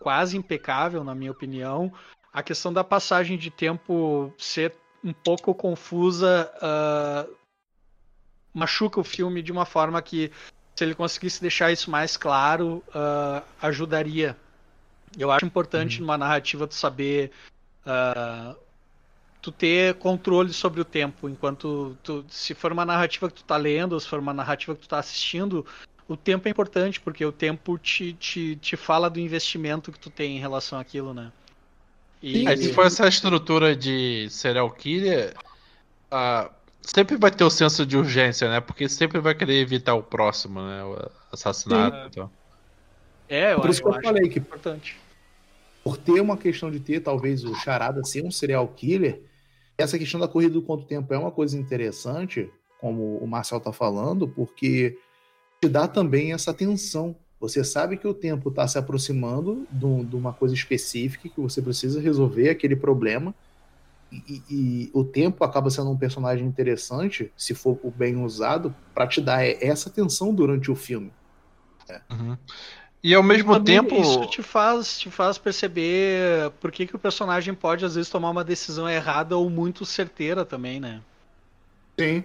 [0.00, 1.92] quase impecável, na minha opinião,
[2.32, 7.34] a questão da passagem de tempo ser um pouco confusa uh,
[8.52, 10.30] machuca o filme de uma forma que,
[10.74, 14.36] se ele conseguisse deixar isso mais claro, uh, ajudaria.
[15.18, 16.06] Eu acho importante uhum.
[16.06, 17.30] numa narrativa tu saber.
[17.84, 18.56] Uh,
[19.40, 23.56] tu ter controle sobre o tempo enquanto tu, se for uma narrativa que tu tá
[23.56, 25.64] lendo, ou se for uma narrativa que tu tá assistindo,
[26.10, 30.10] o tempo é importante, porque o tempo te, te, te fala do investimento que tu
[30.10, 31.30] tem em relação àquilo, né?
[32.20, 32.48] E...
[32.48, 35.36] É, se for essa estrutura de serial killer,
[36.12, 36.50] uh,
[36.82, 38.60] sempre vai ter o senso de urgência, né?
[38.60, 40.82] Porque sempre vai querer evitar o próximo, né?
[40.82, 42.08] O assassinato.
[42.08, 42.30] Então.
[43.28, 44.98] É, eu Por isso que eu, eu falei que é importante.
[45.84, 49.22] Por ter uma questão de ter, talvez, o charada ser um serial killer,
[49.78, 52.50] essa questão da corrida do quanto tempo é uma coisa interessante,
[52.80, 54.98] como o Marcel tá falando, porque
[55.60, 57.14] te dá também essa tensão.
[57.38, 62.00] Você sabe que o tempo está se aproximando de, uma coisa específica, que você precisa
[62.00, 63.34] resolver aquele problema.
[64.10, 69.20] E, e, o tempo acaba sendo um personagem interessante, se for bem usado, para te
[69.20, 71.12] dar essa tensão durante o filme.
[71.88, 72.00] É.
[72.10, 72.36] Uhum.
[73.02, 73.94] E ao mesmo também tempo.
[74.00, 78.30] Isso te faz, te faz perceber por que, que o personagem pode, às vezes, tomar
[78.30, 81.00] uma decisão errada ou muito certeira também, né?
[81.98, 82.24] Sim.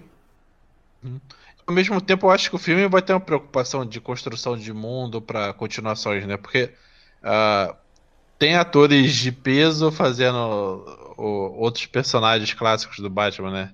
[1.04, 1.20] Uhum
[1.68, 4.72] ao mesmo tempo, eu acho que o filme vai ter uma preocupação de construção de
[4.72, 6.38] mundo para continuações, né?
[6.38, 6.72] Porque
[7.24, 7.76] uh,
[8.38, 10.38] tem atores de peso fazendo
[11.18, 13.74] o, outros personagens clássicos do Batman, né?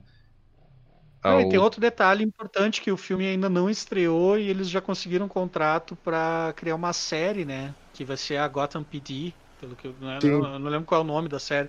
[1.24, 4.82] Ah, e tem outro detalhe importante que o filme ainda não estreou e eles já
[4.82, 7.76] conseguiram um contrato para criar uma série, né?
[7.94, 11.04] Que vai ser a Gotham PD, pelo que eu não, eu não lembro qual é
[11.04, 11.68] o nome da série.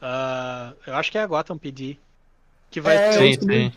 [0.00, 1.98] Uh, eu acho que é a Gotham PD.
[2.70, 3.34] Que vai é, ter.
[3.34, 3.72] Sim, sim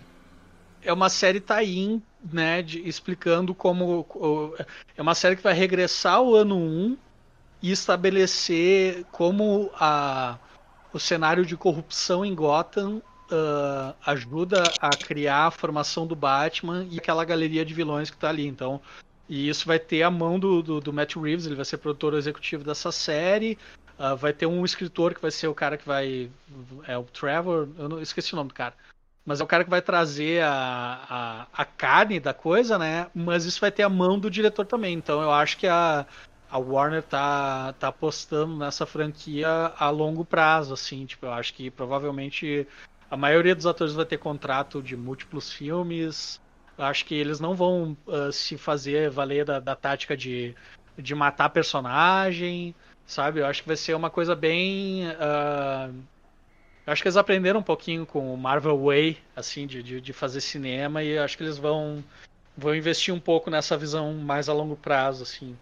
[0.85, 2.01] é uma série tain,
[2.31, 4.05] né, de, explicando como
[4.95, 6.97] é uma série que vai regressar ao ano 1
[7.61, 10.37] e estabelecer como a,
[10.93, 13.01] o cenário de corrupção em Gotham
[13.31, 18.29] uh, ajuda a criar a formação do Batman e aquela galeria de vilões que está
[18.29, 18.45] ali.
[18.45, 18.79] Então,
[19.27, 22.13] e isso vai ter a mão do, do, do, Matt Reeves, ele vai ser produtor
[22.13, 23.57] executivo dessa série.
[23.97, 26.29] Uh, vai ter um escritor que vai ser o cara que vai.
[26.87, 28.75] É o Trevor, eu não esqueci o nome do cara
[29.25, 33.07] mas é o cara que vai trazer a, a, a, carne da coisa, né?
[33.13, 34.93] Mas isso vai ter a mão do diretor também.
[34.93, 36.05] Então eu acho que a,
[36.49, 41.71] a Warner tá, tá apostando nessa franquia a longo prazo, assim, tipo, eu acho que
[41.71, 42.67] provavelmente
[43.09, 46.39] a maioria dos atores vai ter contrato de múltiplos filmes.
[46.77, 50.55] Eu acho que eles não vão uh, se fazer valer da, da tática de,
[50.97, 52.75] de matar personagem,
[53.07, 53.39] sabe?
[53.39, 55.07] Eu acho que vai ser uma coisa bem.
[55.07, 55.93] Uh,
[56.85, 60.13] eu acho que eles aprenderam um pouquinho com o Marvel Way, assim, de, de, de
[60.13, 62.03] fazer cinema, e acho que eles vão,
[62.57, 65.55] vão investir um pouco nessa visão mais a longo prazo, assim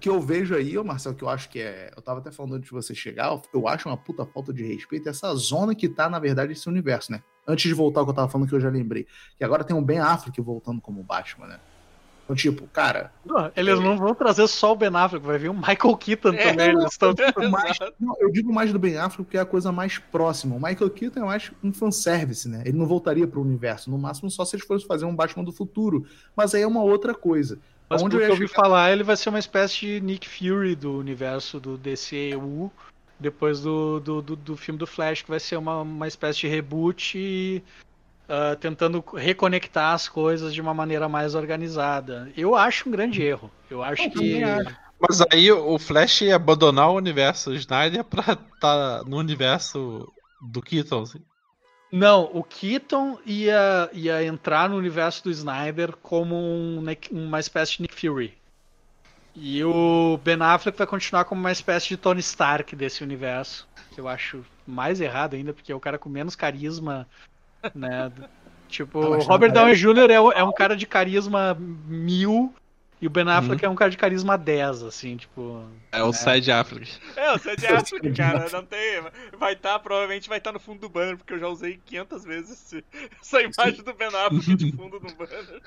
[0.00, 1.92] que eu vejo aí, Marcelo, que eu acho que é.
[1.94, 5.08] Eu tava até falando antes de você chegar, eu acho uma puta falta de respeito
[5.08, 7.22] essa zona que tá, na verdade, esse universo, né?
[7.46, 9.06] Antes de voltar ao que eu tava falando, que eu já lembrei.
[9.36, 11.60] Que agora tem um Ben Affleck voltando como Batman, né?
[12.30, 13.12] Então, tipo, cara.
[13.24, 16.50] Não, eles não vão trazer só o Ben Affleck, vai vir o Michael Keaton é,
[16.50, 16.74] também.
[16.74, 17.12] Não, estão...
[17.50, 20.54] mais, não, eu digo mais do Ben Affleck porque é a coisa mais próxima.
[20.54, 22.62] O Michael Keaton é mais um fanservice, né?
[22.64, 23.90] Ele não voltaria pro universo.
[23.90, 26.06] No máximo, só se eles fossem fazer um Batman do futuro.
[26.36, 27.58] Mas aí é uma outra coisa.
[27.88, 28.62] Mas Onde eu, eu ouvi chegar...
[28.62, 32.70] falar, ele vai ser uma espécie de Nick Fury do universo do DCU,
[33.18, 36.48] depois do, do, do, do filme do Flash, que vai ser uma, uma espécie de
[36.48, 37.60] reboot e,
[38.30, 42.30] uh, tentando reconectar as coisas de uma maneira mais organizada.
[42.36, 43.50] Eu acho um grande erro.
[43.68, 44.40] Eu acho eu que.
[45.00, 50.60] Mas aí o Flash ia abandonar o universo Snyder pra estar tá no universo do
[50.60, 51.02] Keaton.
[51.02, 51.20] Assim.
[51.90, 57.82] Não, o Keaton ia, ia entrar no universo do Snyder como um, uma espécie de
[57.82, 58.38] Nick Fury.
[59.34, 63.66] E o Ben Affleck vai continuar como uma espécie de Tony Stark desse universo.
[63.94, 67.08] Que eu acho mais errado ainda, porque é o cara com menos carisma,
[67.74, 68.10] né?
[68.68, 70.10] Tipo, o Robert Downey Jr.
[70.10, 72.54] É, é um cara de carisma mil
[73.00, 73.70] e o Ben Affleck uhum.
[73.70, 75.64] é um cara de carisma 10, assim, tipo.
[75.90, 76.12] É o né?
[76.12, 76.90] Side Affleck.
[77.16, 78.46] É, o Side Affleck, cara.
[78.52, 79.02] Não tem.
[79.38, 81.80] Vai estar, tá, provavelmente vai estar tá no fundo do banner, porque eu já usei
[81.86, 82.74] 500 vezes
[83.22, 85.62] essa imagem do Ben Affleck de fundo do banner.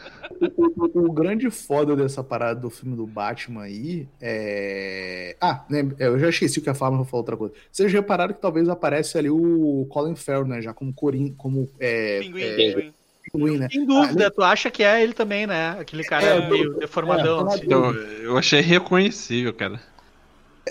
[0.57, 5.35] O, o, o, grande foda dessa parada do filme do Batman aí é.
[5.41, 7.55] Ah, né, eu já esqueci o que a falar, mas vou falar outra coisa.
[7.71, 10.61] Vocês repararam que talvez aparece ali o Colin Farrell, né?
[10.61, 11.67] Já como Corin, como.
[11.79, 12.93] É, Pinguim, é, Pinguim
[13.35, 13.67] ruim, né?
[13.71, 15.71] Sem dúvida, ah, tu acha que é ele também, né?
[15.79, 17.49] Aquele cara é, meio deformadão.
[17.49, 17.65] É, assim.
[17.69, 19.81] eu, eu achei reconhecível, cara.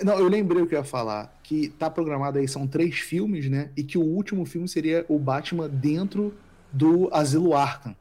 [0.03, 1.39] Não, eu lembrei o que eu ia falar.
[1.43, 3.71] Que tá programado aí, são três filmes, né?
[3.77, 6.35] E que o último filme seria o Batman dentro
[6.73, 7.95] do Asilo Arkham.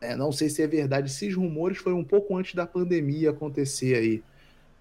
[0.00, 1.08] É, não sei se é verdade.
[1.08, 4.22] Esses rumores foram um pouco antes da pandemia acontecer aí.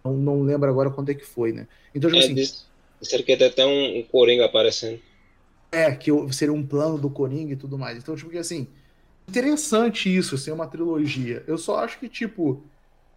[0.04, 1.68] Não, não lembro agora quando é que foi, né?
[1.94, 2.58] Então, tipo é, assim.
[3.02, 5.00] Disseram que até um, um Coringa aparecendo.
[5.76, 7.98] É, que seria um plano do Coringa e tudo mais.
[7.98, 8.68] Então, tipo, que assim,
[9.28, 11.44] interessante isso, ser uma trilogia.
[11.46, 12.64] Eu só acho que, tipo,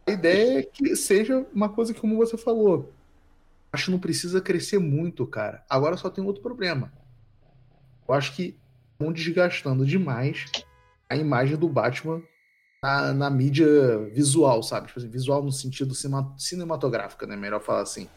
[0.05, 2.93] a ideia é que seja uma coisa que, como você falou,
[3.73, 5.65] acho que não precisa crescer muito, cara.
[5.71, 6.93] Agora só tem outro problema.
[8.09, 8.57] Eu acho que
[8.93, 10.47] estão desgastando demais
[11.09, 12.21] a imagem do Batman
[12.83, 14.89] na, na mídia visual, sabe?
[14.89, 15.95] Tipo assim, visual no sentido
[16.37, 17.37] cinematográfico, né?
[17.37, 18.09] Melhor falar assim.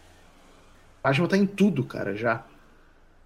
[1.03, 2.43] Batman tá em tudo, cara, já.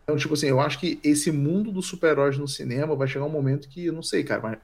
[0.05, 3.29] Então, tipo assim, eu acho que esse mundo dos super-heróis no cinema vai chegar um
[3.29, 4.59] momento que, eu não sei, cara, mas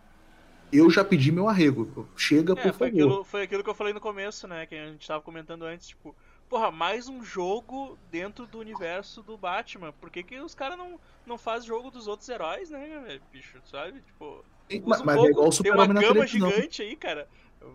[0.71, 2.07] eu já pedi meu arrego.
[2.15, 2.87] Chega, é, por foi favor.
[2.87, 4.67] Aquilo, foi aquilo que eu falei no começo, né?
[4.67, 6.15] Que a gente tava comentando antes, tipo,
[6.47, 9.91] porra, mais um jogo dentro do universo do Batman.
[9.93, 13.57] Por que, que os caras não, não fazem jogo dos outros heróis, né, bicho?
[13.65, 13.99] Sabe?
[14.01, 14.45] Tipo.
[14.85, 17.27] Mas, um mas é igual o Super Tem uma gama gigante aí, cara.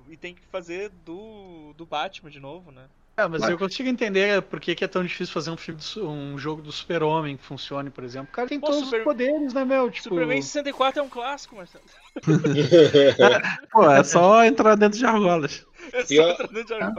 [0.09, 2.87] E tem que fazer do, do Batman de novo, né?
[3.19, 5.81] É, mas, mas, eu consigo entender por que, que, é tão difícil fazer um, filme,
[5.97, 8.29] um jogo do Super-Homem que funcione, por exemplo.
[8.31, 8.99] O cara tem Pô, todos Super...
[8.99, 9.91] os poderes, né, meu?
[9.91, 10.11] Tipo...
[10.11, 11.85] Superman 64 é um clássico, Marcelo.
[13.73, 15.65] Pô, é só entrar dentro de argolas.
[15.95, 16.37] É pior,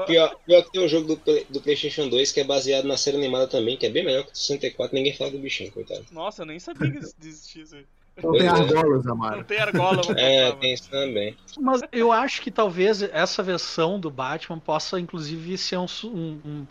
[0.07, 3.17] pior, pior, que tem um jogo do, do PlayStation 2 que é baseado na série
[3.17, 6.03] animada também, que é bem melhor que o 64, ninguém fala do bichinho, coitado.
[6.11, 7.85] Nossa, eu nem sabia que existia isso aí.
[8.23, 9.37] Não tem argolas, Amaro.
[9.37, 10.01] Não tem argola.
[10.17, 11.37] É, tem isso também.
[11.59, 16.67] Mas eu acho que talvez essa versão do Batman possa, inclusive, ser um, um,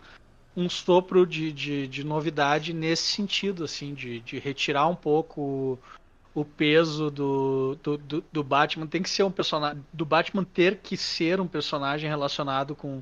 [0.55, 5.79] um sopro de, de, de, novidade nesse sentido, assim, de, de retirar um pouco o,
[6.41, 8.85] o peso do, do, do, do, Batman.
[8.85, 9.83] Tem que ser um personagem.
[9.93, 13.01] Do Batman ter que ser um personagem relacionado com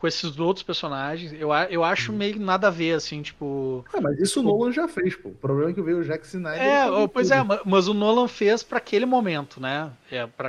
[0.00, 1.30] com esses outros personagens.
[1.34, 2.18] Eu, eu acho uhum.
[2.18, 3.84] meio nada a ver, assim, tipo.
[3.92, 5.28] É, mas isso o Nolan já fez, pô.
[5.28, 6.62] O problema é que veio o Jack Snyder.
[6.62, 7.52] É, pois é, tudo.
[7.52, 9.92] é, mas o Nolan fez para aquele momento, né?
[10.10, 10.48] É, para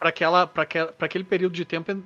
[0.00, 0.66] aquela para
[1.00, 2.02] aquele período de tempo uh,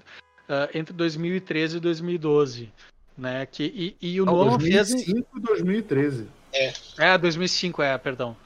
[0.72, 2.72] entre 2013 e 2012.
[3.16, 5.04] Né, que, e, e o Não, Nolan 2005 fez.
[5.04, 6.26] 2005 e 2013.
[6.52, 6.72] É.
[6.98, 8.36] É, 2005, é, perdão.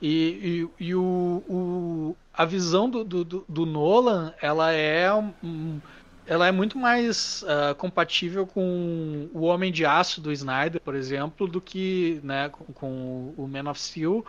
[0.00, 5.78] E, e, e o, o, a visão do, do, do Nolan, ela é um,
[6.26, 11.46] ela é muito mais uh, compatível com o Homem de Aço do Snyder, por exemplo,
[11.46, 14.24] do que né, com, com o Man of Steel,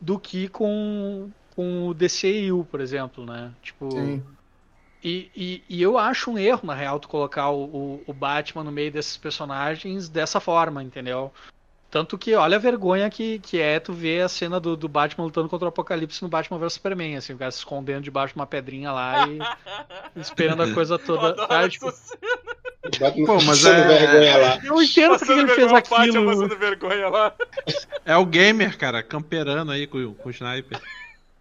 [0.00, 3.52] do que com, com o DCU, por exemplo, né?
[3.62, 4.22] Tipo, Sim.
[5.02, 8.64] E, e, e, eu acho um erro, na real, tu colocar o, o, o, Batman
[8.64, 11.32] no meio desses personagens dessa forma, entendeu?
[11.90, 15.24] Tanto que olha a vergonha que, que é tu ver a cena do, do Batman
[15.24, 18.38] lutando contra o Apocalipse no Batman vs Superman, assim, o cara se escondendo debaixo de
[18.38, 19.40] uma pedrinha lá e
[20.20, 21.34] esperando a coisa toda.
[21.48, 21.92] Cara, tipo...
[23.26, 23.86] Pô, mas é...
[23.86, 24.58] vergonha lá.
[24.64, 26.48] Eu entendo porque ele fez aquilo.
[26.56, 27.34] vergonha lá.
[28.04, 30.80] É o gamer, cara, camperando aí com, com o sniper.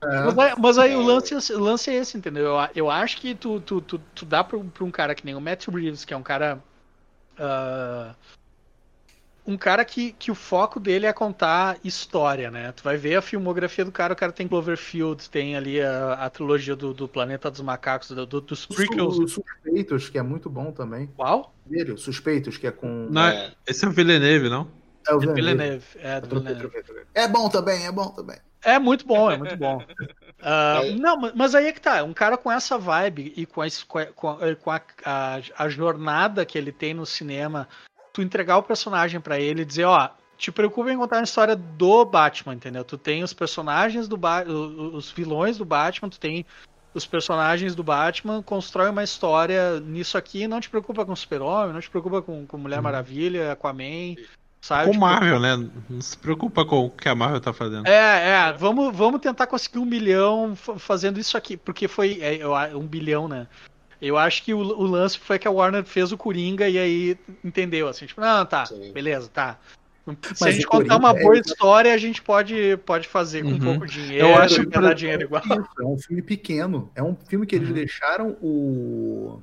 [0.01, 0.23] É.
[0.23, 2.45] Mas, aí, mas, aí, o lance, é o lance é esse, entendeu?
[2.45, 5.35] Eu, eu acho que tu, tu, tu, tu dá pra, pra, um cara que nem
[5.35, 6.59] o Matt Reeves, que é um cara.
[7.37, 8.15] Uh,
[9.49, 12.71] um cara que, que o foco dele é contar história, né?
[12.71, 16.29] Tu vai ver a filmografia do cara, o cara tem Cloverfield, tem ali a, a
[16.29, 19.17] trilogia do, do, Planeta dos Macacos, do, do, dos prequels.
[19.17, 21.07] Os Suspeitos, que é muito bom também.
[21.15, 21.53] Qual?
[21.65, 23.07] Dele, Suspeitos, que é com...
[23.09, 23.51] Não, é...
[23.65, 24.69] Esse é o Villeneuve, não?
[25.07, 25.51] É o Villeneuve.
[25.51, 25.85] Villeneuve.
[25.97, 26.71] É, do Villeneuve.
[27.15, 28.37] é bom também, é bom também.
[28.63, 29.77] É muito bom, é muito bom.
[29.77, 32.03] Uh, não, mas aí é que tá.
[32.03, 36.45] Um cara com essa vibe e com, esse, com, a, com a, a, a, jornada
[36.45, 37.67] que ele tem no cinema,
[38.13, 41.55] tu entregar o personagem para ele e dizer, ó, te preocupa em contar a história
[41.55, 42.83] do Batman, entendeu?
[42.83, 46.45] Tu tem os personagens do ba os vilões do Batman, tu tem
[46.93, 51.81] os personagens do Batman, constrói uma história nisso aqui, não te preocupa com Super-Homem, não
[51.81, 52.83] te preocupa com, com Mulher uhum.
[52.83, 54.15] Maravilha, Aquaman.
[54.61, 54.85] Sabe?
[54.85, 55.69] Com tipo, Marvel, né?
[55.89, 57.87] Não se preocupa com o que a Marvel tá fazendo.
[57.87, 58.53] É, é.
[58.53, 61.55] Vamos, vamos tentar conseguir um milhão fazendo isso aqui.
[61.55, 63.47] Porque foi é, um bilhão, né?
[64.01, 67.17] Eu acho que o, o, lance foi que a Warner fez o Coringa e aí
[67.43, 68.91] entendeu, assim, tipo, não, tá, Sim.
[68.93, 69.59] beleza, tá.
[70.05, 71.39] Se Mas a gente contar uma boa é...
[71.39, 73.59] história, a gente pode, pode fazer com uhum.
[73.59, 74.27] pouco dinheiro.
[74.27, 74.93] Eu acho que pra...
[74.93, 75.43] dinheiro igual.
[75.79, 76.89] É um filme pequeno.
[76.95, 77.75] É um filme que eles uhum.
[77.75, 79.41] deixaram o.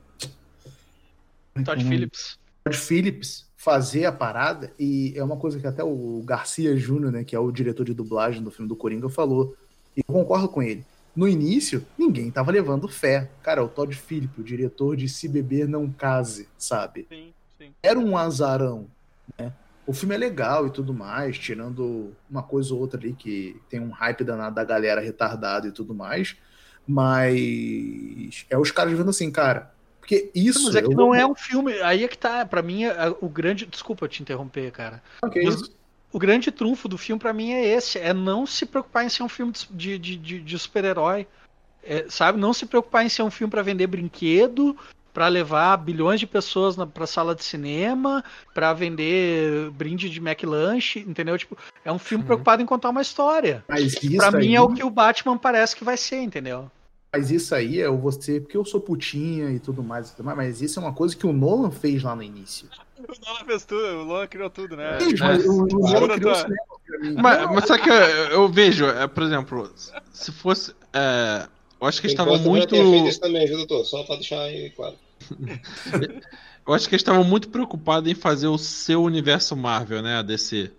[1.64, 1.88] Todd um...
[1.88, 2.38] Phillips.
[2.64, 7.24] Todd Phillips fazer a parada, e é uma coisa que até o Garcia Júnior, né,
[7.24, 9.56] que é o diretor de dublagem do filme do Coringa, falou,
[9.96, 10.84] e eu concordo com ele.
[11.16, 13.30] No início, ninguém tava levando fé.
[13.42, 17.06] Cara, o Todd Phillips, o diretor de Se Beber Não Case, sabe?
[17.08, 17.70] Sim, sim.
[17.82, 18.86] Era um azarão,
[19.38, 19.52] né?
[19.86, 23.80] O filme é legal e tudo mais, tirando uma coisa ou outra ali que tem
[23.80, 26.36] um hype danado da galera retardada e tudo mais,
[26.86, 29.72] mas é os caras vendo assim, cara,
[30.06, 30.66] porque isso.
[30.66, 31.14] Mas é que não vou...
[31.14, 31.72] é um filme.
[31.82, 32.46] Aí é que tá.
[32.46, 33.66] Pra mim, é, o grande.
[33.66, 35.02] Desculpa te interromper, cara.
[35.20, 35.68] Okay, mas,
[36.16, 39.22] o grande trunfo do filme, para mim, é esse: é não se preocupar em ser
[39.22, 41.26] um filme de, de, de, de super-herói.
[41.84, 42.38] É, sabe?
[42.38, 44.74] Não se preocupar em ser um filme para vender brinquedo,
[45.12, 48.24] para levar bilhões de pessoas na, pra sala de cinema,
[48.54, 51.36] para vender brinde de McLanche, entendeu?
[51.36, 52.26] Tipo, é um filme uhum.
[52.28, 53.62] preocupado em contar uma história.
[54.16, 56.70] Para mim é o que o Batman parece que vai ser, entendeu?
[57.12, 60.82] Mas isso aí é você, porque eu sou putinha e tudo mais, mas isso é
[60.82, 62.68] uma coisa que o Nolan fez lá no início.
[62.98, 64.98] O Nolan fez tudo, o Nolan criou tudo, né?
[65.18, 66.46] Mas o, o Nolan criou tua...
[67.22, 69.72] mas, mas só que eu, eu vejo, é, por exemplo,
[70.12, 70.74] se fosse.
[70.92, 71.46] É,
[71.80, 72.74] eu acho que eles estavam muito.
[72.74, 73.84] isso também, viu, doutor?
[73.84, 74.96] Só pra deixar aí claro.
[76.66, 80.18] eu acho que eles estavam muito preocupados em fazer o seu universo Marvel, né?
[80.18, 80.70] A DC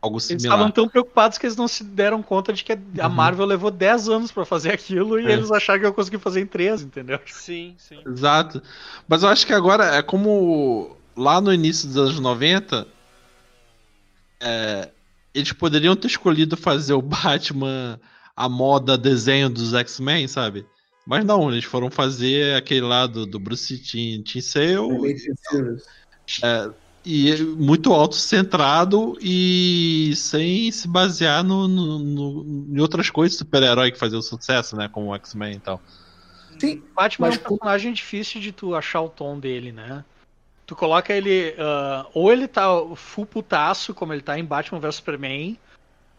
[0.00, 0.40] algo similar.
[0.40, 3.08] Eles estavam tão preocupados que eles não se deram conta de que a uhum.
[3.12, 5.32] Marvel levou 10 anos para fazer aquilo e é.
[5.32, 7.20] eles acharam que eu consegui fazer em 3, entendeu?
[7.26, 8.00] Sim, sim.
[8.06, 8.62] Exato.
[9.08, 12.86] Mas eu acho que agora é como lá no início dos anos 90,
[14.40, 14.90] é,
[15.34, 18.00] eles poderiam ter escolhido fazer o Batman
[18.34, 20.64] a moda desenho dos X-Men, sabe?
[21.06, 25.16] Mas não, eles foram fazer aquele lá do, do Bruce Tim, Tim Sale.
[26.42, 26.70] É,
[27.04, 33.98] e muito autocentrado e sem se basear no, no, no em outras coisas super-herói que
[33.98, 34.88] faziam sucesso, né?
[34.88, 35.80] Como o X-Men e tal.
[36.58, 37.36] Sim, Batman mas...
[37.36, 40.04] é um personagem difícil de tu achar o tom dele, né?
[40.66, 41.50] Tu coloca ele.
[41.52, 45.58] Uh, ou ele tá full putaço, como ele tá em Batman vs Superman,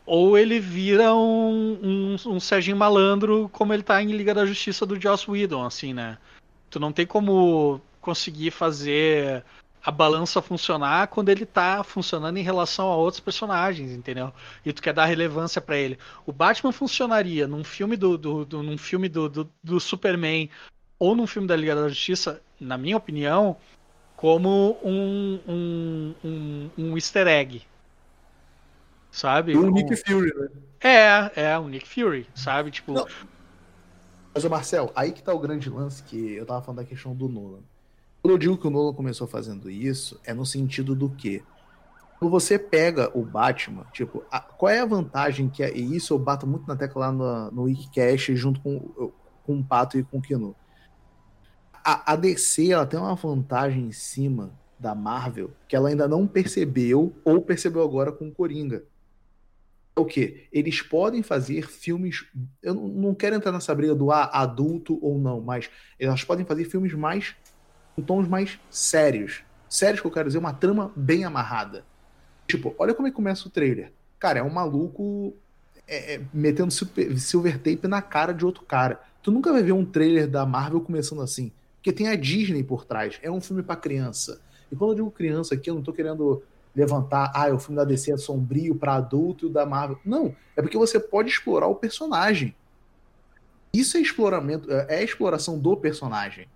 [0.06, 4.86] ou ele vira um, um, um Serginho Malandro, como ele tá em Liga da Justiça
[4.86, 6.18] do Joss Whedon, assim, né?
[6.72, 9.44] Tu não tem como conseguir fazer
[9.84, 14.32] a balança funcionar quando ele tá funcionando em relação a outros personagens, entendeu?
[14.64, 15.98] E tu quer dar relevância para ele.
[16.26, 20.50] O Batman funcionaria num filme do, do, do num filme do, do, do, Superman
[21.00, 23.58] ou num filme da Liga da Justiça, na minha opinião,
[24.16, 27.64] como um, um, um, um easter egg.
[29.12, 29.58] Sabe?
[29.58, 30.50] Um Nick Fury, né?
[30.80, 32.72] É, é, um Nick Fury, sabe?
[32.72, 32.94] Tipo.
[32.94, 33.08] Não.
[34.34, 37.28] Mas, Marcel, aí que tá o grande lance que eu tava falando da questão do
[37.28, 37.60] Nolan.
[38.22, 41.42] Quando eu digo que o Nolan começou fazendo isso, é no sentido do quê?
[42.20, 46.14] Quando você pega o Batman, tipo, a, qual é a vantagem que é, e isso
[46.14, 49.12] eu bato muito na tecla lá no, no Wikicast junto com,
[49.44, 50.56] com o Pato e com o Kino.
[51.84, 56.28] A, a DC, ela tem uma vantagem em cima da Marvel que ela ainda não
[56.28, 58.84] percebeu ou percebeu agora com o Coringa.
[59.96, 60.48] é o que?
[60.52, 62.28] Eles podem fazer filmes.
[62.62, 66.66] Eu não quero entrar nessa briga do ah, adulto ou não, mas elas podem fazer
[66.66, 67.36] filmes mais.
[67.96, 69.44] Com tons mais sérios.
[69.70, 71.86] Sérios que eu quero dizer, uma trama bem amarrada.
[72.48, 73.92] Tipo, olha como é que começa o trailer.
[74.20, 75.34] Cara, é um maluco
[75.88, 79.02] é, é, metendo silver tape na cara de outro cara.
[79.24, 81.52] Tu nunca vai ver um trailer da Marvel começando assim.
[81.76, 83.20] Porque tem a Disney por trás.
[83.24, 84.40] É um filme para criança.
[84.72, 86.44] E quando eu digo criança aqui, eu não tô querendo
[86.76, 90.00] levantar, ah, o filme da DC é sombrio para adulto e o da Marvel.
[90.06, 92.56] Não, é porque você pode explorar o personagem.
[93.74, 96.48] Isso é exploramento, é, é exploração do personagem.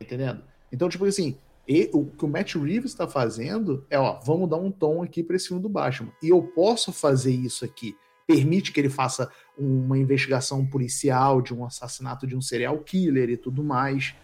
[0.00, 0.42] Entendendo?
[0.72, 1.36] Então, tipo assim,
[1.68, 5.22] e, o que o Matt Reeves está fazendo é, ó, vamos dar um tom aqui
[5.22, 6.12] para esse filme do Batman.
[6.22, 7.96] E eu posso fazer isso aqui.
[8.26, 13.36] Permite que ele faça uma investigação policial de um assassinato de um serial killer e
[13.36, 14.14] tudo mais.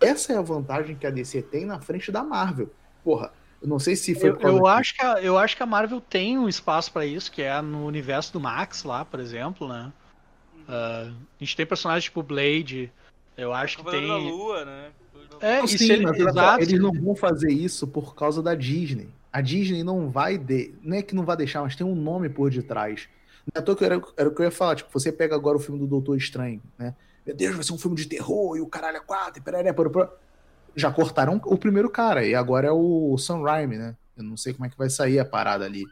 [0.00, 2.70] Essa é a vantagem que a DC tem na frente da Marvel.
[3.04, 5.66] Porra, eu não sei se foi eu, eu acho que a, eu acho que a
[5.66, 9.68] Marvel tem um espaço para isso, que é no universo do Max lá, por exemplo,
[9.68, 9.92] né?
[10.68, 12.90] Uh, a gente tem personagens tipo Blade.
[13.36, 14.08] Eu acho que tem.
[14.08, 14.90] Da Lua, né?
[15.40, 16.62] É, Sim, ele, exato.
[16.62, 19.08] eles não vão fazer isso por causa da Disney.
[19.32, 22.28] A Disney não vai de, não é que não vai deixar, mas tem um nome
[22.28, 23.08] por detrás.
[23.54, 25.60] Não é que era, era o que eu ia falar, tipo, você pega agora o
[25.60, 26.94] filme do Doutor Estranho, né?
[27.26, 29.72] Meu Deus, vai ser um filme de terror e o caralho é quatro, e peraré,
[29.72, 30.08] peraré
[30.74, 33.96] já cortaram o primeiro cara, e agora é o Sam Raimi, né?
[34.16, 35.84] Eu não sei como é que vai sair a parada ali.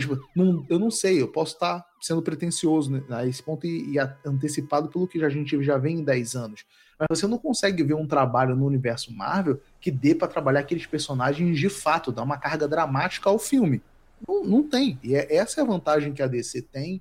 [0.00, 3.94] Tipo, não, eu não sei, eu posso estar sendo pretencioso né, a esse ponto e,
[3.94, 6.64] e, antecipado pelo que a gente já vem em 10 anos.
[6.98, 10.86] Mas você não consegue ver um trabalho no universo Marvel que dê para trabalhar aqueles
[10.86, 13.82] personagens de fato, dar uma carga dramática ao filme.
[14.26, 14.98] Não, não tem.
[15.02, 17.00] E é, essa é a vantagem que a DC tem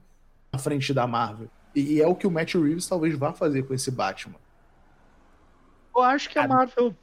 [0.52, 1.49] à frente da Marvel.
[1.76, 4.38] E, e é o que o Matt Reeves talvez vá fazer com esse Batman.
[5.95, 6.95] Eu acho que a Marvel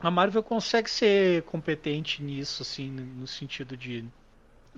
[0.00, 4.04] a Marvel consegue ser competente nisso, assim, no sentido de.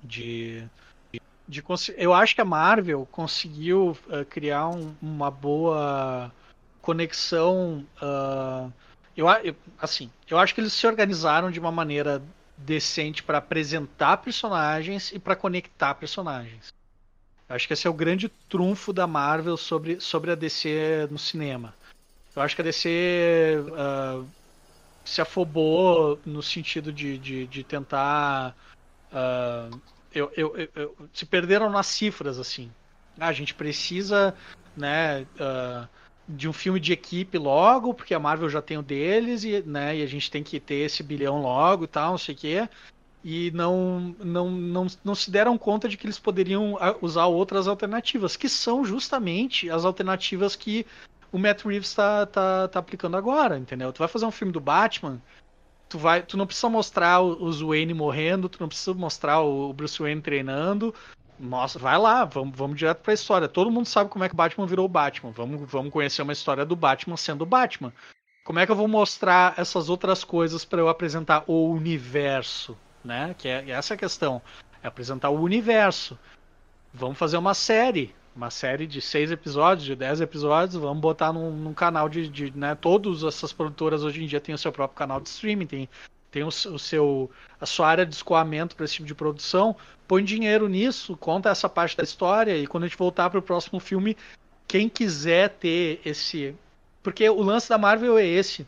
[0.02, 0.64] De,
[1.12, 1.64] de, de
[1.96, 6.32] eu acho que a Marvel conseguiu uh, criar um, uma boa
[6.80, 7.86] conexão.
[8.00, 8.72] Uh,
[9.16, 12.22] eu, eu, assim, eu acho que eles se organizaram de uma maneira
[12.56, 16.72] decente para apresentar personagens e para conectar personagens.
[17.48, 21.18] Eu acho que esse é o grande trunfo da Marvel sobre, sobre a DC no
[21.18, 21.74] cinema.
[22.34, 24.24] Eu acho que a DC uh,
[25.04, 28.54] se afobou no sentido de, de, de tentar.
[29.12, 29.80] Uh,
[30.12, 32.70] eu, eu, eu, se perderam nas cifras, assim.
[33.18, 34.34] Ah, a gente precisa
[34.76, 35.88] né, uh,
[36.28, 39.96] de um filme de equipe logo, porque a Marvel já tem o deles, e, né,
[39.96, 42.68] e a gente tem que ter esse bilhão logo e tal, não sei o quê.
[43.22, 47.68] E não, não, não, não se deram conta de que eles poderiam ah, usar outras
[47.68, 50.86] alternativas, que são justamente as alternativas que
[51.30, 53.92] o Matt Reeves tá, tá, tá aplicando agora, entendeu?
[53.92, 55.20] Tu vai fazer um filme do Batman,
[55.90, 59.72] tu, vai, tu não precisa mostrar o, o Wayne morrendo, tu não precisa mostrar o
[59.72, 60.94] Bruce Wayne treinando.
[61.38, 63.48] Mostra, vai lá, vamos, vamos direto pra história.
[63.48, 65.32] Todo mundo sabe como é que o Batman virou o Batman.
[65.32, 67.92] Vamos, vamos conhecer uma história do Batman sendo o Batman.
[68.44, 73.34] Como é que eu vou mostrar essas outras coisas para eu apresentar o universo, né?
[73.36, 74.40] Que é essa é a questão.
[74.82, 76.18] É apresentar o universo.
[76.92, 81.50] Vamos fazer uma série uma série de seis episódios, de dez episódios, vamos botar num,
[81.50, 84.96] num canal de, de, né, todas essas produtoras hoje em dia têm o seu próprio
[84.96, 85.88] canal de streaming, tem,
[86.30, 87.30] tem o, o seu,
[87.60, 89.76] a sua área de escoamento para esse tipo de produção,
[90.08, 93.42] põe dinheiro nisso, conta essa parte da história e quando a gente voltar para o
[93.42, 94.16] próximo filme,
[94.66, 96.54] quem quiser ter esse,
[97.02, 98.66] porque o lance da Marvel é esse,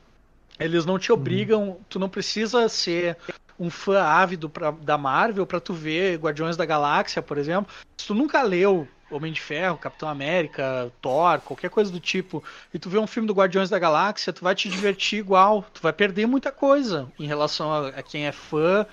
[0.60, 1.18] eles não te uhum.
[1.18, 3.16] obrigam, tu não precisa ser
[3.58, 7.72] um fã ávido pra, da Marvel para tu ver Guardiões da Galáxia, por exemplo.
[7.96, 12.78] Se tu nunca leu Homem de Ferro, Capitão América, Thor, qualquer coisa do tipo, e
[12.78, 15.64] tu vê um filme do Guardiões da Galáxia, tu vai te divertir igual.
[15.74, 18.86] Tu vai perder muita coisa em relação a, a quem é fã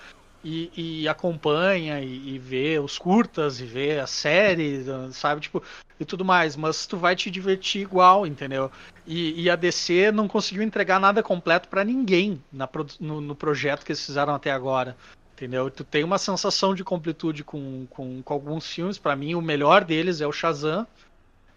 [0.44, 5.42] e, e acompanha e, e, vê os curtas e vê a série, sabe?
[5.42, 5.62] Tipo,
[6.00, 6.56] e tudo mais.
[6.56, 8.72] Mas tu vai te divertir igual, entendeu?
[9.06, 12.70] E, e a DC não conseguiu entregar nada completo para ninguém na,
[13.00, 14.96] no, no projeto que eles fizeram até agora.
[15.40, 15.72] Entendeu?
[15.72, 18.98] Tu tem uma sensação de completude com, com, com alguns filmes.
[18.98, 20.86] para mim, o melhor deles é o Shazam.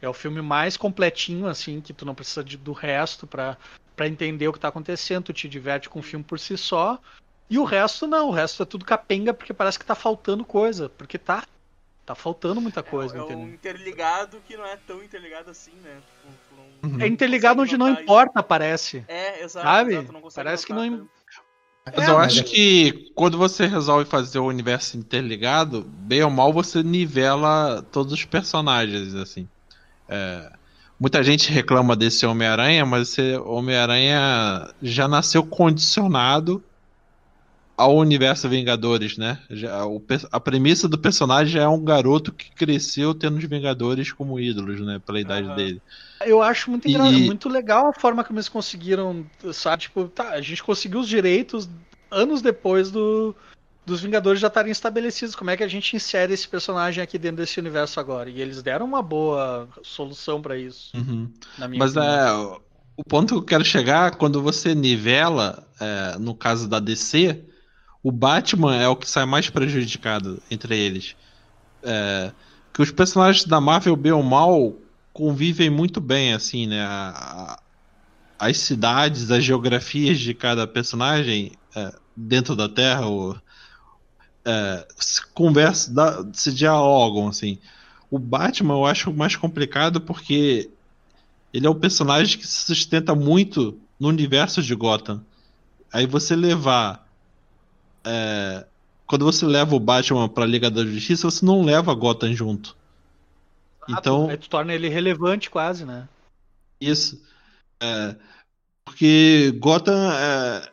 [0.01, 3.57] É o filme mais completinho, assim, que tu não precisa de, do resto para
[4.07, 5.25] entender o que tá acontecendo.
[5.25, 7.01] Tu te diverte com o filme por si só.
[7.51, 10.89] E o resto não, o resto é tudo capenga porque parece que tá faltando coisa.
[10.89, 11.45] Porque tá.
[12.07, 13.45] Tá faltando muita é, coisa, é, é entendeu?
[13.45, 16.01] um interligado que não é tão interligado assim, né?
[16.21, 18.49] Tipo, não, é interligado onde não importa, isso.
[18.49, 19.05] parece.
[19.09, 19.67] É, exato.
[19.67, 19.95] Sabe?
[19.95, 20.99] Exato, parece que não.
[20.99, 21.22] Tanto.
[21.85, 22.51] Mas é, eu acho mas...
[22.51, 28.25] que quando você resolve fazer o universo interligado, bem ou mal você nivela todos os
[28.25, 29.49] personagens, assim.
[30.09, 30.53] É,
[30.99, 36.63] muita gente reclama desse Homem-Aranha, mas esse Homem-Aranha já nasceu condicionado
[37.77, 39.39] ao universo Vingadores, né?
[39.51, 44.39] Já, o, a premissa do personagem é um garoto que cresceu tendo os Vingadores como
[44.39, 45.01] ídolos, né?
[45.05, 45.55] Pela idade uhum.
[45.55, 45.83] dele.
[46.25, 46.97] Eu acho muito, e...
[46.97, 49.83] muito legal a forma como eles conseguiram, sabe?
[49.83, 51.69] Tipo, tá, a gente conseguiu os direitos
[52.11, 53.35] anos depois do,
[53.85, 55.35] dos Vingadores já estarem estabelecidos.
[55.35, 58.31] Como é que a gente insere esse personagem aqui dentro desse universo agora?
[58.31, 60.97] E eles deram uma boa solução para isso.
[60.97, 61.29] Uhum.
[61.77, 62.33] Mas é,
[62.97, 67.45] o ponto que eu quero chegar, quando você nivela, é, no caso da DC,
[68.03, 71.15] o Batman é o que sai mais prejudicado entre eles.
[71.83, 72.33] É,
[72.73, 74.75] que os personagens da Marvel, bem ou mal,
[75.13, 76.83] convivem muito bem, assim, né?
[76.83, 77.59] A,
[78.39, 83.37] a, as cidades, as geografias de cada personagem é, dentro da Terra o,
[84.45, 87.59] é, se conversam, se dialogam, assim.
[88.11, 90.71] O Batman eu acho mais complicado porque
[91.53, 95.25] ele é um personagem que se sustenta muito no universo de Gotham.
[95.93, 97.02] Aí você levar
[98.05, 98.67] é,
[99.07, 102.77] quando você leva o Batman pra Liga da Justiça, você não leva Gotham junto.
[103.83, 104.29] Ah, então.
[104.29, 106.09] Aí tu torna ele relevante quase, né?
[106.81, 107.21] Isso.
[107.83, 108.17] É,
[108.85, 110.69] porque Gotham é,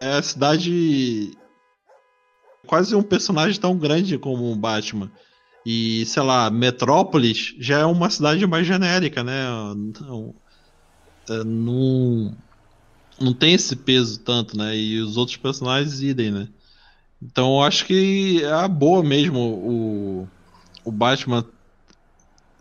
[0.00, 1.36] é a cidade.
[2.66, 5.10] Quase um personagem tão grande como o Batman.
[5.64, 9.44] E, sei lá, Metrópolis já é uma cidade mais genérica, né?
[10.00, 10.34] Não,
[11.28, 12.36] é, não,
[13.20, 14.76] não tem esse peso tanto, né?
[14.76, 16.48] E os outros personagens idem, né?
[17.20, 20.28] Então eu acho que é a boa mesmo o,
[20.84, 21.44] o Batman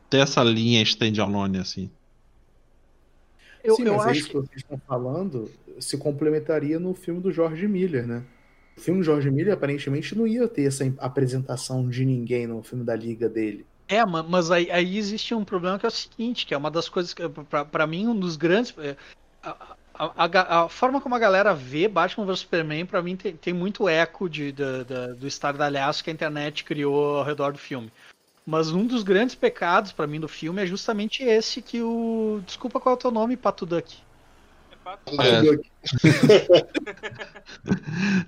[0.10, 1.90] ter essa linha standalone, assim.
[3.64, 6.94] Eu, Sim, eu mas é acho é isso que vocês estão falando se complementaria no
[6.94, 8.24] filme do George Miller, né?
[8.76, 12.84] O filme do George Miller aparentemente não ia ter essa apresentação de ninguém no filme
[12.84, 13.66] da Liga dele.
[13.88, 16.90] É, mas aí, aí existe um problema que é o seguinte, que é uma das
[16.90, 17.24] coisas que,
[17.72, 18.74] para mim, um dos grandes.
[18.78, 18.96] É,
[19.98, 23.54] a, a, a, forma como a galera vê Batman vs Superman, para mim, tem, tem,
[23.54, 27.92] muito eco de, de, de, do estardalhaço que a internet criou ao redor do filme.
[28.46, 32.42] Mas um dos grandes pecados para mim do filme é justamente esse que o.
[32.46, 33.98] Desculpa qual é o teu nome, Pato Duck.
[34.72, 35.42] É Pato é.
[35.42, 35.70] Duck.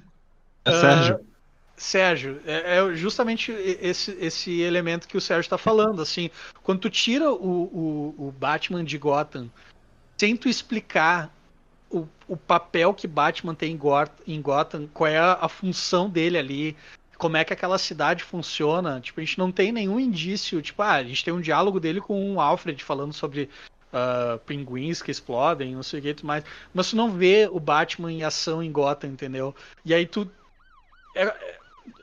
[0.66, 1.16] é Sérgio.
[1.16, 1.30] Uh,
[1.78, 6.02] Sérgio, é, é, justamente esse, esse elemento que o Sérgio está falando.
[6.02, 6.30] Assim,
[6.62, 9.50] quando tu tira o, o, o Batman de Gotham
[10.18, 11.34] sem tu explicar
[11.90, 13.78] o, o papel que Batman tem
[14.28, 16.78] em Gotham, qual é a, a função dele ali,
[17.18, 19.02] como é que aquela cidade funciona.
[19.02, 20.62] Tipo, a gente não tem nenhum indício.
[20.62, 23.50] Tipo, ah, a gente tem um diálogo dele com o Alfred falando sobre
[23.94, 26.44] uh, pinguins que explodem, não sei o que mais.
[26.74, 29.54] Mas tu não vê o Batman em ação em Gotham, entendeu?
[29.84, 30.30] E aí tu.
[31.14, 31.60] É, é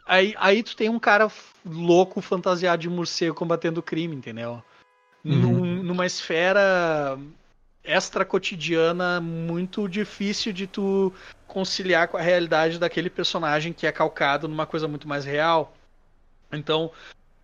[0.07, 1.31] aí, aí tu tem um cara
[1.65, 4.63] louco fantasiado de morcego combatendo o crime, entendeu?
[5.25, 5.41] Uhum.
[5.41, 7.19] Num, numa esfera
[7.87, 11.13] extra cotidiana muito difícil de tu
[11.47, 15.75] conciliar com a realidade daquele personagem que é calcado numa coisa muito mais real.
[16.53, 16.91] Então,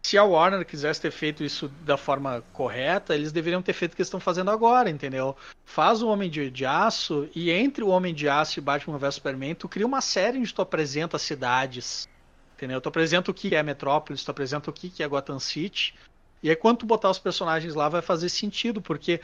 [0.02, 3.97] se a Warner quisesse ter feito isso da forma correta, eles deveriam ter feito o
[3.97, 5.36] que estão fazendo agora, entendeu?
[5.64, 9.14] Faz o Homem de, de Aço e entre o Homem de Aço e Batman vs
[9.14, 12.09] Superman, tu cria uma série onde tu apresenta cidades,
[12.56, 12.81] entendeu?
[12.81, 15.94] Tu apresenta o que é Metrópolis, tu apresenta o que é Gotham City,
[16.43, 19.20] e aí quando tu botar os personagens lá vai fazer sentido, porque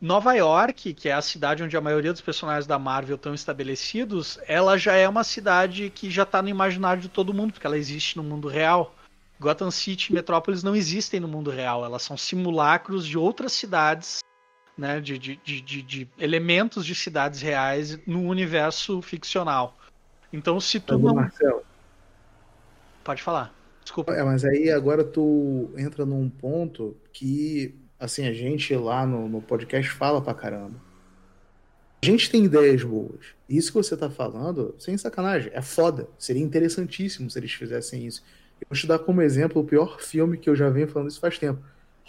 [0.00, 4.38] Nova York, que é a cidade onde a maioria dos personagens da Marvel estão estabelecidos,
[4.46, 7.78] ela já é uma cidade que já está no imaginário de todo mundo, porque ela
[7.78, 8.94] existe no mundo real.
[9.40, 14.20] Gotham City e Metrópolis não existem no mundo real, elas são simulacros de outras cidades,
[14.76, 19.76] né, de, de, de, de elementos de cidades reais no universo ficcional.
[20.32, 21.14] Então, se tu não.
[21.14, 21.62] Marcelo.
[23.04, 23.54] Pode falar.
[23.82, 24.14] Desculpa.
[24.14, 29.40] É, mas aí agora tu entra num ponto que assim, a gente lá no, no
[29.40, 30.80] podcast fala pra caramba.
[32.02, 33.34] A gente tem ideias boas.
[33.48, 36.06] Isso que você tá falando, sem sacanagem, é foda.
[36.18, 38.22] Seria interessantíssimo se eles fizessem isso.
[38.60, 41.20] Eu vou te dar como exemplo o pior filme que eu já venho falando isso
[41.20, 41.62] faz tempo.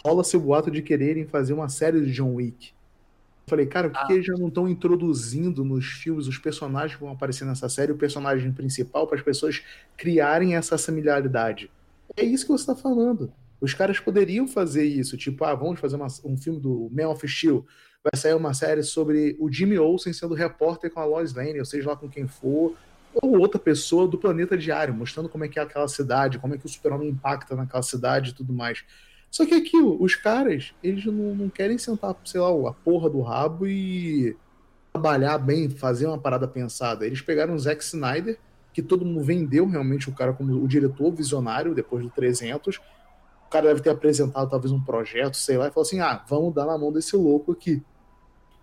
[0.03, 2.69] Rola-se o boato de quererem fazer uma série de John Wick.
[2.69, 4.15] Eu falei, cara, por que, ah.
[4.15, 7.97] eles já não estão introduzindo nos filmes os personagens que vão aparecer nessa série, o
[7.97, 9.63] personagem principal, para as pessoas
[9.95, 11.71] criarem essa familiaridade?
[12.17, 13.31] É isso que você está falando.
[13.65, 17.27] Os caras poderiam fazer isso, tipo, ah, vamos fazer uma, um filme do Man of
[17.27, 17.65] Steel,
[18.03, 21.65] vai sair uma série sobre o Jimmy Olsen sendo repórter com a Lois Lane, ou
[21.65, 22.75] seja lá com quem for,
[23.15, 26.59] ou outra pessoa do planeta diário, mostrando como é que é aquela cidade, como é
[26.59, 28.83] que o super-homem impacta naquela cidade e tudo mais.
[29.31, 33.21] Só que aquilo, os caras, eles não, não querem sentar, sei lá, a porra do
[33.21, 34.37] rabo e
[34.93, 37.03] trabalhar bem, fazer uma parada pensada.
[37.03, 38.37] Eles pegaram o Zack Snyder,
[38.71, 42.79] que todo mundo vendeu realmente o cara como o diretor visionário depois do 300,
[43.49, 46.65] cara deve ter apresentado talvez um projeto, sei lá, e falou assim: ah, vamos dar
[46.65, 47.81] na mão desse louco aqui.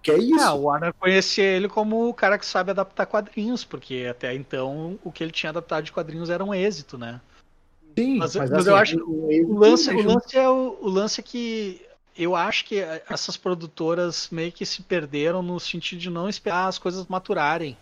[0.02, 0.40] Que é isso.
[0.40, 4.98] Ah, o Warner conhecia ele como o cara que sabe adaptar quadrinhos, porque até então
[5.04, 7.20] o que ele tinha adaptado de quadrinhos era um êxito, né?
[7.96, 10.78] Sim, Mas, mas, mas assim, eu acho que o, o lance, o lance é o,
[10.80, 11.86] o lance é que
[12.16, 16.78] eu acho que essas produtoras meio que se perderam no sentido de não esperar as
[16.78, 17.76] coisas maturarem,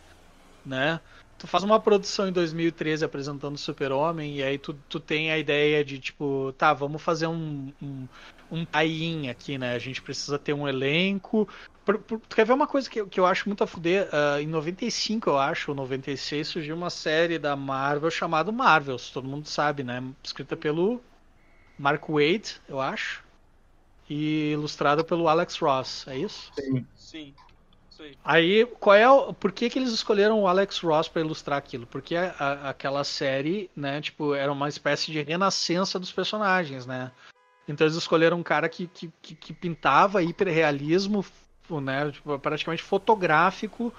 [0.64, 1.01] né?
[1.40, 5.38] Tu faz uma produção em 2013 apresentando o Super-Homem e aí tu, tu tem a
[5.38, 8.06] ideia de tipo, tá, vamos fazer um, um,
[8.52, 9.74] um tie-in aqui, né?
[9.74, 11.48] A gente precisa ter um elenco.
[11.82, 14.06] Por, por, tu quer ver uma coisa que, que eu acho muito a fuder?
[14.08, 19.26] Uh, em 95, eu acho, ou 96, surgiu uma série da Marvel chamada Marvels, todo
[19.26, 20.04] mundo sabe, né?
[20.22, 21.00] Escrita pelo
[21.78, 23.24] Mark Waid, eu acho
[24.10, 26.50] e ilustrada pelo Alex Ross, é isso?
[26.58, 26.86] Sim.
[26.96, 27.34] Sim.
[28.01, 28.16] Aí.
[28.24, 31.86] Aí, qual é o, por que, que eles escolheram o Alex Ross para ilustrar aquilo?
[31.86, 37.12] Porque a, a, aquela série, né, tipo, era uma espécie de renascença dos personagens, né?
[37.68, 41.24] Então eles escolheram um cara que, que, que, que pintava hiperrealismo,
[41.82, 43.93] né, tipo, praticamente fotográfico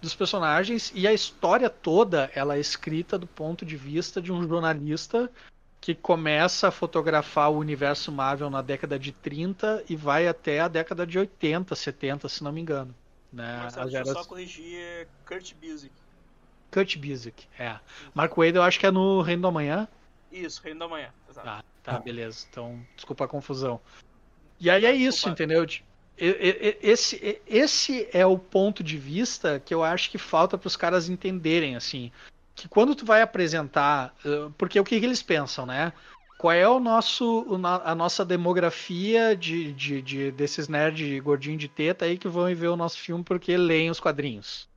[0.00, 4.46] dos personagens e a história toda ela é escrita do ponto de vista de um
[4.46, 5.30] jornalista
[5.80, 10.68] que começa a fotografar o universo Marvel na década de 30 e vai até a
[10.68, 12.94] década de 80, 70, se não me engano.
[13.32, 13.56] Né?
[13.58, 15.92] Marcelo, As deixa eu eras- só corrigir é Kurt Busiek.
[16.70, 17.78] Kurt Busiek, é.
[18.14, 19.86] Mark Wade eu acho que é no Reino da Manhã.
[20.32, 21.08] Isso, Reino da Manhã.
[21.28, 21.46] Exato.
[21.46, 22.46] Tá, tá, beleza.
[22.50, 23.80] Então, desculpa a confusão.
[24.60, 25.32] E aí é isso, Desculpa.
[25.42, 25.64] entendeu?
[25.66, 25.84] De-
[26.20, 31.08] Esse, esse é o ponto de vista que eu acho que falta para os caras
[31.08, 32.10] entenderem, assim.
[32.56, 34.12] Que quando tu vai apresentar.
[34.58, 35.92] Porque o que, que eles pensam, né?
[36.38, 41.66] Qual é o nosso, o a nossa demografia de, de, de- desses nerds gordinho de
[41.66, 44.68] teta aí que vão ver o nosso filme porque leem os quadrinhos?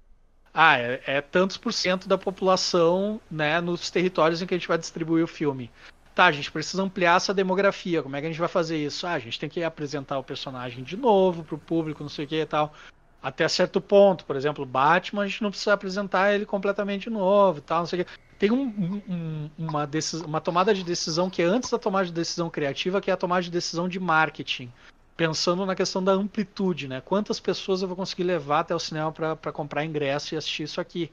[0.51, 4.67] Ah, é, é tantos por cento da população, né, nos territórios em que a gente
[4.67, 5.69] vai distribuir o filme.
[6.15, 8.01] Tá, a gente precisa ampliar essa demografia.
[8.01, 9.05] Como é que a gente vai fazer isso?
[9.05, 12.27] Ah, a gente tem que apresentar o personagem de novo pro público, não sei o
[12.27, 12.73] que e tal.
[13.21, 17.79] Até certo ponto, por exemplo, Batman, a gente não precisa apresentar ele completamente novo tal,
[17.79, 18.11] não sei o que.
[18.39, 22.07] Tem um- um- um- uma, decis- uma tomada de decisão que é antes da tomada
[22.07, 24.71] de decisão criativa, que é a tomada de decisão de marketing.
[25.15, 26.99] Pensando na questão da amplitude, né?
[27.01, 30.81] Quantas pessoas eu vou conseguir levar até o cinema para comprar ingresso e assistir isso
[30.81, 31.11] aqui?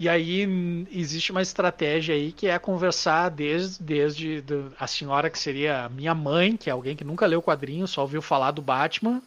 [0.00, 4.42] E aí existe uma estratégia aí que é conversar desde, desde
[4.78, 8.22] a senhora que seria minha mãe, que é alguém que nunca leu quadrinho, só ouviu
[8.22, 9.22] falar do Batman,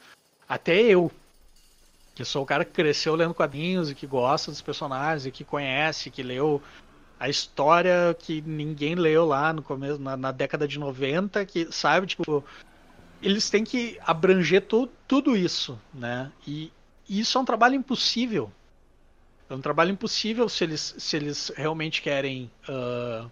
[0.50, 1.12] até eu,
[2.16, 5.44] que sou o cara que cresceu lendo quadrinhos e que gosta dos personagens e que
[5.44, 6.62] conhece, que leu
[7.20, 12.06] a história que ninguém leu lá no começo, na, na década de 90, que sabe,
[12.06, 12.44] tipo,
[13.22, 16.32] eles têm que abranger tu, tudo isso, né?
[16.46, 16.72] E
[17.08, 18.52] isso é um trabalho impossível.
[19.50, 23.28] É um trabalho impossível se eles, se eles realmente querem ah,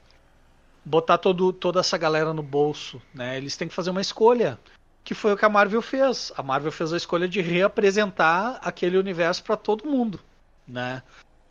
[0.86, 3.38] botar todo, toda essa galera no bolso, né?
[3.38, 4.58] Eles têm que fazer uma escolha,
[5.04, 6.32] que foi o que a Marvel fez.
[6.38, 10.20] A Marvel fez a escolha de reapresentar aquele universo para todo mundo,
[10.68, 11.02] né?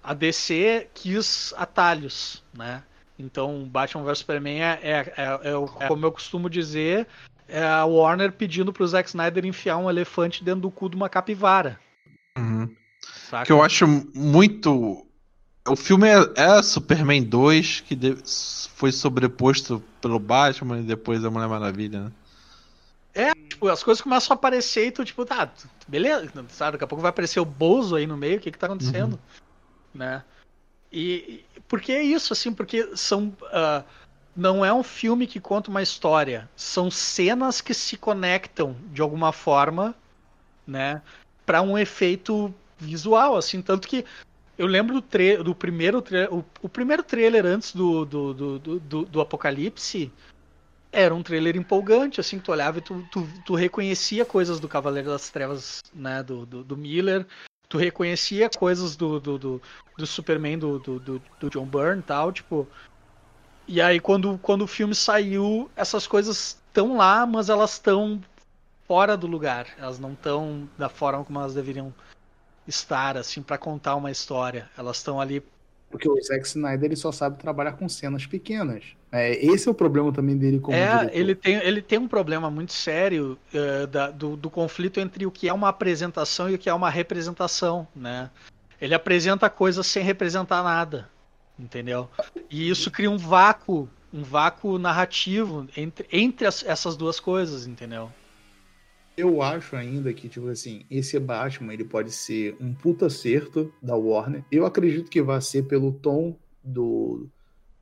[0.03, 2.83] A DC quis atalhos, né?
[3.19, 7.07] Então, Batman vs Superman é, é, é, é é como eu costumo dizer,
[7.47, 11.09] é a Warner pedindo pro Zack Snyder enfiar um elefante dentro do cu de uma
[11.09, 11.79] capivara.
[12.39, 12.75] Uhum.
[13.31, 13.47] Saca?
[13.47, 15.07] que eu acho muito.
[15.69, 17.97] O filme é, é Superman 2, que
[18.75, 22.13] foi sobreposto pelo Batman e depois a Mulher Maravilha, né?
[23.61, 25.51] Tipo, as coisas começam a aparecer e tu, tipo, tá,
[25.87, 26.73] beleza, sabe?
[26.73, 29.21] Daqui a pouco vai aparecer o Bozo aí no meio, o que que tá acontecendo?
[29.95, 30.25] Né?
[30.91, 33.37] E, e- porque é isso, assim, porque são.
[33.53, 33.85] ah,
[34.35, 39.33] não é um filme que conta uma história, são cenas que se conectam de alguma
[39.33, 39.95] forma,
[40.67, 41.03] né?
[41.45, 44.07] Pra um efeito visual, assim, tanto que
[44.57, 49.21] eu lembro do, do primeiro o, o primeiro trailer antes do, do, do, do- do
[49.21, 50.11] Apocalipse
[50.93, 54.69] era um trailer empolgante, assim, que tu olhava e tu, tu, tu reconhecia coisas do
[54.69, 57.27] Cavaleiro das Trevas, né, do, do, do Miller,
[57.69, 59.63] tu reconhecia coisas do, do, do,
[59.97, 62.69] do Superman do, do, do, John Byrne e tal, tipo.
[63.67, 68.21] E aí quando, quando o filme saiu, essas coisas estão lá, mas elas estão
[68.89, 69.69] fora do lugar.
[69.79, 71.95] Elas não estão da forma como elas deveriam
[72.67, 74.69] estar, assim, para contar uma história.
[74.77, 75.41] Elas estão ali
[75.91, 78.85] Porque o Zack Snyder ele só sabe trabalhar com cenas pequenas.
[79.11, 81.17] É, esse é o problema também dele como é, diretor.
[81.19, 85.31] ele tem, ele tem um problema muito sério eh, da- do, do conflito entre o
[85.33, 88.31] que é uma apresentação e o que é uma representação, né?
[88.81, 91.11] Ele apresenta coisas sem representar nada,
[91.59, 92.09] entendeu?
[92.49, 98.13] E isso cria um vácuo, um vácuo narrativo entre, entre as- essas duas coisas, entendeu?
[99.21, 103.95] Eu acho ainda que, tipo assim, esse Batman ele pode ser um puta acerto da
[103.95, 104.43] Warner.
[104.51, 106.35] Eu acredito que vai ser pelo tom
[106.65, 107.27] do,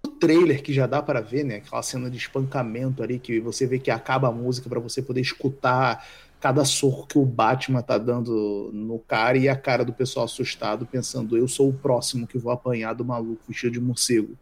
[0.03, 1.59] do trailer que já dá para ver, né?
[1.59, 5.21] Aquela cena de espancamento ali que você vê que acaba a música para você poder
[5.21, 6.05] escutar
[6.41, 10.87] cada soco que o Batman tá dando no cara e a cara do pessoal assustado,
[10.87, 14.37] pensando, eu sou o próximo que vou apanhar do maluco vestido de morcego.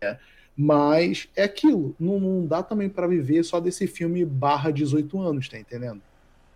[0.00, 0.16] É.
[0.56, 5.46] Mas é aquilo, não, não dá também para viver só desse filme barra 18 anos,
[5.46, 6.00] tá entendendo?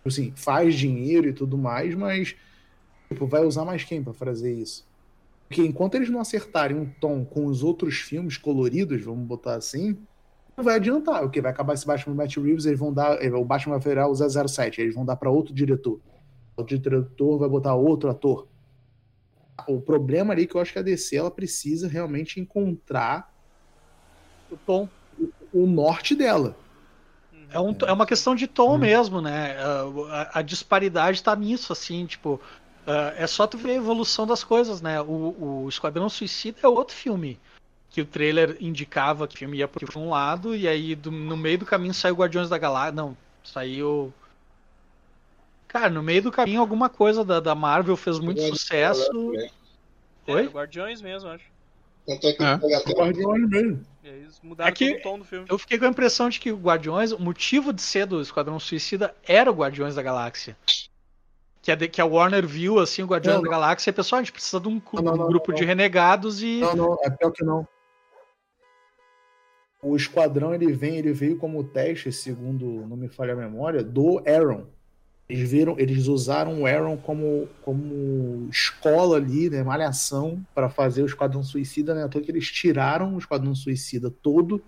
[0.05, 2.35] Tipo assim, faz dinheiro e tudo mais, mas
[3.09, 4.85] tipo, vai usar mais quem para fazer isso?
[5.47, 9.97] Porque enquanto eles não acertarem um tom com os outros filmes coloridos, vamos botar assim,
[10.55, 11.25] não vai adiantar.
[11.25, 14.07] O que vai acabar esse Batman Matt Reeves, eles vão dar, o Batman vai virar
[14.07, 15.99] o 007, eles vão dar para outro diretor.
[16.55, 18.47] O diretor vai botar outro ator.
[19.67, 23.33] O problema ali é que eu acho que a DC ela precisa realmente encontrar
[24.51, 24.87] o tom,
[25.51, 26.55] o norte dela.
[27.55, 28.77] É, um, é, uma questão de tom hum.
[28.77, 29.55] mesmo, né?
[30.11, 32.41] A, a disparidade tá nisso, assim, tipo.
[32.85, 35.01] Uh, é só tu ver a evolução das coisas, né?
[35.01, 37.39] O, o Esquadrão Suicida é outro filme
[37.89, 41.37] que o trailer indicava que o filme ia por um lado, e aí do, no
[41.37, 42.91] meio do caminho saiu Guardiões da Galáxia.
[42.91, 44.13] Não, saiu.
[45.65, 49.09] Cara, no meio do caminho alguma coisa da, da Marvel fez muito sucesso.
[50.27, 50.45] Oi?
[50.45, 51.45] É, Guardiões mesmo, acho.
[52.05, 52.55] Tanto é que é.
[52.93, 53.81] Guardiões mesmo.
[54.03, 55.45] eles mudaram é que o tom do filme.
[55.49, 58.59] Eu fiquei com a impressão de que o Guardiões, o motivo de ser do Esquadrão
[58.59, 60.55] Suicida era o Guardiões da Galáxia.
[61.61, 64.31] Que a, que a Warner viu, assim, o Guardiões da Galáxia e pessoal, a gente
[64.31, 66.59] precisa de um, não, não, um grupo de renegados e.
[66.59, 67.67] Não, não, é pior que não
[69.85, 74.19] o esquadrão ele vem, ele veio como teste, segundo não me falha a memória, do
[74.27, 74.65] Aaron.
[75.27, 81.07] Eles viram, eles usaram o Aaron como, como escola ali, né, malhação para fazer o
[81.07, 82.03] Esquadrão Suicida, né?
[82.03, 84.63] Até que eles tiraram o Esquadrão Suicida todo,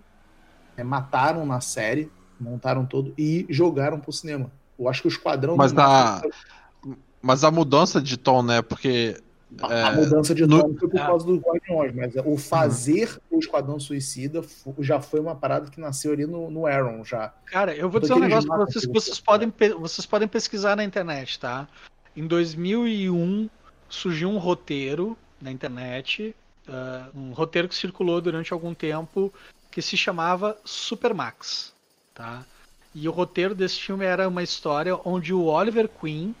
[0.76, 2.10] né, mataram na série,
[2.40, 4.50] montaram todo e jogaram pro cinema.
[4.76, 5.56] Eu acho que o Esquadrão.
[5.56, 6.22] Mas a,
[7.22, 8.60] mas a mudança de tom, né?
[8.62, 9.16] Porque
[9.62, 10.78] a, é, a mudança de nome no...
[10.78, 13.38] foi por causa dos Guardiões, mas o fazer uhum.
[13.38, 14.42] o Esquadrão Suicida
[14.80, 17.32] já foi uma parada que nasceu ali no, no Aaron já.
[17.46, 20.84] Cara, eu vou dizer um negócio pra vocês que vocês podem, vocês podem pesquisar na
[20.84, 21.66] internet, tá?
[22.16, 23.48] Em 2001
[23.88, 26.34] surgiu um roteiro na internet,
[26.68, 29.32] uh, um roteiro que circulou durante algum tempo
[29.70, 31.72] que se chamava Supermax,
[32.14, 32.44] tá?
[32.94, 36.34] E o roteiro desse filme era uma história onde o Oliver Queen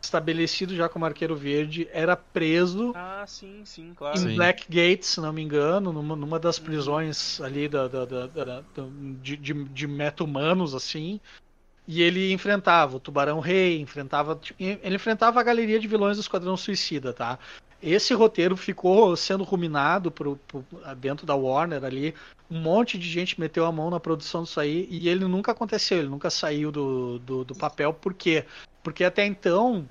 [0.00, 4.16] estabelecido já como arqueiro verde, era preso ah, sim, sim, claro.
[4.18, 4.34] em sim.
[4.36, 8.62] Blackgate, se não me engano, numa, numa das prisões ali da, da, da, da
[9.22, 11.20] de, de, de meta-humanos, assim.
[11.88, 14.40] E ele enfrentava o Tubarão Rei, enfrentava.
[14.58, 17.38] Ele enfrentava a galeria de vilões do Esquadrão Suicida, tá?
[17.80, 20.64] Esse roteiro ficou sendo ruminado pro, pro,
[20.96, 22.14] dentro da Warner ali.
[22.50, 25.98] Um monte de gente meteu a mão na produção disso aí e ele nunca aconteceu,
[25.98, 27.92] ele nunca saiu do, do, do papel.
[27.92, 28.44] Por quê?
[28.86, 29.88] Porque até então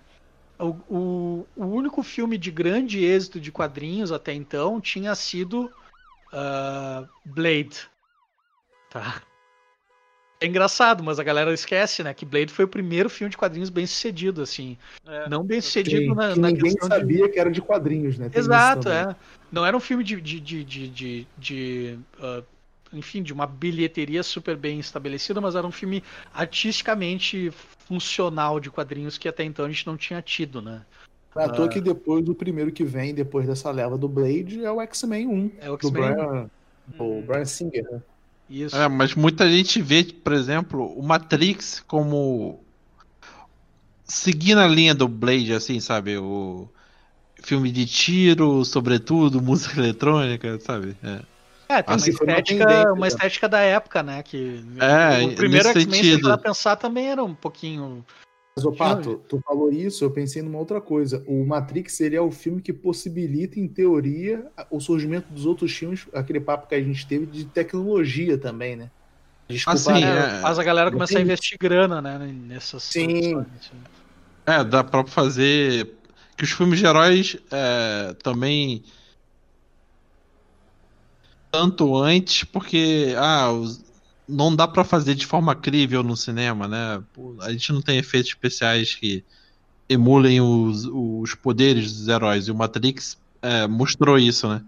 [0.58, 5.70] o, o, o, único filme de grande êxito de quadrinhos até então tinha sido
[6.32, 7.90] uh, Blade.
[8.90, 9.22] Tá.
[10.40, 12.14] É engraçado, mas a galera esquece, né?
[12.14, 14.78] Que Blade foi o primeiro filme de quadrinhos bem sucedido, assim.
[15.06, 17.34] É, não bem sucedido na, que na ninguém sabia de...
[17.34, 18.30] que era de quadrinhos, né?
[18.30, 19.14] Tem Exato, é.
[19.52, 22.42] Não era um filme de, de, de, de, de, de uh,
[22.96, 26.04] enfim, de uma bilheteria super bem estabelecida, mas era um filme
[26.34, 27.52] artisticamente
[27.88, 30.82] funcional de quadrinhos que até então a gente não tinha tido, né?
[31.36, 31.70] É à toa uh...
[31.70, 35.52] que depois, o primeiro que vem, depois dessa leva do Blade, é o X-Men 1.
[35.60, 36.50] É o X-Men Brian,
[36.98, 38.02] O Brian Singer, né?
[38.50, 38.76] Isso.
[38.76, 42.60] É, mas muita gente vê, por exemplo, o Matrix como
[44.06, 46.18] seguindo a linha do Blade, assim, sabe?
[46.18, 46.70] O
[47.42, 50.96] filme de tiro, sobretudo, música eletrônica, sabe?
[51.04, 51.22] É.
[51.76, 54.24] É, tem assim, uma, estética, uma estética da época, né?
[54.24, 58.06] Que é, o primeiro X-Men, se pensar, também era um pouquinho.
[58.56, 61.22] Mas, ô Pato, tu falou isso, eu pensei numa outra coisa.
[61.28, 66.40] O Matrix seria o filme que possibilita, em teoria, o surgimento dos outros filmes, aquele
[66.40, 68.90] papo que a gente teve de tecnologia também, né?
[69.50, 70.38] Desculpa, assim, né?
[70.38, 70.42] é...
[70.42, 72.18] Faz a galera começar a investir grana, né?
[72.18, 73.36] Nessas Sim.
[73.36, 73.46] Né?
[74.46, 75.94] É, dá pra fazer.
[76.38, 78.84] Que os filmes de heróis é, também
[81.56, 83.48] tanto antes porque ah,
[84.28, 87.02] não dá para fazer de forma crível no cinema, né?
[87.40, 89.24] A gente não tem efeitos especiais que
[89.88, 92.48] emulem os, os poderes dos heróis.
[92.48, 94.62] E o Matrix é, mostrou isso, né?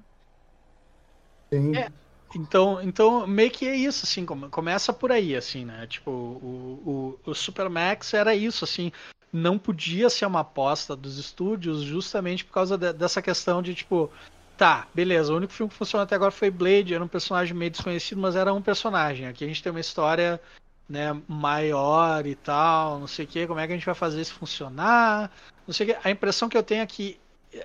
[1.51, 1.75] Sim.
[1.75, 1.91] É,
[2.33, 5.87] então, então, meio que é isso, assim, começa por aí, assim, né?
[5.87, 8.93] Tipo, o, o, o Supermax era isso, assim,
[9.33, 14.09] não podia ser uma aposta dos estúdios justamente por causa de, dessa questão de, tipo,
[14.57, 15.31] Tá, beleza.
[15.31, 18.35] O único filme que funcionou até agora foi Blade, era um personagem meio desconhecido, mas
[18.35, 19.27] era um personagem.
[19.27, 20.41] Aqui a gente tem uma história
[20.89, 24.19] né, maior e tal, não sei o que, como é que a gente vai fazer
[24.19, 25.29] isso funcionar,
[25.67, 26.07] não sei o que.
[26.07, 27.19] A impressão que eu tenho é que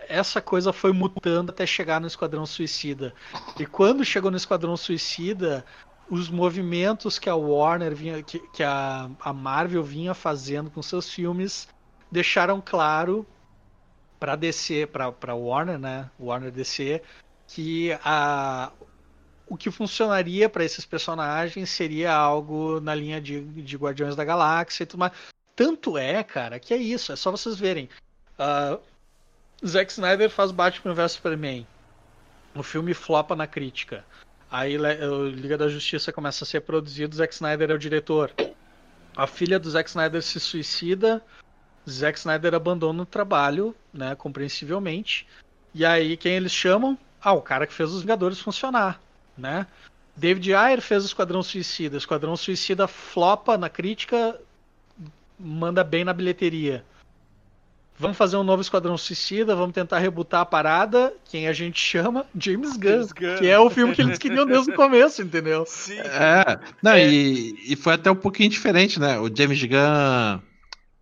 [0.08, 3.14] essa coisa foi mutando até chegar no Esquadrão Suicida.
[3.58, 5.64] E quando chegou no Esquadrão Suicida,
[6.10, 11.08] os movimentos que a Warner vinha, que, que a, a Marvel vinha fazendo com seus
[11.08, 11.68] filmes
[12.10, 13.26] deixaram claro
[14.22, 16.08] para DC, para Warner, né?
[16.16, 17.02] Warner DC,
[17.48, 18.70] que a,
[19.48, 24.84] o que funcionaria para esses personagens seria algo na linha de, de Guardiões da Galáxia
[24.84, 25.12] e tudo mais.
[25.56, 27.88] Tanto é, cara, que é isso, é só vocês verem.
[28.38, 28.80] Uh,
[29.66, 31.66] Zack Snyder faz Batman vs Superman.
[32.54, 34.04] O filme flopa na crítica.
[34.48, 38.32] Aí o Liga da Justiça começa a ser produzido, Zack Snyder é o diretor.
[39.16, 41.20] A filha do Zack Snyder se suicida,
[41.88, 45.26] Zack Snyder abandona o trabalho, né, compreensivelmente.
[45.74, 46.98] E aí quem eles chamam?
[47.20, 49.00] Ah, o cara que fez os Vingadores funcionar,
[49.36, 49.66] né?
[50.16, 51.96] David Ayer fez o Esquadrão Suicida.
[51.96, 54.38] O Esquadrão Suicida flopa na crítica,
[55.38, 56.84] manda bem na bilheteria.
[57.98, 61.14] Vamos fazer um novo Esquadrão Suicida, vamos tentar rebutar a parada.
[61.24, 62.26] Quem a gente chama?
[62.36, 63.36] James Gunn, James Gunn.
[63.38, 65.64] que é o filme que eles queriam desde o começo, entendeu?
[65.66, 65.98] Sim.
[65.98, 67.08] É, não, é.
[67.08, 69.18] E, e foi até um pouquinho diferente, né?
[69.18, 70.40] O James Gunn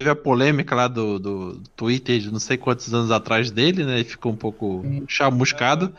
[0.00, 4.00] teve a polêmica lá do, do Twitter de não sei quantos anos atrás dele, né?
[4.00, 5.94] E ficou um pouco chamuscado.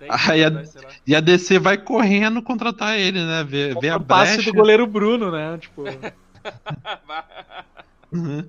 [0.00, 0.64] É, Aí a,
[1.06, 3.44] e a DC vai correndo contratar ele, né?
[3.44, 4.50] Ver, ver a passe brecha.
[4.50, 5.56] do goleiro Bruno, né?
[5.58, 5.84] Tipo.
[8.12, 8.44] uhum.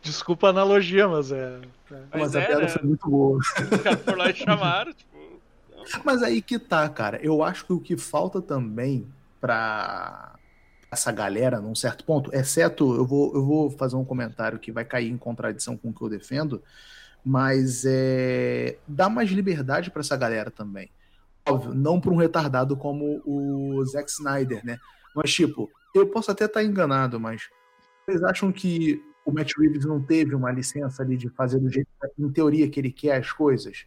[0.00, 1.60] Desculpa a analogia, mas é.
[1.92, 1.96] é.
[2.14, 2.68] Mas, a é, piada né?
[2.68, 3.38] foi muito boa.
[3.38, 5.16] Os caras foram lá e chamaram, tipo.
[6.02, 7.20] Mas aí que tá, cara.
[7.22, 9.06] Eu acho que o que falta também
[9.38, 10.35] pra
[10.96, 14.84] essa galera, num certo ponto, exceto, eu vou, eu vou fazer um comentário que vai
[14.84, 16.62] cair em contradição com o que eu defendo,
[17.22, 20.90] mas é, dá mais liberdade para essa galera também.
[21.46, 24.78] Óbvio, não para um retardado como o Zack Snyder, né?
[25.14, 27.48] Mas, tipo, eu posso até estar tá enganado, mas
[28.04, 31.88] vocês acham que o Matt Reeves não teve uma licença ali de fazer do jeito,
[32.18, 33.86] em teoria, que ele quer as coisas?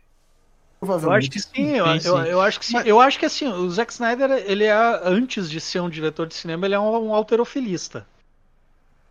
[0.81, 2.73] Eu acho que sim, eu, eu, eu, acho que sim.
[2.73, 2.87] Mas...
[2.87, 4.73] Eu acho que assim, o Zack Snyder, ele é,
[5.03, 8.07] antes de ser um diretor de cinema, ele é um, um alterofilista.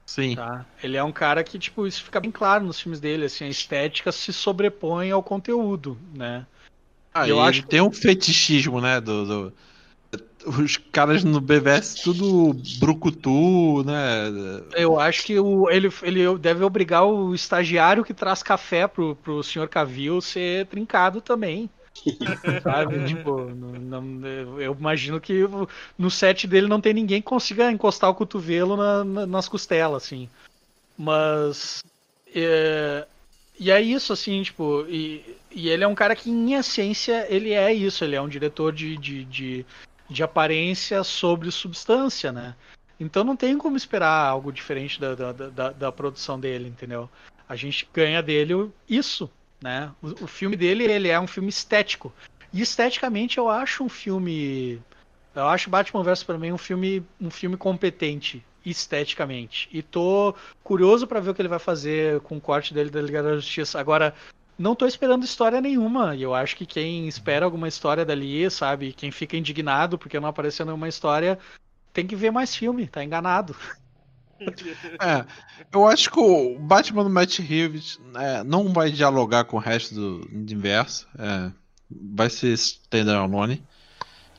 [0.07, 0.37] Sim.
[0.37, 0.65] Tá?
[0.83, 3.49] Ele é um cara que, tipo, isso fica bem claro nos filmes dele, assim, a
[3.49, 6.47] estética se sobrepõe ao conteúdo, né?
[7.13, 9.53] Ah, eu acho que tem um fetichismo, né, do, do
[10.47, 14.63] os caras no BVS tudo brucutu, né?
[14.75, 19.43] Eu acho que o, ele, ele deve obrigar o estagiário que traz café pro, pro
[19.43, 21.69] senhor Cavil ser trincado também.
[22.63, 23.05] Sabe?
[23.07, 25.45] tipo, não, não, eu imagino que
[25.99, 30.05] no set dele não tem ninguém que consiga encostar o cotovelo na, na, nas costelas,
[30.05, 30.29] assim.
[30.97, 31.83] Mas.
[32.35, 33.07] É,
[33.59, 34.87] e é isso, assim, tipo.
[34.89, 38.05] E, e ele é um cara que, em essência, ele é isso.
[38.05, 39.67] Ele é um diretor de, de, de
[40.09, 42.55] de aparência sobre substância, né?
[42.99, 47.09] Então não tem como esperar algo diferente da, da, da, da produção dele, entendeu?
[47.49, 49.31] A gente ganha dele isso,
[49.63, 49.93] né?
[50.03, 52.13] O, o, filme dele ele é um filme estético.
[52.53, 54.81] E esteticamente eu acho um filme.
[55.35, 59.69] Eu acho Batman vs Superman um filme, um filme competente esteticamente.
[59.73, 63.01] E tô curioso para ver o que ele vai fazer com o corte dele da
[63.01, 63.79] Liga da Justiça.
[63.79, 64.15] Agora,
[64.59, 66.17] não tô esperando história nenhuma.
[66.17, 70.29] E eu acho que quem espera alguma história dali, sabe, quem fica indignado porque não
[70.29, 71.39] apareceu nenhuma história,
[71.93, 73.55] tem que ver mais filme, tá enganado.
[75.01, 75.27] É,
[75.73, 79.97] eu acho que o Batman do Matt Reeves é, não vai dialogar com o resto
[79.97, 81.09] do universo.
[81.19, 81.51] É,
[81.91, 83.61] vai ser standalone.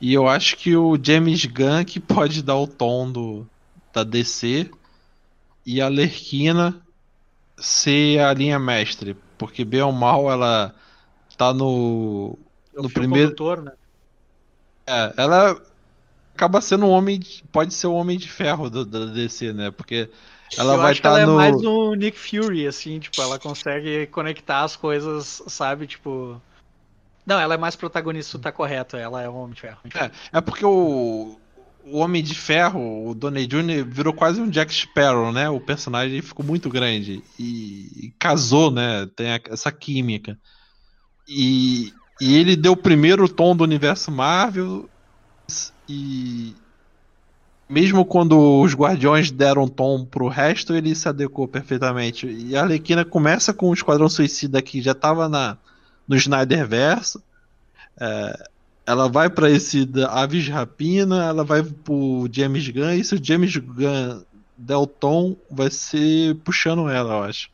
[0.00, 3.46] E eu acho que o James Gunn que pode dar o tom do,
[3.92, 4.70] da DC
[5.66, 6.80] e a Lerquina
[7.58, 10.74] ser a linha mestre porque bem ou mal ela
[11.34, 12.38] tá no.
[12.76, 13.30] É no primeiro.
[13.30, 13.72] Condutor, né?
[14.86, 15.58] É, ela
[16.34, 17.20] acaba sendo um homem.
[17.50, 19.70] Pode ser o um homem de ferro da, DC, né?
[19.70, 20.10] Porque
[20.58, 21.40] ela Eu vai estar tá no.
[21.40, 25.86] Ela é mais um Nick Fury, assim, tipo, ela consegue conectar as coisas, sabe?
[25.86, 26.38] Tipo.
[27.24, 29.78] Não, ela é mais protagonista, tá correto, ela é um homem de ferro.
[29.94, 31.38] É, é porque o,
[31.84, 35.48] o Homem de Ferro, o Donnie Jr., virou quase um Jack Sparrow, né?
[35.48, 39.06] O personagem ficou muito grande e, e casou, né?
[39.16, 40.38] Tem a, essa química.
[41.28, 44.88] E, e ele deu o primeiro tom do universo Marvel
[45.88, 46.54] e
[47.68, 52.26] mesmo quando os Guardiões deram tom pro resto, ele se adequou perfeitamente.
[52.26, 55.56] E a Arlequina começa com o Esquadrão Suicida que já estava na
[56.06, 57.20] no Snyderverse.
[58.00, 58.44] É,
[58.86, 63.56] ela vai para esse Aves Rapina, ela vai pro James Gunn, e se o James
[63.56, 64.22] Gunn
[64.56, 67.50] der o tom, vai ser puxando ela, eu acho.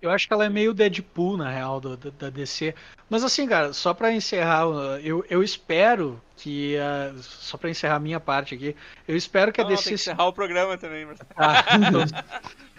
[0.00, 2.72] Eu acho que ela é meio Deadpool, na real, do, da DC.
[3.10, 4.62] Mas assim, cara, só para encerrar,
[5.02, 6.76] eu, eu espero que.
[6.76, 8.76] Uh, só para encerrar a minha parte aqui,
[9.08, 9.82] eu espero que a não, DC.
[9.82, 11.18] Tem que encerrar o programa também, mas...
[11.36, 11.64] ah,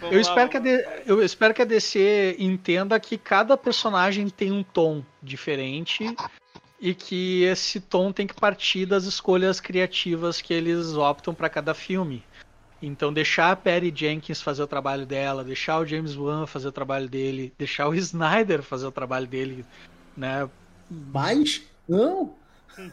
[0.00, 0.88] eu, lá, espero que a D...
[1.04, 6.16] eu espero que a DC entenda que cada personagem tem um tom diferente
[6.80, 11.74] e que esse tom tem que partir das escolhas criativas que eles optam para cada
[11.74, 12.24] filme.
[12.82, 16.72] Então deixar a Perry Jenkins fazer o trabalho dela, deixar o James Wan fazer o
[16.72, 19.64] trabalho dele, deixar o Snyder fazer o trabalho dele,
[20.16, 20.48] né?
[20.90, 22.34] Mas não.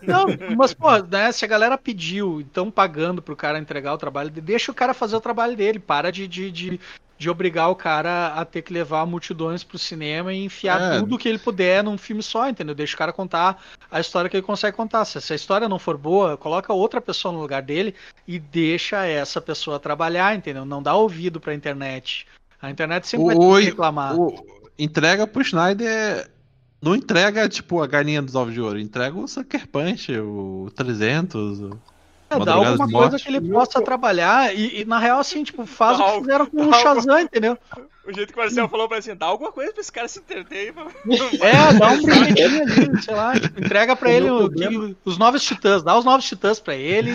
[0.01, 0.25] Não,
[0.57, 4.71] mas pô, né, se a galera pediu, então pagando pro cara entregar o trabalho, deixa
[4.71, 6.79] o cara fazer o trabalho dele, para de, de, de,
[7.17, 10.99] de obrigar o cara a ter que levar multidões pro cinema e enfiar É.
[10.99, 12.75] tudo que ele puder num filme só, entendeu?
[12.75, 15.03] Deixa o cara contar a história que ele consegue contar.
[15.05, 17.95] Se, se a história não for boa, coloca outra pessoa no lugar dele
[18.27, 20.63] e deixa essa pessoa trabalhar, entendeu?
[20.65, 22.27] Não dá ouvido pra internet.
[22.61, 24.15] A internet sempre vai ter Oi, que reclamar.
[24.15, 24.45] O-
[24.77, 26.29] entrega pro Snyder.
[26.79, 28.79] Não entrega, tipo, a galinha dos ovos de ouro.
[28.79, 31.59] Entrega o Sucker Punch, o 300.
[31.61, 31.79] o-
[32.29, 33.23] É, dá alguma coisa Morte.
[33.23, 36.67] que ele possa trabalhar e, e, na real, assim, tipo, faz o que fizeram com
[36.67, 37.57] o Shazam, entendeu?
[38.05, 40.19] O jeito que o Marcelo falou pra assim, dá alguma coisa pra esse cara se
[40.19, 40.73] entreter.
[41.41, 45.17] É, dá um brinquedinho ali, sei lá, tipo, entrega pra O ele o- que- os
[45.17, 47.11] novos titãs, dá os novos titãs pra ele,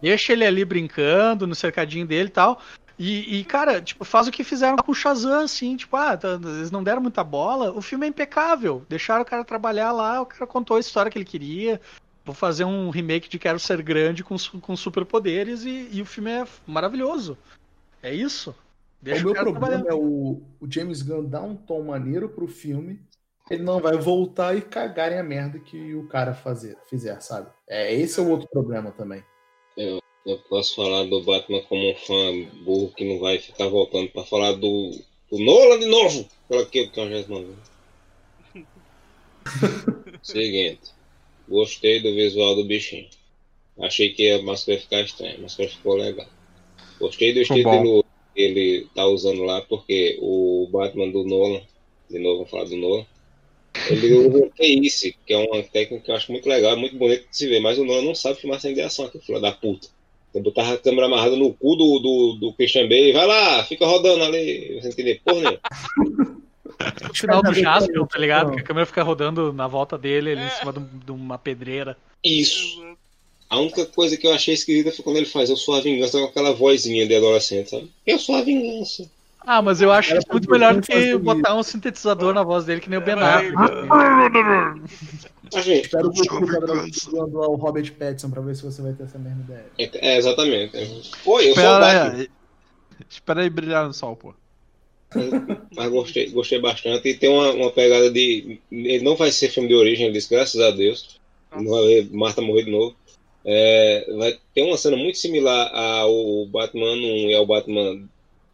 [0.00, 2.60] deixa ele ali brincando no cercadinho dele e tal.
[2.98, 6.38] E, e, cara, tipo, faz o que fizeram com o Shazam, assim, tipo, ah, tá-
[6.42, 8.84] eles não deram muita bola, o filme é impecável.
[8.90, 11.80] Deixaram o cara trabalhar lá, o cara contou a história que ele queria.
[12.24, 16.30] Vou fazer um remake de Quero Ser Grande com, com superpoderes e, e o filme
[16.30, 17.36] é maravilhoso.
[18.02, 18.54] É isso.
[19.00, 23.00] Deixa o meu problema é o, o James Gunn dar um tom maneiro pro filme.
[23.50, 27.50] Ele não vai voltar e cagarem a merda que o cara fazer, fizer, sabe?
[27.68, 29.24] É, esse é o outro problema também.
[29.76, 34.22] Eu posso falar do Batman como um fã burro que não vai ficar voltando pra
[34.22, 34.90] falar do,
[35.30, 36.28] do Nolan de novo.
[36.48, 37.56] Pela que o Cão já mandou.
[40.22, 40.92] Seguinte.
[41.50, 43.08] Gostei do visual do bichinho.
[43.80, 46.26] Achei que a máscara ia ficar estranha, máscara ficou legal.
[47.00, 48.04] Gostei do estilo
[48.34, 51.60] que ele tá usando lá, porque o Batman do Nolan,
[52.08, 53.04] de novo vamos falar do Nolan,
[53.88, 57.28] ele usa o KISS, que é uma técnica que eu acho muito legal, muito bonito
[57.28, 59.50] de se ver, mas o Nolan não sabe filmar sem de ação, aquele filho da
[59.50, 59.88] puta.
[60.32, 63.84] Eu botava a câmera amarrada no cu do, do, do Christian Bale, vai lá, fica
[63.86, 66.39] rodando ali, você entender porra nenhuma.
[67.10, 68.48] O final do Jaspion, tá ligado?
[68.48, 68.54] não.
[68.56, 70.46] Que a câmera fica rodando na volta dele, ali É.
[70.46, 71.96] em cima de um- de uma pedreira.
[72.24, 72.84] Isso.
[73.48, 76.18] A única coisa que eu achei esquisita foi quando ele faz Eu sou a vingança
[76.18, 77.90] com aquela vozinha de adolescente, sabe?
[78.06, 79.10] Eu sou a vingança.
[79.40, 82.64] Ah, mas eu acho Era isso muito melhor do que botar um sintetizador na voz
[82.66, 83.56] dele, que nem o Ben Affleck.
[85.54, 88.92] A gente, Espero que o quando lá o Robert Pattinson pra ver se você vai
[88.92, 89.66] ter essa mesma ideia.
[89.78, 90.76] é, é, exatamente.
[91.24, 92.06] Oi, eu sou o Batman.
[92.20, 92.28] Espera,
[93.10, 94.32] espera aí brilhar no sol, pô.
[95.74, 97.08] Mas gostei, gostei bastante.
[97.08, 98.60] E tem uma, uma pegada de.
[98.70, 101.18] Ele não vai ser filme de origem, ele disse, graças a Deus.
[101.52, 102.96] Não vai Marta morrer de novo.
[103.44, 108.08] É, vai ter uma cena muito similar ao Batman 1 e ao Batman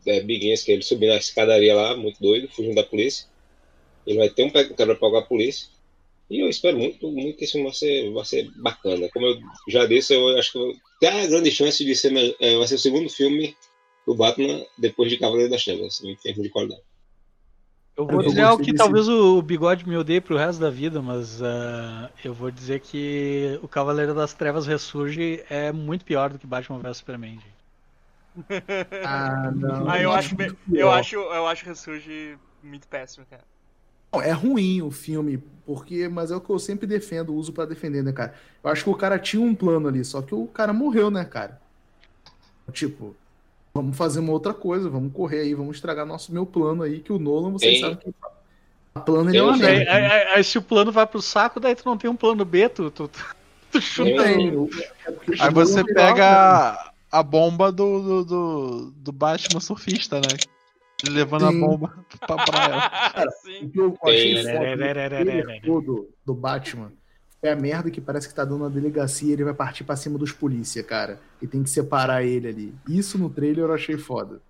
[0.06, 3.26] é, Begins, que ele subindo a escadaria lá, muito doido, fugindo da polícia.
[4.06, 5.68] Ele vai ter um quebra-pau com a polícia.
[6.30, 9.08] E eu espero muito, muito que esse filme vai ser, vai ser bacana.
[9.12, 9.38] Como eu
[9.68, 12.78] já disse, eu acho que tem a grande chance de ser, é, vai ser o
[12.78, 13.54] segundo filme
[14.06, 16.80] do Batman depois de Cavaleiro das Trevas, em termos de qualidade.
[17.96, 20.68] Eu vou Eu dizer algo que desse- talvez o bigode me odeie pro resto da
[20.70, 26.30] vida, mas ah, eu vou dizer que o Cavaleiro das Trevas Ressurge é muito pior
[26.30, 27.32] do que Batman vs Superman.
[27.40, 27.56] gente.
[29.02, 29.88] Ah, não.
[29.88, 30.36] Ah, eu acho,
[30.72, 33.42] eu acho, eu acho Ressurge muito péssimo, cara.
[34.12, 37.64] Não, é ruim o filme, porque, mas é o que eu sempre defendo, uso pra
[37.64, 38.34] defender, né, cara?
[38.62, 41.24] Eu acho que o cara tinha um plano ali, só que o cara morreu, né,
[41.24, 41.60] cara?
[42.72, 43.16] Tipo,
[43.76, 47.12] vamos fazer uma outra coisa, vamos correr aí, vamos estragar nosso meu plano aí, que
[47.12, 48.14] o Nolan, vocês Tem- sabem que
[48.94, 49.92] a plano ele é uma um- Aí, merda.
[49.92, 52.44] aí- aí- aí se o plano vai pro saco, daí tu não tem um plano
[52.44, 53.10] B, tu, tu,
[53.70, 54.22] tu chuta.
[54.54, 54.70] O- o
[55.40, 60.28] Aí você pega a, bomba do, do, do, do Batman surfista, né?
[61.04, 61.62] Ele levando Sim.
[61.62, 61.94] a bomba
[62.26, 62.90] pra praia.
[63.28, 63.68] O Sim.
[63.68, 66.90] que eu achei foda do do Batman
[67.46, 69.96] é a merda que parece que tá dando na delegacia e ele vai partir pra
[69.96, 71.20] cima dos polícia, cara.
[71.40, 72.74] E tem que separar ele ali.
[72.88, 74.40] Isso no trailer eu achei foda.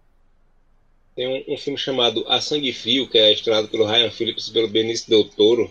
[1.14, 4.52] Tem um, um filme chamado A Sangue Frio, que é estrelado pelo Ryan Phillips e
[4.52, 5.70] pelo Benício Del Toro,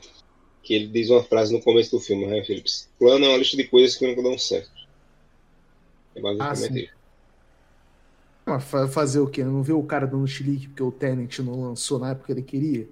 [0.64, 2.90] que ele diz uma frase no começo do filme, Ryan Phillips.
[2.98, 4.72] Plano é uma lista de coisas que nunca dão certo.
[6.16, 6.96] É basicamente Ah, isso.
[8.46, 9.44] Mas fazer o quê?
[9.44, 12.44] Não ver o cara dando chilique porque o Tenant não lançou na época que ele
[12.44, 12.90] queria?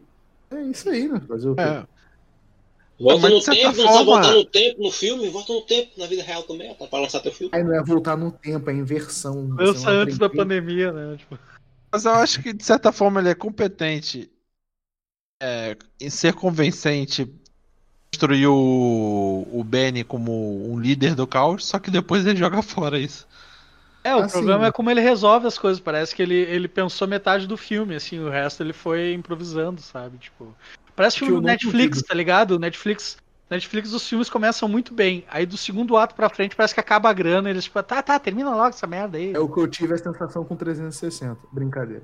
[0.51, 1.21] É isso aí, né?
[1.27, 1.61] Fazer o quê?
[1.61, 1.87] É.
[2.99, 6.05] Volta no tempo, não sabe forma- voltar no tempo no filme, volta no tempo na
[6.05, 7.51] vida real também, tá pra lançar teu filme.
[7.53, 9.49] Aí não é voltar no tempo, é inversão.
[9.55, 11.17] Você não antes da pandemia, né?
[11.17, 11.37] Tipo,
[11.91, 14.31] Mas eu acho que, de certa forma, ele é competente
[15.41, 17.29] é, em ser convincente,
[18.13, 22.97] construir o, o Benny como um líder do caos, só que depois ele joga fora
[22.99, 23.27] isso.
[24.03, 25.79] É, o Assim, problema é como ele resolve as coisas.
[25.81, 30.17] Parece que ele, ele pensou metade do filme, assim, o resto ele foi improvisando, sabe?
[30.17, 30.53] Tipo,
[30.95, 32.59] parece filme do Netflix, tá ligado?
[32.59, 33.17] Netflix,
[33.49, 35.25] Netflix os filmes começam muito bem.
[35.29, 37.49] Aí do segundo ato pra frente parece que acaba a grana.
[37.49, 39.33] Eles tipo, tá, tá, termina logo essa merda aí.
[39.33, 41.39] É o que eu tive a sensação com 360.
[41.51, 42.03] Brincadeira.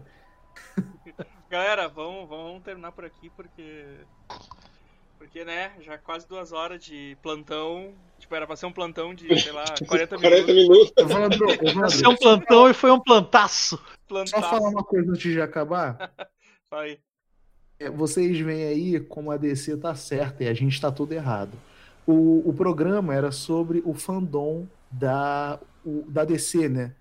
[1.49, 3.85] Galera, vamos, vamos terminar por aqui porque.
[5.17, 7.93] Porque, né, já quase duas horas de plantão.
[8.19, 10.45] Tipo, era pra ser um plantão de, sei lá, 40 minutos.
[10.45, 10.93] 40 minutos.
[10.97, 13.77] Evandro, ser um plantão e foi um plantaço.
[14.07, 14.49] só Plantaço.
[14.49, 16.11] falar uma coisa antes de acabar.
[16.69, 16.99] Fala aí.
[17.79, 21.51] É, Vocês veem aí como a DC tá certa e a gente tá tudo errado.
[22.05, 26.93] O, o programa era sobre o fandom da, o- da DC, né?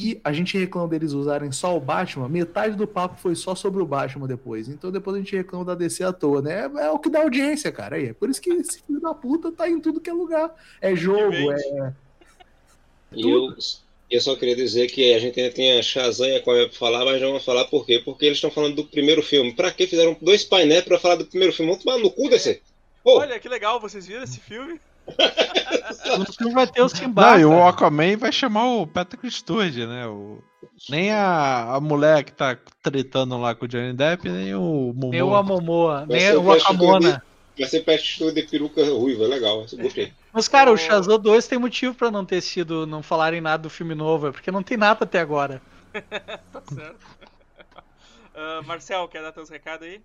[0.00, 3.82] E a gente reclama deles usarem só o Batman, metade do papo foi só sobre
[3.82, 4.68] o Batman depois.
[4.68, 6.66] Então depois a gente reclama da DC à toa, né?
[6.76, 7.96] É, é o que dá audiência, cara.
[7.96, 10.54] Aí, é por isso que esse filho da puta tá em tudo que é lugar.
[10.80, 11.94] É jogo, é.
[13.12, 13.54] E eu,
[14.10, 16.78] eu só queria dizer que a gente ainda tem a Shazam e a Aquaman pra
[16.78, 18.00] falar, mas não vamos falar por quê?
[18.04, 19.52] Porque eles estão falando do primeiro filme.
[19.54, 21.70] Pra que fizeram dois painéis pra falar do primeiro filme?
[21.70, 22.62] Vamos tomar no cu desse.
[23.04, 24.80] Pô, Olha que legal, vocês viram esse filme?
[26.18, 27.38] No filme vai ter o Não, Simba.
[27.38, 30.06] e o Aquaman vai chamar o Patrick Stewart, né?
[30.06, 30.38] O...
[30.88, 35.10] Nem a, a mulher que tá tretando lá com o Johnny Depp, nem o Momoa.
[35.10, 37.22] Nem o Amomoa, Vai nem ser o o Akamona.
[37.58, 39.66] vai ser pet estudo de peruca ruiva, legal.
[39.72, 40.12] Gostei.
[40.32, 43.70] Mas, cara, O- Shazam 2 tem motivo pra não ter sido, não falarem nada do
[43.70, 45.60] filme novo, é porque não tem nada até agora.
[46.52, 47.06] Tá certo.
[48.34, 50.00] Ah, Marcel, quer dar teus recados aí?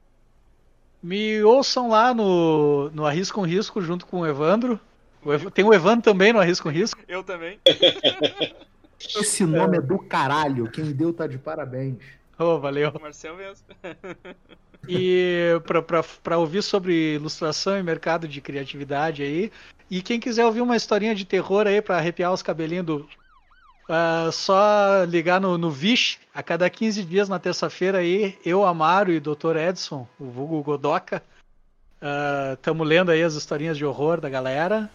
[1.02, 4.80] Me ouçam lá no, no Arrisca um Risco junto com o Evandro.
[5.24, 7.00] O Ev- Tem o Evandro também no Arrisca um Risco.
[7.08, 7.60] Eu também.
[9.00, 10.72] Esse nome é do caralho.
[10.72, 11.98] Quem deu tá de parabéns.
[12.40, 12.90] Oh, valeu.
[12.96, 13.66] O Marcel mesmo.
[14.88, 15.62] E
[16.24, 19.52] pra ouvir sobre ilustração e mercado de criatividade aí.
[19.90, 23.10] E quem quiser ouvir uma historinha de terror aí pra arrepiar os cabelinhos do.
[23.88, 29.12] ah, só ligar no, no Vish a cada 15 dias na terça-feira aí, eu, Amaro
[29.12, 29.56] e Dr.
[29.56, 31.24] Edson, o vulgo Godoka,
[32.54, 34.90] estamos lendo aí as historinhas de horror da galera.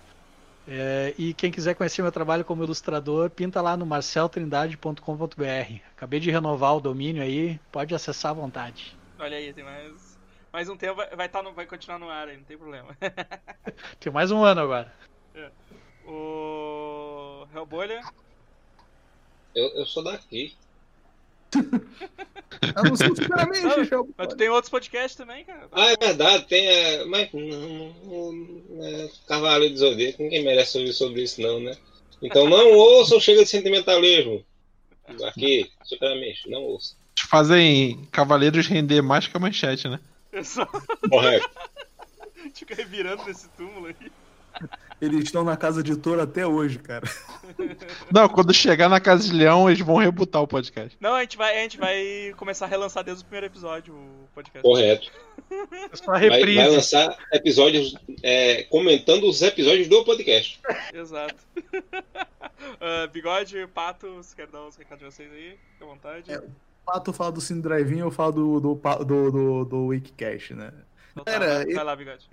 [0.70, 5.80] É, e quem quiser conhecer meu trabalho como ilustrador, pinta lá no marceltrindade.com.br.
[5.96, 8.97] Acabei de renovar o domínio aí, pode acessar à vontade.
[9.18, 10.18] Olha aí, tem mais.
[10.52, 12.96] Mais um tempo, vai, vai, tá no- vai continuar no ar aí, não tem problema.
[14.00, 14.92] Tem mais um ano agora.
[16.06, 17.46] o.
[17.54, 18.00] Hellbolha.
[19.54, 20.56] Eu, eu sou daqui.
[21.54, 24.08] Eu não sei sinceramente, Não.
[24.16, 25.68] Mas tu tem outros podcasts também, cara.
[25.72, 26.66] Ah, é verdade, tem.
[26.66, 31.76] É, mas não, não, é Cavaleiro do Zodíaco, ninguém merece ouvir sobre isso, não, né?
[32.22, 34.44] Então não ouçam Chega de Sentimentalismo.
[35.24, 36.96] Aqui, superamente, não ouçam.
[37.28, 40.00] Fazem Cavaleiros render mais que a manchete, né?
[40.42, 40.64] Só
[41.10, 41.50] Correto.
[42.54, 44.10] fico revirando nesse túmulo aí.
[44.98, 47.06] Eles estão na casa editora até hoje, cara.
[48.10, 50.96] Não, quando chegar na Casa de Leão, eles vão rebutar o podcast.
[50.98, 54.28] Não, a gente vai, a gente vai começar a relançar desde o primeiro episódio o
[54.34, 54.62] podcast.
[54.62, 55.12] Correto.
[55.50, 56.56] É só Vai, reprise.
[56.56, 60.60] vai lançar episódios é, comentando os episódios do podcast.
[60.92, 61.36] Exato.
[62.80, 65.58] Ah, bigode, pato, você quer dar os recados de vocês aí?
[65.72, 66.30] Fique à vontade.
[66.30, 66.42] É.
[66.92, 68.74] Pato fala do Cine Drive-In, eu falo do, do,
[69.04, 70.72] do, do, do Wikicast, né?
[71.12, 72.28] Então tá, Pera, vai, eu- lá, bigode.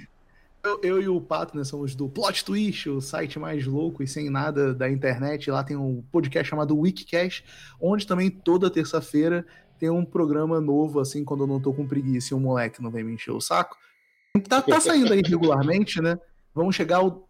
[0.63, 4.07] Eu, eu e o Pato, né, somos do Plot Twist, o site mais louco e
[4.07, 5.51] sem nada da internet.
[5.51, 7.45] Lá tem um podcast chamado Wikicast,
[7.79, 9.45] onde também toda terça-feira
[9.77, 12.89] tem um programa novo, assim, quando eu não tô com preguiça e o moleque não
[12.89, 13.77] vem me encher o saco.
[14.49, 16.17] Tá, tá saindo aí regularmente, né?
[16.53, 17.27] Vamos chegar ao.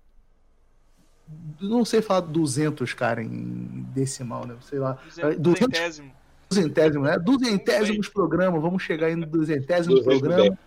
[1.59, 4.55] Não sei falar 200, cara, em decimal, né?
[4.61, 4.97] Sei lá.
[5.03, 5.99] Duzen- 200
[6.49, 7.03] Duzentésimo.
[7.03, 7.17] Né?
[7.17, 10.57] Duzentésimos programas, vamos chegar aí no duzentésimo programa.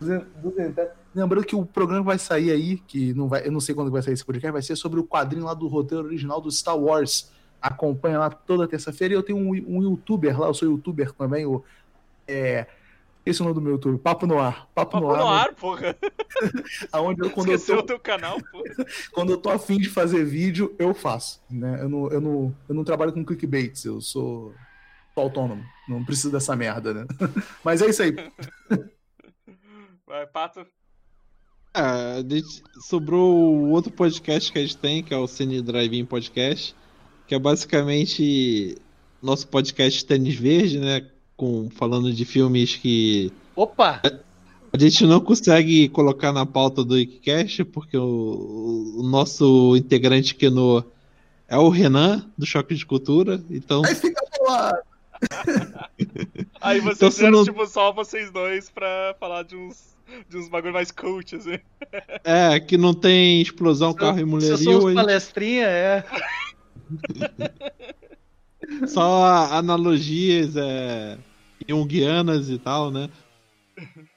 [0.00, 0.94] Duzen- duzentésimo.
[1.14, 4.02] Lembrando que o programa vai sair aí, que não vai, eu não sei quando vai
[4.02, 7.30] sair esse podcast, vai ser sobre o quadrinho lá do roteiro original do Star Wars.
[7.60, 9.14] Acompanha lá toda terça-feira.
[9.14, 11.64] E eu tenho um, um youtuber lá, eu sou youtuber também, o.
[12.26, 12.66] É,
[13.26, 14.68] esse é o nome do meu YouTube, Papo no Ar.
[14.74, 15.96] Papo, Papo no Ar, no ar, porra.
[16.92, 18.86] Aonde eu, quando, eu Esqueceu tô, o teu canal, porra.
[19.12, 21.40] quando eu tô afim de fazer vídeo, eu faço.
[21.50, 21.78] Né?
[21.82, 24.54] Eu, não, eu, não, eu não trabalho com clickbaits, eu sou,
[25.18, 25.64] sou autônomo.
[25.88, 27.06] Não preciso dessa merda, né?
[27.64, 28.14] Mas é isso aí.
[30.06, 30.64] Vai, pato.
[31.74, 35.60] Ah, a gente- sobrou o outro podcast que a gente tem, que é o Cine
[35.60, 36.74] Drive-In Podcast,
[37.26, 38.78] que é basicamente
[39.20, 41.06] nosso podcast Tênis Verde, né?
[41.36, 44.00] Com, falando de filmes que Opa!
[44.72, 50.84] a gente não consegue colocar na pauta do Wikicast, porque o, o nosso integrante Keno
[51.46, 54.72] é o Renan, do Choque de Cultura, então Aí fica lá.
[56.60, 59.96] Aí vocês Então, fizeram, se não- tipo, só vocês dois pra falar de uns,
[60.28, 61.58] de uns bagulho mais cult, assim.
[62.24, 66.04] é, que não tem explosão, carro e Vocês mulherio, a os gente- palestrinha, é.
[68.86, 71.18] só analogias é,
[71.68, 73.08] junguianas e tal, né?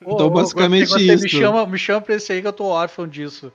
[0.02, 1.24] Então, basicamente você isso.
[1.24, 3.52] Me chama, me chama pra esse aí que eu tô órfão disso.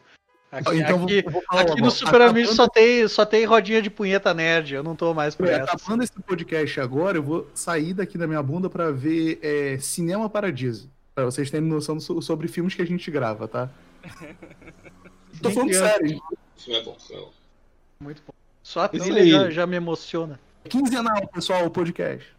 [0.50, 1.90] Aqui, Então, aqui, vou- vou falar aqui no.
[1.90, 5.34] Super Amigos Acabando- só tem, só tem rodinha de punheta nerd, eu não tô mais
[5.34, 5.72] por essa.
[5.72, 10.30] Acabando esse podcast agora, eu vou sair daqui da minha bunda pra ver é, Cinema
[10.30, 10.90] Paradiso.
[11.14, 13.68] Pra vocês terem noção so- sobre filmes que a gente grava, tá?
[15.42, 15.88] Tô falando criança.
[15.88, 16.16] sério.
[16.16, 17.32] O filme é bom, filme é bom.
[18.00, 18.32] Muito bom.
[18.62, 19.30] Só a Isso trilha aí.
[19.30, 20.38] já, já me emociona.
[20.68, 22.34] Quinzenal, pessoal, o podcast.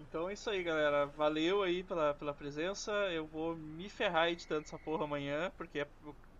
[0.00, 1.06] Então é isso aí, galera.
[1.16, 2.92] Valeu aí pela, pela presença.
[3.12, 5.86] Eu vou me ferrar editando essa porra amanhã, porque é-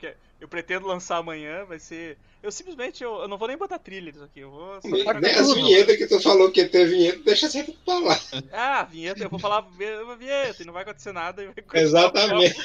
[0.03, 1.65] porque eu pretendo lançar amanhã.
[1.65, 2.19] Vai ser.
[2.43, 4.41] Eu simplesmente eu, eu não vou nem botar trilha nisso aqui.
[4.41, 4.83] Eu vou.
[4.83, 7.99] só Nem, nem as vinhetas que tu falou que ia ter vinheta, deixa sempre pra
[8.01, 8.19] lá.
[8.53, 11.43] Ah, vinheta, eu vou falar vi- vinheta e não vai acontecer nada.
[11.75, 12.57] Exatamente.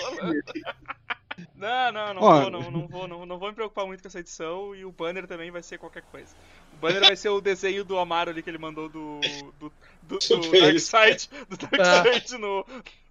[1.56, 2.42] Não, não, não, Ó.
[2.42, 4.92] vou, não, não vou, não, não vou me preocupar muito com essa edição e o
[4.92, 6.36] banner também vai ser qualquer coisa.
[6.78, 9.72] O banner vai ser o desenho do Amaro ali que ele mandou do do, do,
[10.18, 10.80] do Super Dark.
[10.80, 12.04] Side, do Dark Ah.
[12.20, 12.66] Side no,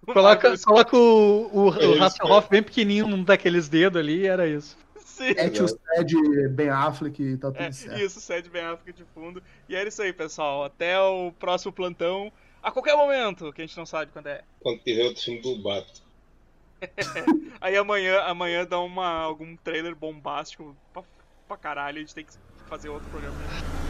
[0.07, 0.65] no Coloca, Marvel.
[0.65, 4.77] coloca o, o, É o Hasselhoff bem pequenininho num daqueles dedos ali e era isso.
[5.03, 5.31] Sim.
[5.35, 7.99] É tio Sed, Ben Affleck e tá tudo É, certo.
[7.99, 9.41] isso, Sede Ben Affleck de fundo.
[9.67, 10.63] E é isso aí, pessoal.
[10.63, 12.31] Até o próximo plantão.
[12.61, 14.43] A qualquer momento, que a gente não sabe quando é.
[14.61, 16.01] Quando tiver outro filme do Bato.
[17.59, 21.01] Aí amanhã, amanhã dá uma, algum trailer bombástico pra,
[21.47, 21.97] pra caralho.
[21.97, 22.33] A gente tem que
[22.67, 23.86] fazer outro programa.